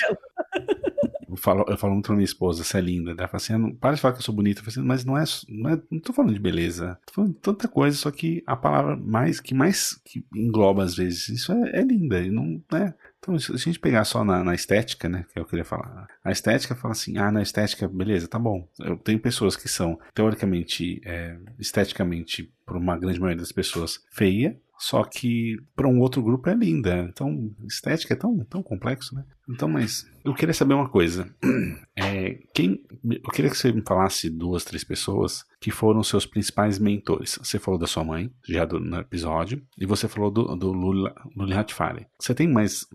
[1.31, 3.11] Eu falo, eu falo muito pra minha esposa, você é linda.
[3.11, 4.59] Ela fala assim: ah, para de falar que eu sou bonita.
[4.59, 5.81] Eu falo assim, mas não é, não é.
[5.89, 6.99] Não tô falando de beleza.
[7.05, 10.95] Tô falando de tanta coisa, só que a palavra mais que mais que engloba às
[10.95, 12.19] vezes isso é, é linda.
[12.19, 12.93] E não, né?
[13.19, 16.31] Então, se a gente pegar só na, na, estética, né, que eu queria falar, a
[16.31, 18.67] estética fala assim, ah, na estética, beleza, tá bom.
[18.79, 24.59] Eu tenho pessoas que são, teoricamente, é, esteticamente, por uma grande maioria das pessoas, feia,
[24.81, 27.07] só que para um outro grupo é linda.
[27.07, 29.23] Então, estética é tão, tão complexo, né?
[29.47, 31.29] Então, mas eu queria saber uma coisa.
[32.03, 36.79] É, quem, eu queria que você me falasse duas, três pessoas que foram seus principais
[36.79, 37.37] mentores.
[37.43, 41.13] Você falou da sua mãe, já do, no episódio, e você falou do, do Lula,
[41.35, 42.07] Lula Hatfari.
[42.19, 42.87] Você tem mais.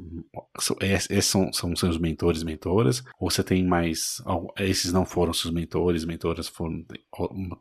[0.80, 3.04] Esses são, são seus mentores, mentoras?
[3.20, 4.20] Ou você tem mais.
[4.58, 6.84] Esses não foram seus mentores, mentoras, foram,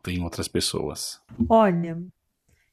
[0.02, 1.20] tem outras pessoas?
[1.48, 2.02] Olha,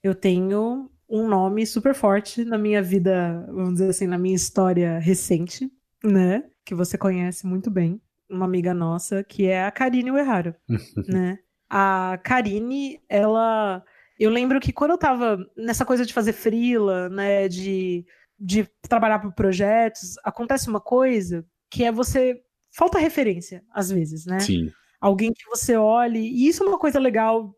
[0.02, 4.98] eu tenho um nome super forte na minha vida, vamos dizer assim, na minha história
[4.98, 5.72] recente,
[6.04, 6.44] né?
[6.66, 8.02] Que você conhece muito bem.
[8.28, 10.60] Uma amiga nossa, que é a Karine Uehara,
[11.08, 11.38] né?
[11.70, 13.84] A Karine, ela.
[14.20, 17.48] Eu lembro que quando eu tava nessa coisa de fazer freela, né?
[17.48, 18.04] De,
[18.40, 22.42] de trabalhar por projetos, acontece uma coisa que é você.
[22.72, 24.40] Falta referência, às vezes, né?
[24.40, 24.72] Sim.
[25.00, 26.20] Alguém que você olhe.
[26.20, 27.54] E isso é uma coisa legal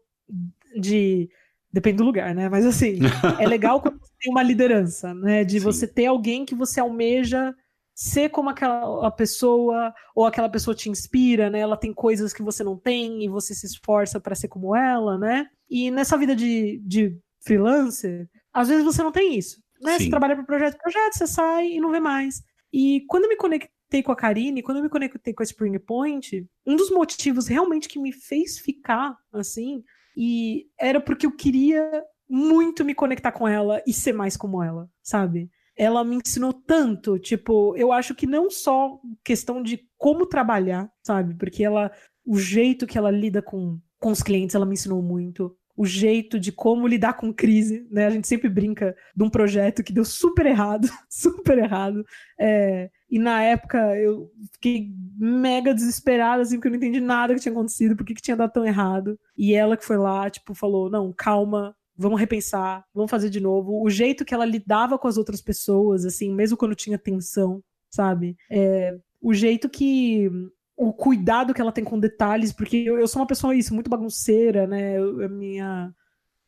[0.78, 1.30] de
[1.76, 2.48] Depende do lugar, né?
[2.48, 3.00] Mas assim,
[3.38, 5.44] é legal quando você tem uma liderança, né?
[5.44, 5.66] De Sim.
[5.66, 7.54] você ter alguém que você almeja
[7.94, 11.60] ser como aquela pessoa, ou aquela pessoa te inspira, né?
[11.60, 15.18] Ela tem coisas que você não tem e você se esforça para ser como ela,
[15.18, 15.50] né?
[15.70, 19.98] E nessa vida de, de freelancer, às vezes você não tem isso, né?
[19.98, 20.06] Sim.
[20.06, 22.42] Você trabalha para projeto, projeto, você sai e não vê mais.
[22.72, 25.78] E quando eu me conectei com a Karine, quando eu me conectei com a Spring
[25.80, 29.84] Point, um dos motivos realmente que me fez ficar assim
[30.16, 34.90] e era porque eu queria muito me conectar com ela e ser mais como ela,
[35.04, 35.50] sabe?
[35.78, 41.36] Ela me ensinou tanto, tipo, eu acho que não só questão de como trabalhar, sabe?
[41.36, 41.92] Porque ela,
[42.26, 45.56] o jeito que ela lida com, com os clientes, ela me ensinou muito.
[45.78, 48.08] o jeito de como lidar com crise, né?
[48.08, 52.06] A gente sempre brinca de um projeto que deu super errado, super errado.
[52.40, 57.40] É, e na época eu fiquei mega desesperada, assim, porque eu não entendi nada que
[57.40, 59.20] tinha acontecido, por que, que tinha dado tão errado.
[59.38, 63.82] E ela que foi lá, tipo, falou: não, calma, vamos repensar, vamos fazer de novo.
[63.82, 68.36] O jeito que ela lidava com as outras pessoas, assim, mesmo quando tinha tensão, sabe?
[68.50, 70.30] É, o jeito que
[70.78, 73.90] o cuidado que ela tem com detalhes, porque eu, eu sou uma pessoa isso, muito
[73.90, 74.98] bagunceira, né?
[74.98, 75.94] Eu, a minha.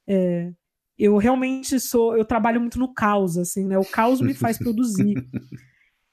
[0.06, 0.52] É,
[0.98, 2.18] eu realmente sou.
[2.18, 3.78] Eu trabalho muito no caos, assim, né?
[3.78, 5.16] O caos me faz produzir.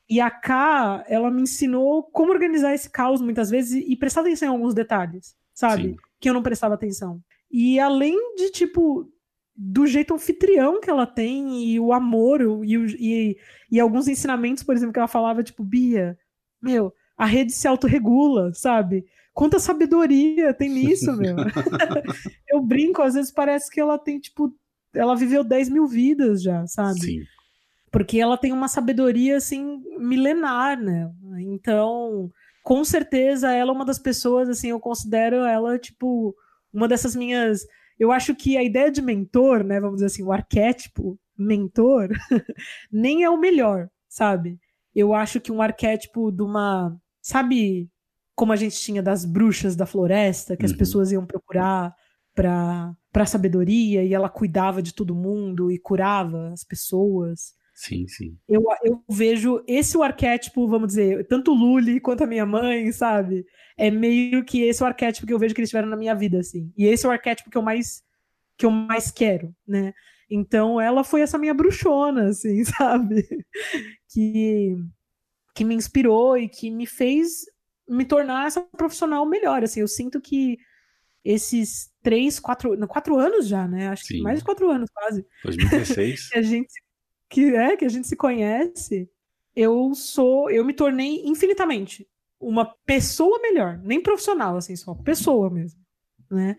[0.08, 4.48] E a K, ela me ensinou como organizar esse caos muitas vezes e, prestar atenção
[4.48, 5.82] em alguns detalhes, sabe?
[5.82, 5.96] Sim.
[6.20, 7.20] Que eu não prestava atenção.
[7.50, 9.08] E além de, tipo,
[9.56, 13.36] do jeito anfitrião que ela tem e o amor e, e,
[13.70, 16.18] e alguns ensinamentos, por exemplo, que ela falava, tipo, Bia,
[16.60, 19.06] meu, a rede se autorregula, sabe?
[19.32, 21.36] Quanta sabedoria tem nisso, meu.
[22.48, 24.54] eu brinco, às vezes parece que ela tem, tipo,
[24.94, 27.00] ela viveu 10 mil vidas já, sabe?
[27.00, 27.22] Sim.
[27.94, 31.10] Porque ela tem uma sabedoria, assim, milenar, né?
[31.38, 32.30] Então,
[32.62, 36.34] com certeza, ela é uma das pessoas, assim, eu considero ela, tipo,
[36.72, 37.60] uma dessas minhas.
[37.98, 39.80] Eu acho que a ideia de mentor, né?
[39.80, 42.08] Vamos dizer assim, o arquétipo mentor,
[42.92, 44.58] nem é o melhor, sabe?
[44.94, 47.90] Eu acho que um arquétipo de uma Sabe
[48.34, 50.76] como a gente tinha das bruxas da floresta, que as uhum.
[50.76, 51.94] pessoas iam procurar
[52.34, 57.54] para para sabedoria e ela cuidava de todo mundo e curava as pessoas.
[57.74, 58.38] Sim, sim.
[58.48, 62.92] Eu, eu vejo esse o arquétipo, vamos dizer, tanto o Lully quanto a minha mãe,
[62.92, 63.44] sabe?
[63.76, 66.38] É meio que esse o arquétipo que eu vejo que eles tiveram na minha vida,
[66.38, 66.72] assim.
[66.78, 68.02] E esse é o arquétipo que eu mais
[68.56, 69.92] que eu mais quero, né?
[70.30, 73.26] Então ela foi essa minha bruxona, assim, sabe?
[74.08, 74.76] Que
[75.54, 77.44] que me inspirou e que me fez
[77.88, 79.62] me tornar essa profissional melhor.
[79.64, 80.58] Assim, eu sinto que
[81.24, 83.88] esses três, quatro, quatro anos já, né?
[83.88, 84.16] Acho Sim.
[84.16, 85.26] que mais de quatro anos quase.
[85.42, 86.28] 2016.
[86.30, 86.72] que a gente
[87.28, 89.08] que é que a gente se conhece.
[89.54, 92.08] Eu sou, eu me tornei infinitamente
[92.40, 95.80] uma pessoa melhor, nem profissional assim, só pessoa mesmo,
[96.30, 96.56] né?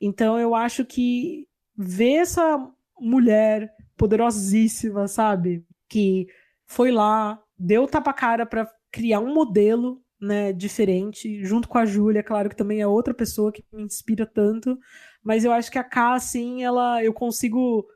[0.00, 2.58] Então eu acho que ver essa
[2.98, 6.26] mulher poderosíssima, sabe, que
[6.66, 12.48] foi lá, deu tapa-cara para criar um modelo né, diferente, junto com a Júlia, claro
[12.48, 14.78] que também é outra pessoa que me inspira tanto,
[15.22, 17.86] mas eu acho que a K, assim, ela, eu consigo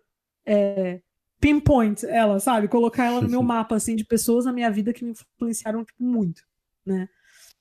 [0.46, 1.00] é,
[1.40, 2.68] pinpoint ela, sabe?
[2.68, 6.02] Colocar ela no meu mapa, assim, de pessoas na minha vida que me influenciaram tipo,
[6.02, 6.42] muito,
[6.84, 7.08] né?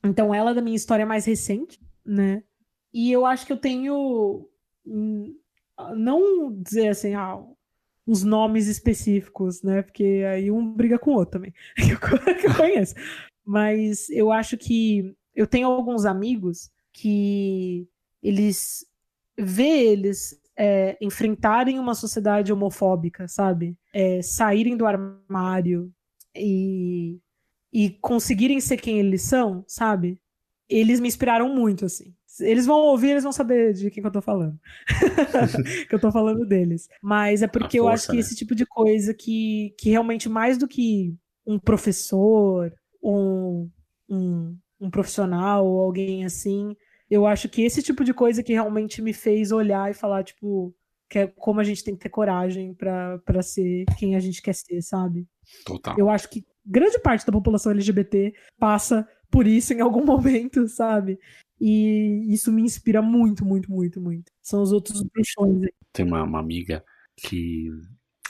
[0.03, 2.43] Então, ela é da minha história mais recente, né?
[2.93, 4.47] E eu acho que eu tenho.
[4.85, 5.35] Hum,
[5.95, 7.39] não dizer assim, ah,
[8.05, 9.81] os nomes específicos, né?
[9.81, 12.95] Porque aí um briga com o outro também, que eu conheço.
[13.45, 17.87] Mas eu acho que eu tenho alguns amigos que
[18.23, 18.85] eles
[19.37, 23.77] vê eles é, enfrentarem uma sociedade homofóbica, sabe?
[23.93, 25.91] É, saírem do armário
[26.35, 27.19] e,
[27.71, 30.19] e conseguirem ser quem eles são, sabe?
[30.67, 32.13] Eles me inspiraram muito, assim.
[32.39, 34.59] Eles vão ouvir, eles vão saber de quem que eu tô falando.
[35.87, 36.87] que eu tô falando deles.
[37.01, 38.19] Mas é porque força, eu acho que né?
[38.19, 41.15] esse tipo de coisa que, que realmente, mais do que
[41.45, 43.69] um professor, um,
[44.09, 46.75] um, um profissional ou alguém assim,
[47.09, 50.75] eu acho que esse tipo de coisa que realmente me fez olhar e falar, tipo,
[51.09, 54.53] que é como a gente tem que ter coragem para ser quem a gente quer
[54.53, 55.27] ser, sabe?
[55.65, 55.95] Total.
[55.97, 61.17] Eu acho que grande parte da população LGBT passa por isso em algum momento, sabe?
[61.59, 64.31] E isso me inspira muito, muito, muito, muito.
[64.41, 65.69] São os outros bruxões.
[65.91, 66.83] Tem uma, uma amiga
[67.15, 67.69] que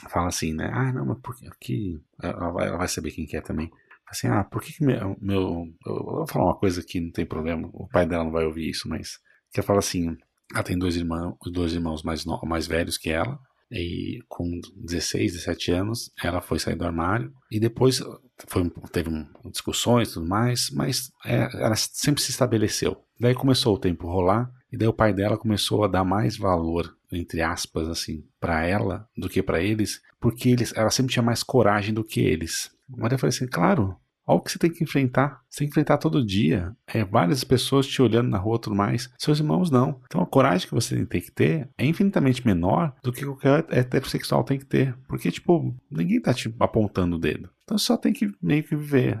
[0.08, 0.70] fala assim, né?
[0.72, 2.00] Ah, não, mas por que.
[2.22, 3.70] Ela vai, ela vai saber quem que é também.
[4.10, 5.64] Assim, ah, por que, que meu, meu.
[5.86, 8.68] Eu vou falar uma coisa que não tem problema, o pai dela não vai ouvir
[8.68, 9.18] isso, mas.
[9.52, 10.16] Que ela fala assim:
[10.54, 13.38] ela tem dois irmãos, dois irmãos mais, no, mais velhos que ela,
[13.70, 18.00] e com 16, 17 anos, ela foi sair do armário e depois
[18.46, 19.10] foi, teve
[19.50, 22.96] discussões e tudo mais, mas é, ela sempre se estabeleceu.
[23.20, 26.96] Daí começou o tempo rolar e daí o pai dela começou a dar mais valor,
[27.10, 31.42] entre aspas, assim, para ela do que para eles, porque eles, ela sempre tinha mais
[31.42, 32.70] coragem do que eles.
[32.88, 33.96] Mas eu falei assim, claro,
[34.28, 35.40] Olha o que você tem que enfrentar.
[35.48, 36.76] Você tem que enfrentar todo dia.
[36.86, 39.10] É, várias pessoas te olhando na rua tudo mais.
[39.16, 40.02] Seus irmãos não.
[40.04, 44.44] Então a coragem que você tem que ter é infinitamente menor do que qualquer heterossexual
[44.44, 44.94] tem que ter.
[45.08, 47.48] Porque, tipo, ninguém tá te apontando o dedo.
[47.64, 49.18] Então você só tem que meio que viver.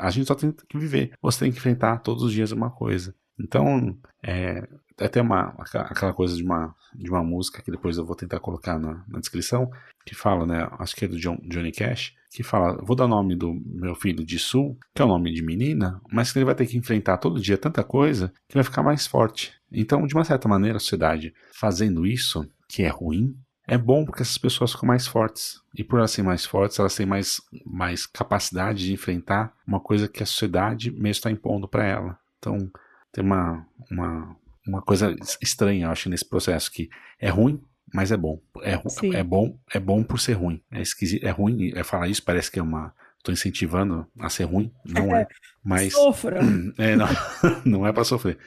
[0.00, 1.12] A gente só tem que viver.
[1.20, 3.14] Você tem que enfrentar todos os dias uma coisa.
[3.38, 4.66] Então, é,
[4.98, 8.78] até uma, aquela coisa de uma, de uma música que depois eu vou tentar colocar
[8.78, 9.70] na, na descrição,
[10.04, 10.68] que fala, né?
[10.78, 14.24] Acho que é do John, Johnny Cash, que fala: vou dar nome do meu filho
[14.24, 17.18] de Sul, que é o nome de menina, mas que ele vai ter que enfrentar
[17.18, 19.52] todo dia tanta coisa que vai ficar mais forte.
[19.72, 24.22] Então, de uma certa maneira, a sociedade fazendo isso, que é ruim, é bom porque
[24.22, 25.60] essas pessoas ficam mais fortes.
[25.76, 30.06] E por elas serem mais fortes, elas têm mais, mais capacidade de enfrentar uma coisa
[30.06, 32.18] que a sociedade mesmo está impondo para ela.
[32.38, 32.70] Então,
[33.10, 36.88] tem uma, uma, uma coisa estranha, eu acho, nesse processo, que
[37.18, 37.62] é ruim,
[37.92, 38.40] mas é bom.
[38.62, 38.72] É,
[39.18, 40.62] é bom é bom por ser ruim.
[40.72, 42.94] É esquisito, é ruim, é falar isso, parece que é uma.
[43.18, 45.22] Estou incentivando a ser ruim, não é.
[45.22, 45.28] é
[45.62, 45.92] mas.
[45.92, 46.40] Sofra.
[46.76, 47.06] É, não,
[47.64, 48.38] não é para sofrer.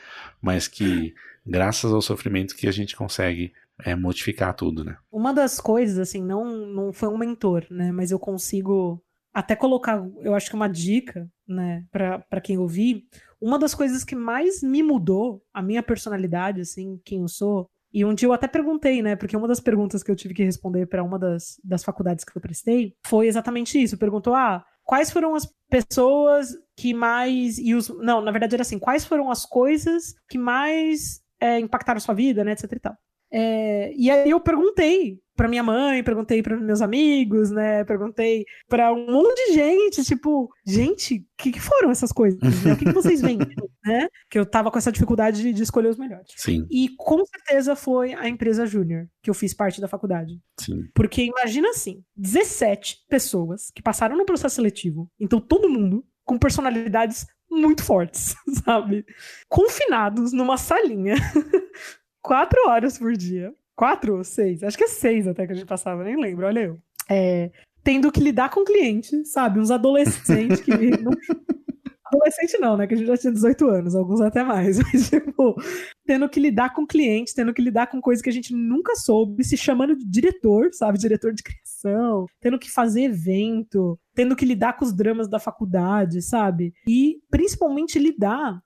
[0.42, 1.14] Mas que,
[1.46, 3.54] graças ao sofrimento, que a gente consegue
[3.84, 4.98] é, modificar tudo, né?
[5.12, 7.92] Uma das coisas, assim, não, não foi um mentor, né?
[7.92, 9.02] Mas eu consigo
[9.34, 13.04] até colocar, eu acho que uma dica, né, para quem ouvir.
[13.40, 17.70] Uma das coisas que mais me mudou a minha personalidade, assim, quem eu sou.
[17.94, 19.16] E um dia eu até perguntei, né?
[19.16, 22.36] Porque uma das perguntas que eu tive que responder para uma das, das faculdades que
[22.36, 23.98] eu prestei foi exatamente isso.
[23.98, 27.58] Perguntou: ah, quais foram as pessoas que mais.
[27.58, 32.00] E os, não, na verdade era assim: quais foram as coisas que mais é, impactaram
[32.00, 32.52] sua vida, né?
[32.52, 32.98] Etc e tal.
[33.32, 37.84] É, e aí eu perguntei para minha mãe, perguntei para meus amigos, né?
[37.84, 42.42] Perguntei para um monte de gente, tipo, gente, o que, que, foram essas coisas?
[42.64, 42.74] Né?
[42.74, 43.38] O que, que vocês veem,
[43.86, 44.10] né?
[44.30, 46.34] Que eu tava com essa dificuldade de, de, escolher os melhores.
[46.36, 46.66] Sim.
[46.72, 50.42] E com certeza foi a empresa Júnior que eu fiz parte da faculdade.
[50.60, 50.86] Sim.
[50.96, 57.28] Porque imagina assim, 17 pessoas que passaram no processo seletivo, então todo mundo com personalidades
[57.50, 58.36] muito fortes,
[58.66, 59.06] sabe?
[59.48, 61.16] Confinados numa salinha
[62.28, 63.54] quatro horas por dia.
[63.76, 64.64] Quatro ou seis?
[64.64, 66.80] Acho que é seis até que a gente passava, nem lembro, olha eu.
[67.10, 67.52] É,
[67.84, 69.60] tendo que lidar com cliente, sabe?
[69.60, 70.72] Uns adolescentes que.
[71.02, 71.12] não...
[72.06, 72.88] Adolescente não, né?
[72.88, 74.78] Que a gente já tinha 18 anos, alguns até mais.
[74.92, 75.56] Mas, tipo,
[76.06, 79.44] tendo que lidar com clientes, tendo que lidar com coisas que a gente nunca soube,
[79.44, 80.98] se chamando de diretor, sabe?
[80.98, 86.22] Diretor de criação, tendo que fazer evento, tendo que lidar com os dramas da faculdade,
[86.22, 86.74] sabe?
[86.88, 88.62] E principalmente lidar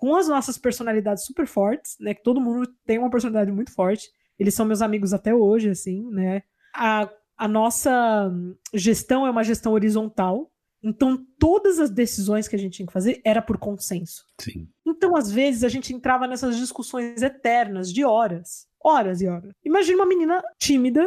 [0.00, 2.14] com as nossas personalidades super fortes, né?
[2.14, 4.08] Que todo mundo tem uma personalidade muito forte.
[4.38, 6.42] Eles são meus amigos até hoje, assim, né?
[6.74, 7.06] A,
[7.36, 8.32] a nossa
[8.72, 10.50] gestão é uma gestão horizontal.
[10.82, 14.24] Então, todas as decisões que a gente tinha que fazer era por consenso.
[14.40, 14.66] Sim.
[14.86, 18.66] Então, às vezes, a gente entrava nessas discussões eternas, de horas.
[18.82, 19.52] Horas e horas.
[19.62, 21.06] Imagina uma menina tímida.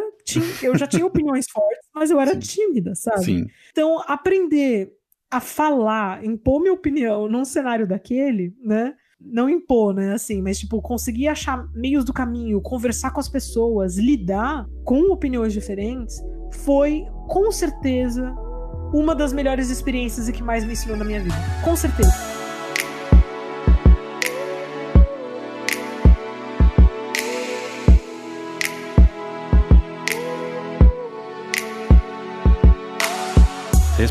[0.62, 2.40] Eu já tinha opiniões fortes, mas eu era Sim.
[2.42, 3.26] tímida, sabe?
[3.26, 3.48] Sim.
[3.72, 4.96] Então, aprender
[5.34, 8.94] a falar, impor minha opinião num cenário daquele, né?
[9.20, 10.14] Não impor, né?
[10.14, 15.52] Assim, mas tipo, conseguir achar meios do caminho, conversar com as pessoas, lidar com opiniões
[15.52, 18.32] diferentes, foi com certeza
[18.94, 21.36] uma das melhores experiências e que mais me ensinou na minha vida.
[21.64, 22.33] Com certeza.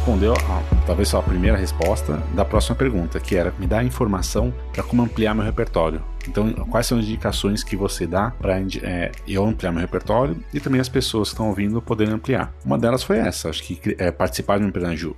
[0.03, 4.53] Respondeu a, talvez só a primeira resposta da próxima pergunta, que era me dar informação
[4.73, 6.03] para como ampliar meu repertório.
[6.27, 10.59] Então, quais são as indicações que você dá para é, eu ampliar meu repertório e
[10.59, 12.53] também as pessoas que estão ouvindo poderem ampliar?
[12.65, 13.49] Uma delas foi essa.
[13.49, 14.71] Acho que é, participar de uma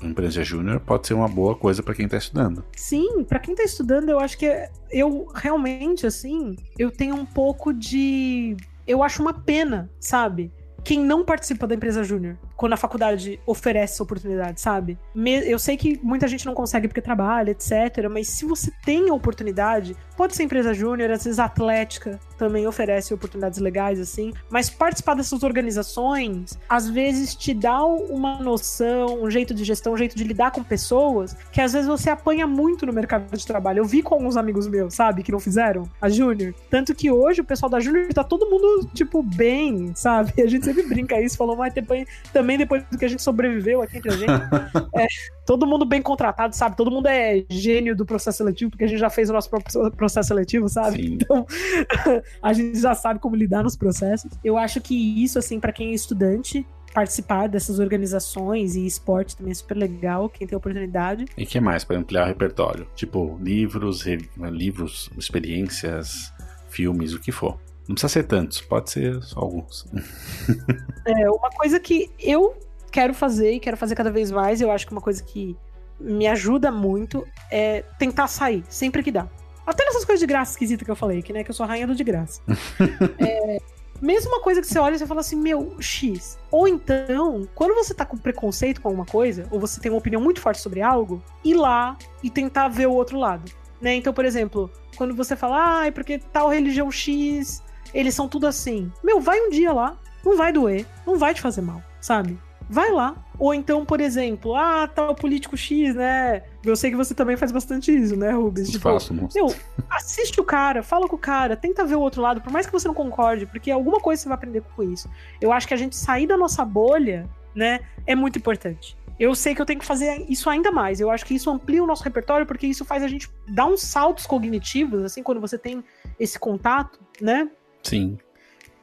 [0.02, 2.62] empresa, júnior pode ser uma boa coisa para quem está estudando.
[2.76, 4.50] Sim, para quem está estudando, eu acho que
[4.90, 8.54] eu realmente, assim, eu tenho um pouco de.
[8.86, 10.52] Eu acho uma pena, sabe?
[10.84, 14.98] Quem não participa da empresa júnior quando a faculdade oferece essa oportunidade, sabe?
[15.46, 18.08] Eu sei que muita gente não consegue porque trabalha, etc.
[18.10, 23.14] Mas se você tem a oportunidade, pode ser empresa júnior, às vezes atlética também oferece
[23.14, 24.32] oportunidades legais, assim.
[24.50, 29.96] Mas participar dessas organizações, às vezes te dá uma noção, um jeito de gestão, um
[29.96, 33.78] jeito de lidar com pessoas, que às vezes você apanha muito no mercado de trabalho.
[33.78, 36.54] Eu vi com alguns amigos meus, sabe, que não fizeram a júnior.
[36.68, 40.32] Tanto que hoje o pessoal da júnior tá todo mundo, tipo, bem, sabe?
[40.44, 42.06] A gente sempre brinca isso, falou, mas também
[42.44, 44.30] também depois do que a gente sobreviveu aqui entre a gente.
[44.94, 45.06] é,
[45.46, 46.76] todo mundo bem contratado, sabe?
[46.76, 49.90] Todo mundo é gênio do processo seletivo, porque a gente já fez o nosso próprio
[49.92, 51.02] processo seletivo, sabe?
[51.02, 51.14] Sim.
[51.14, 51.46] Então,
[52.42, 54.30] a gente já sabe como lidar nos processos.
[54.44, 54.94] Eu acho que
[55.24, 60.28] isso, assim, para quem é estudante, participar dessas organizações e esporte também é super legal,
[60.28, 61.24] quem tem oportunidade.
[61.36, 62.86] E que mais para ampliar o repertório?
[62.94, 64.04] Tipo, livros,
[64.36, 66.32] livros, experiências,
[66.68, 67.58] filmes, o que for.
[67.88, 69.86] Não precisa ser tantos, pode ser só alguns.
[71.06, 72.56] é, uma coisa que eu
[72.90, 75.56] quero fazer e quero fazer cada vez mais, eu acho que uma coisa que
[76.00, 79.28] me ajuda muito é tentar sair, sempre que dá.
[79.66, 81.66] Até nessas coisas de graça esquisita que eu falei, que, né, que eu sou a
[81.66, 82.40] rainha do de graça.
[83.18, 83.58] é,
[84.00, 86.38] mesmo uma coisa que você olha e você fala assim, meu, X.
[86.50, 90.20] Ou então, quando você tá com preconceito com alguma coisa, ou você tem uma opinião
[90.20, 93.50] muito forte sobre algo, ir lá e tentar ver o outro lado
[93.84, 93.94] né?
[93.96, 97.62] Então, por exemplo, quando você fala, ah, é porque tal religião X,
[97.94, 98.92] eles são tudo assim.
[99.02, 102.38] Meu, vai um dia lá, não vai doer, não vai te fazer mal, sabe?
[102.68, 103.16] Vai lá.
[103.38, 106.42] Ou então, por exemplo, ah, tal político X, né?
[106.64, 108.70] Eu sei que você também faz bastante isso, né, Rubens?
[108.70, 109.12] Tipo, faço.
[109.12, 109.54] Meu,
[109.90, 112.72] assiste o cara, fala com o cara, tenta ver o outro lado, por mais que
[112.72, 115.10] você não concorde, porque alguma coisa você vai aprender com isso.
[115.40, 118.96] Eu acho que a gente sair da nossa bolha, né, é muito importante.
[119.18, 121.00] Eu sei que eu tenho que fazer isso ainda mais.
[121.00, 123.82] Eu acho que isso amplia o nosso repertório, porque isso faz a gente dar uns
[123.82, 125.84] saltos cognitivos, assim, quando você tem
[126.18, 127.48] esse contato, né?
[127.84, 128.18] Sim.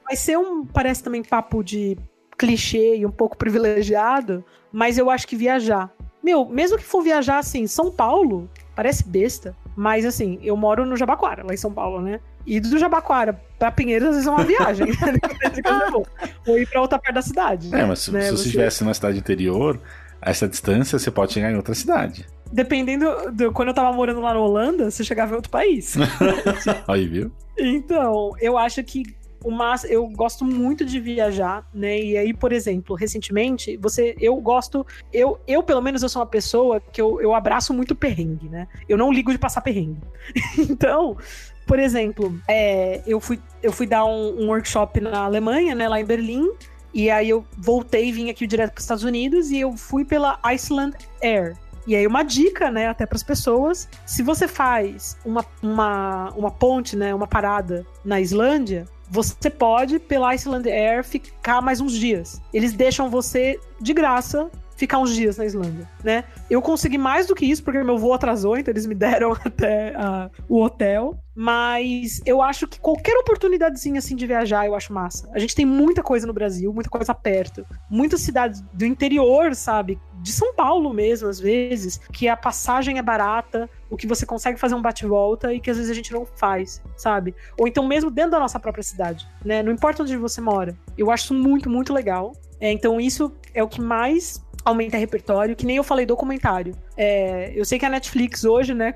[0.06, 1.98] Vai ser um, parece também papo de
[2.38, 5.92] clichê e um pouco privilegiado, mas eu acho que viajar.
[6.24, 10.96] Meu, mesmo que for viajar assim, São Paulo, parece besta, mas assim, eu moro no
[10.96, 12.20] Jabaquara, lá em São Paulo, né?
[12.46, 14.88] E do Jabaquara pra Pinheiros às vezes é uma viagem.
[16.48, 17.74] Ou ir pra outra parte da cidade.
[17.74, 18.22] É, mas se, né?
[18.22, 19.80] se você estivesse na cidade interior,
[20.22, 22.26] a essa distância você pode chegar em outra cidade.
[22.52, 23.52] Dependendo do.
[23.52, 25.96] Quando eu tava morando lá na Holanda, você chegava em outro país.
[26.88, 27.32] Aí, viu?
[27.62, 29.04] Então, eu acho que
[29.50, 32.00] mas eu gosto muito de viajar, né?
[32.00, 36.28] E aí, por exemplo, recentemente, você, eu gosto, eu, eu pelo menos eu sou uma
[36.28, 38.68] pessoa que eu, eu abraço muito perrengue, né?
[38.88, 40.02] Eu não ligo de passar perrengue.
[40.58, 41.18] então,
[41.66, 45.88] por exemplo, é, eu, fui, eu fui dar um, um, workshop na Alemanha, né?
[45.88, 46.48] Lá em Berlim.
[46.94, 50.38] E aí eu voltei vim aqui direto para os Estados Unidos e eu fui pela
[50.44, 51.56] Iceland Air.
[51.88, 56.52] E aí, uma dica, né, até para as pessoas: se você faz uma, uma, uma
[56.52, 62.42] ponte, né, uma parada na Islândia, você pode, pela Iceland Air, ficar mais uns dias.
[62.54, 64.50] Eles deixam você de graça
[64.82, 66.24] ficar uns dias na Islândia, né?
[66.50, 69.94] Eu consegui mais do que isso, porque meu voo atrasou, então eles me deram até
[69.96, 71.20] uh, o hotel.
[71.36, 75.30] Mas eu acho que qualquer oportunidadezinha assim de viajar, eu acho massa.
[75.34, 77.66] A gente tem muita coisa no Brasil, muita coisa perto.
[77.90, 79.98] Muitas cidades do interior, sabe?
[80.22, 84.60] De São Paulo mesmo, às vezes, que a passagem é barata, o que você consegue
[84.60, 87.34] fazer um bate-volta e que às vezes a gente não faz, sabe?
[87.58, 89.64] Ou então mesmo dentro da nossa própria cidade, né?
[89.64, 90.76] Não importa onde você mora.
[90.98, 92.34] Eu acho muito, muito legal.
[92.60, 96.76] É, então isso é o que mais aumenta repertório, que nem eu falei documentário.
[96.96, 98.96] É, eu sei que a Netflix hoje, né,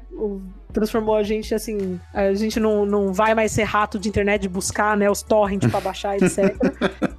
[0.71, 4.49] transformou a gente assim, a gente não, não vai mais ser rato de internet de
[4.49, 6.55] buscar, né, os torrents para baixar, etc.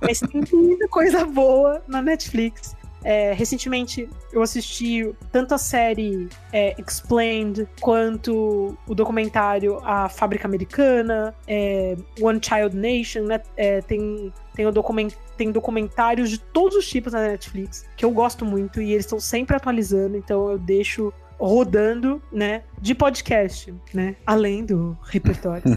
[0.00, 2.76] Mas tem muita coisa boa na Netflix.
[3.06, 11.32] É, recentemente eu assisti tanto a série é, Explained quanto o documentário A Fábrica Americana,
[11.46, 13.40] é, One Child Nation, né?
[13.56, 18.10] É, tem, tem, o document, tem documentários de todos os tipos na Netflix que eu
[18.10, 24.16] gosto muito e eles estão sempre atualizando, então eu deixo rodando, né, de podcast, né,
[24.26, 25.62] além do repertório.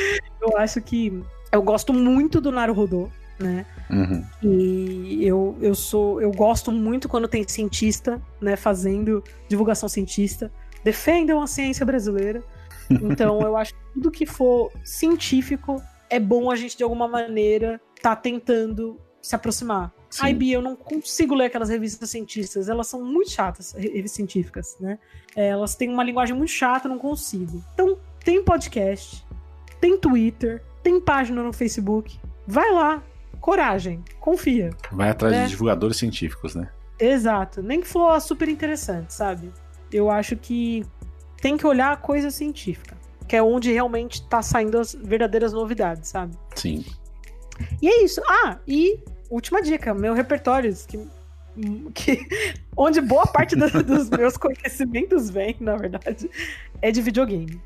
[0.40, 1.22] Eu acho que
[1.52, 3.08] eu gosto muito do Naruhodô,
[3.38, 3.66] né?
[3.90, 4.24] Uhum.
[4.42, 10.52] E eu, eu sou eu gosto muito quando tem cientista, né, fazendo divulgação cientista.
[10.82, 12.42] Defendam a ciência brasileira.
[12.90, 17.80] Então eu acho que tudo que for científico é bom a gente de alguma maneira
[18.02, 19.90] tá tentando se aproximar.
[20.10, 20.20] Sim.
[20.22, 22.68] Ai, Bia, eu não consigo ler aquelas revistas cientistas.
[22.68, 24.98] Elas são muito chatas, revistas científicas, né?
[25.34, 27.64] É, elas têm uma linguagem muito chata, eu não consigo.
[27.72, 29.26] Então, tem podcast,
[29.80, 32.20] tem Twitter, tem página no Facebook.
[32.46, 33.02] Vai lá,
[33.44, 34.70] coragem, confia.
[34.90, 35.44] Vai atrás né?
[35.44, 36.70] de divulgadores científicos, né?
[36.98, 37.62] Exato.
[37.62, 39.52] Nem que for super interessante, sabe?
[39.92, 40.82] Eu acho que
[41.42, 42.96] tem que olhar a coisa científica,
[43.28, 46.34] que é onde realmente tá saindo as verdadeiras novidades, sabe?
[46.54, 46.86] Sim.
[47.82, 48.22] E é isso.
[48.26, 48.98] Ah, e
[49.28, 51.06] última dica, meu repertório, que,
[51.92, 52.26] que
[52.74, 56.30] onde boa parte do, dos meus conhecimentos vem, na verdade,
[56.80, 57.60] é de videogame.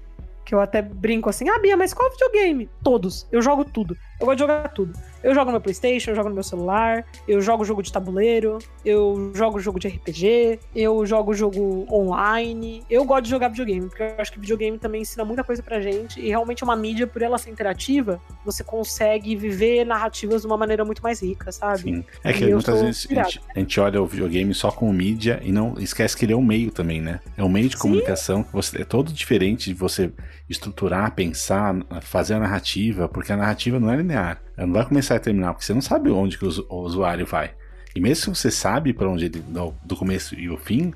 [0.44, 2.68] Que eu até brinco assim, ah, Bia, mas qual videogame?
[2.82, 3.28] Todos.
[3.30, 3.96] Eu jogo tudo.
[4.20, 4.98] Eu gosto de jogar tudo.
[5.22, 8.58] Eu jogo no meu Playstation, eu jogo no meu celular, eu jogo jogo de tabuleiro,
[8.84, 12.82] eu jogo jogo de RPG, eu jogo jogo online.
[12.88, 15.80] Eu gosto de jogar videogame, porque eu acho que videogame também ensina muita coisa pra
[15.80, 20.46] gente e realmente é uma mídia, por ela ser interativa, você consegue viver narrativas de
[20.46, 21.82] uma maneira muito mais rica, sabe?
[21.82, 22.04] Sim.
[22.22, 25.52] É que muitas vezes a gente, a gente, olha o videogame só como mídia e
[25.52, 27.20] não esquece que ele é um meio também, né?
[27.36, 30.12] É um meio de comunicação que você, é todo diferente de você
[30.48, 34.40] estruturar, pensar, fazer a narrativa, porque a narrativa não é linear.
[34.56, 37.52] Ela não vai começar e terminar, porque você não sabe onde que o usuário vai.
[37.94, 39.44] E mesmo se você sabe para onde ele,
[39.84, 40.92] do começo e o fim,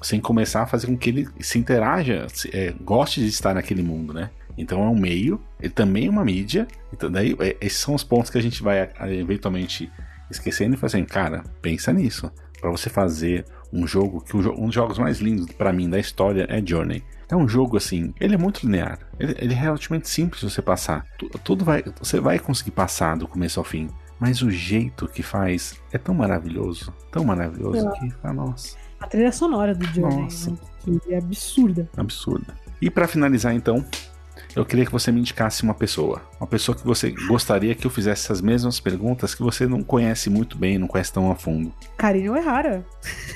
[0.00, 3.28] você tem que começar a fazer com que ele se interaja, se, é, goste de
[3.28, 4.30] estar naquele mundo, né?
[4.58, 6.66] Então é um meio, ele também é uma mídia.
[6.92, 9.90] Então daí é, esses são os pontos que a gente vai eventualmente
[10.30, 12.30] esquecendo e fazendo, cara, pensa nisso.
[12.60, 16.46] Para você fazer um jogo que um dos jogos mais lindos para mim da história
[16.48, 17.02] é Journey.
[17.28, 18.98] É um jogo assim, ele é muito linear.
[19.18, 21.04] Ele, ele é relativamente simples de você passar.
[21.42, 23.88] Tudo vai, você vai conseguir passar do começo ao fim.
[24.18, 27.92] Mas o jeito que faz é tão maravilhoso, tão maravilhoso é.
[27.98, 28.76] que, ah, nossa.
[28.98, 30.50] A trilha sonora do Journey, nossa.
[30.50, 30.56] Né,
[31.04, 31.88] que é absurda.
[31.96, 32.54] Absurda.
[32.80, 33.84] E para finalizar, então,
[34.56, 36.22] eu queria que você me indicasse uma pessoa.
[36.40, 40.30] Uma pessoa que você gostaria que eu fizesse essas mesmas perguntas que você não conhece
[40.30, 41.70] muito bem, não conhece tão a fundo.
[41.98, 42.82] Karine Errara.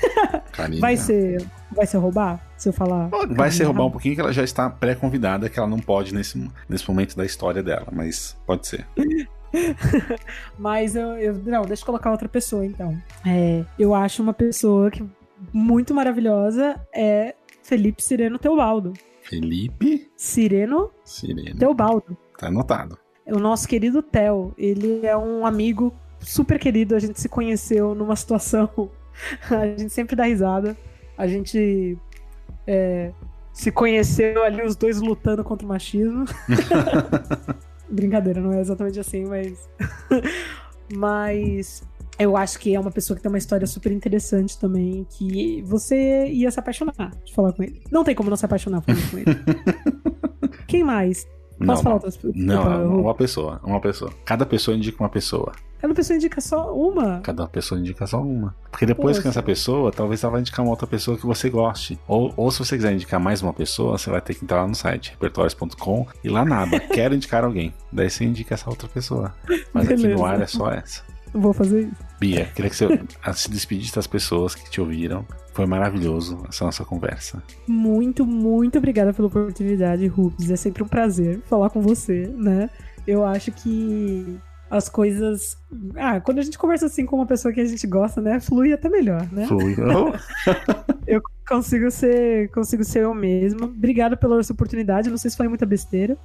[0.51, 0.81] Karine.
[0.81, 2.41] Vai ser, vai ser roubar?
[2.57, 3.07] Se eu falar.
[3.29, 6.49] Vai ser roubar um pouquinho que ela já está pré-convidada, que ela não pode nesse,
[6.67, 8.87] nesse momento da história dela, mas pode ser.
[10.57, 12.97] mas eu, eu, Não, deixa eu colocar outra pessoa então.
[13.23, 15.07] É, eu acho uma pessoa que
[15.53, 18.93] muito maravilhosa é Felipe Sireno Teobaldo.
[19.21, 21.57] Felipe Sireno, Sireno.
[21.57, 22.17] Teobaldo.
[22.37, 22.97] Tá anotado.
[23.25, 28.15] O nosso querido Theo, ele é um amigo super querido, a gente se conheceu numa
[28.15, 28.69] situação,
[29.49, 30.75] a gente sempre dá risada,
[31.17, 31.97] a gente
[32.65, 33.11] é,
[33.53, 36.25] se conheceu ali os dois lutando contra o machismo.
[37.89, 39.69] Brincadeira, não é exatamente assim, mas.
[40.95, 41.83] mas
[42.23, 46.27] eu acho que é uma pessoa que tem uma história super interessante também, que você
[46.27, 47.81] ia se apaixonar de falar com ele.
[47.91, 50.51] Não tem como não se apaixonar falando com ele.
[50.67, 51.27] Quem mais?
[51.57, 52.35] Posso não, falar outras pessoas?
[52.35, 54.11] Não, uma pessoa, uma pessoa.
[54.25, 55.51] Cada pessoa indica uma pessoa.
[55.79, 57.21] Cada pessoa indica só uma?
[57.21, 58.55] Cada pessoa indica só uma.
[58.69, 59.21] Porque depois Poxa.
[59.23, 61.99] que essa pessoa, talvez ela vai indicar uma outra pessoa que você goste.
[62.07, 64.67] Ou, ou se você quiser indicar mais uma pessoa, você vai ter que entrar lá
[64.67, 67.73] no site, repertórios.com, e lá nada, quero indicar alguém.
[67.91, 69.33] Daí você indica essa outra pessoa.
[69.73, 70.07] Mas Beleza.
[70.07, 71.03] aqui no ar é só essa.
[71.33, 72.11] Vou fazer isso.
[72.19, 72.87] Bia, queria que você
[73.33, 75.25] se despedisse das pessoas que te ouviram.
[75.53, 77.41] Foi maravilhoso essa nossa conversa.
[77.67, 80.49] Muito, muito obrigada pela oportunidade, Rubens.
[80.49, 82.69] É sempre um prazer falar com você, né?
[83.05, 84.39] Eu acho que
[84.71, 85.57] as coisas.
[85.97, 88.39] Ah, quando a gente conversa assim com uma pessoa que a gente gosta, né?
[88.39, 89.45] Flui até melhor, né?
[89.45, 89.75] Flui.
[91.05, 93.65] eu consigo ser, consigo ser eu mesma.
[93.65, 95.09] Obrigada pela sua oportunidade.
[95.09, 96.17] Não sei se foi muita besteira.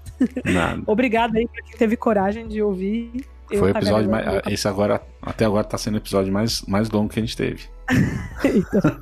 [0.44, 0.80] Nada.
[0.86, 4.27] Obrigada aí pra quem teve coragem de ouvir foi o episódio mais.
[4.47, 7.64] Esse agora, até agora, tá sendo o episódio mais, mais longo que a gente teve.
[8.44, 9.01] então,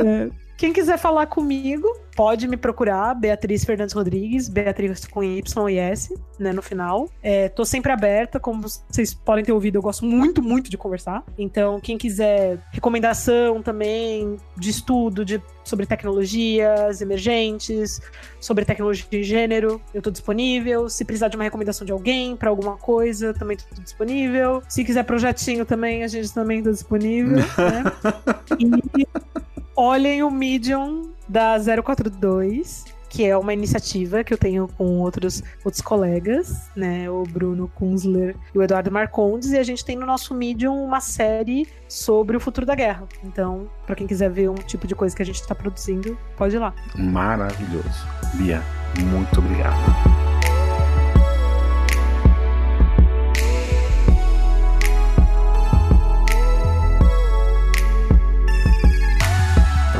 [0.06, 5.78] é, quem quiser falar comigo, pode me procurar, Beatriz Fernandes Rodrigues, Beatriz com Y e
[5.78, 7.08] S, né, no final.
[7.22, 11.24] É, tô sempre aberta, como vocês podem ter ouvido, eu gosto muito, muito de conversar.
[11.38, 18.00] Então, quem quiser recomendação também de estudo de, sobre tecnologias emergentes,
[18.40, 20.88] sobre tecnologia de gênero, eu tô disponível.
[20.88, 24.62] Se precisar de uma recomendação de alguém para alguma coisa, também tô disponível.
[24.68, 27.44] Se quiser projetinho também, a gente também tá disponível, né?
[28.58, 29.06] e
[29.74, 35.80] olhem o Medium da 042, que é uma iniciativa que eu tenho com outros, outros
[35.80, 37.10] colegas, né?
[37.10, 41.00] O Bruno Kunzler e o Eduardo Marcondes, e a gente tem no nosso Medium uma
[41.00, 43.08] série sobre o futuro da guerra.
[43.24, 46.56] Então, para quem quiser ver um tipo de coisa que a gente está produzindo, pode
[46.56, 46.74] ir lá.
[46.96, 48.06] Maravilhoso.
[48.34, 48.62] Bia,
[49.00, 50.21] muito obrigado.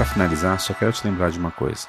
[0.02, 1.86] Para finalizar, só quero te lembrar de uma coisa.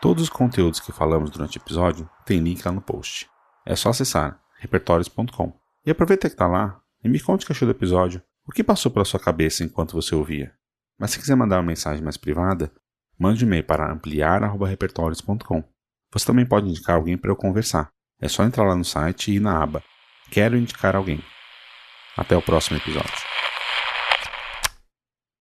[0.00, 3.28] Todos os conteúdos que falamos durante o episódio tem link lá no post.
[3.66, 5.52] É só acessar repertórios.com.
[5.84, 8.62] E aproveita que está lá e me conte o que achou do episódio, o que
[8.62, 10.52] passou pela sua cabeça enquanto você ouvia.
[10.96, 12.70] Mas se quiser mandar uma mensagem mais privada,
[13.18, 15.64] mande um e-mail para ampliar.repertórios.com.
[16.12, 17.90] Você também pode indicar alguém para eu conversar.
[18.20, 19.82] É só entrar lá no site e ir na aba
[20.30, 21.20] Quero indicar alguém.
[22.16, 23.47] Até o próximo episódio.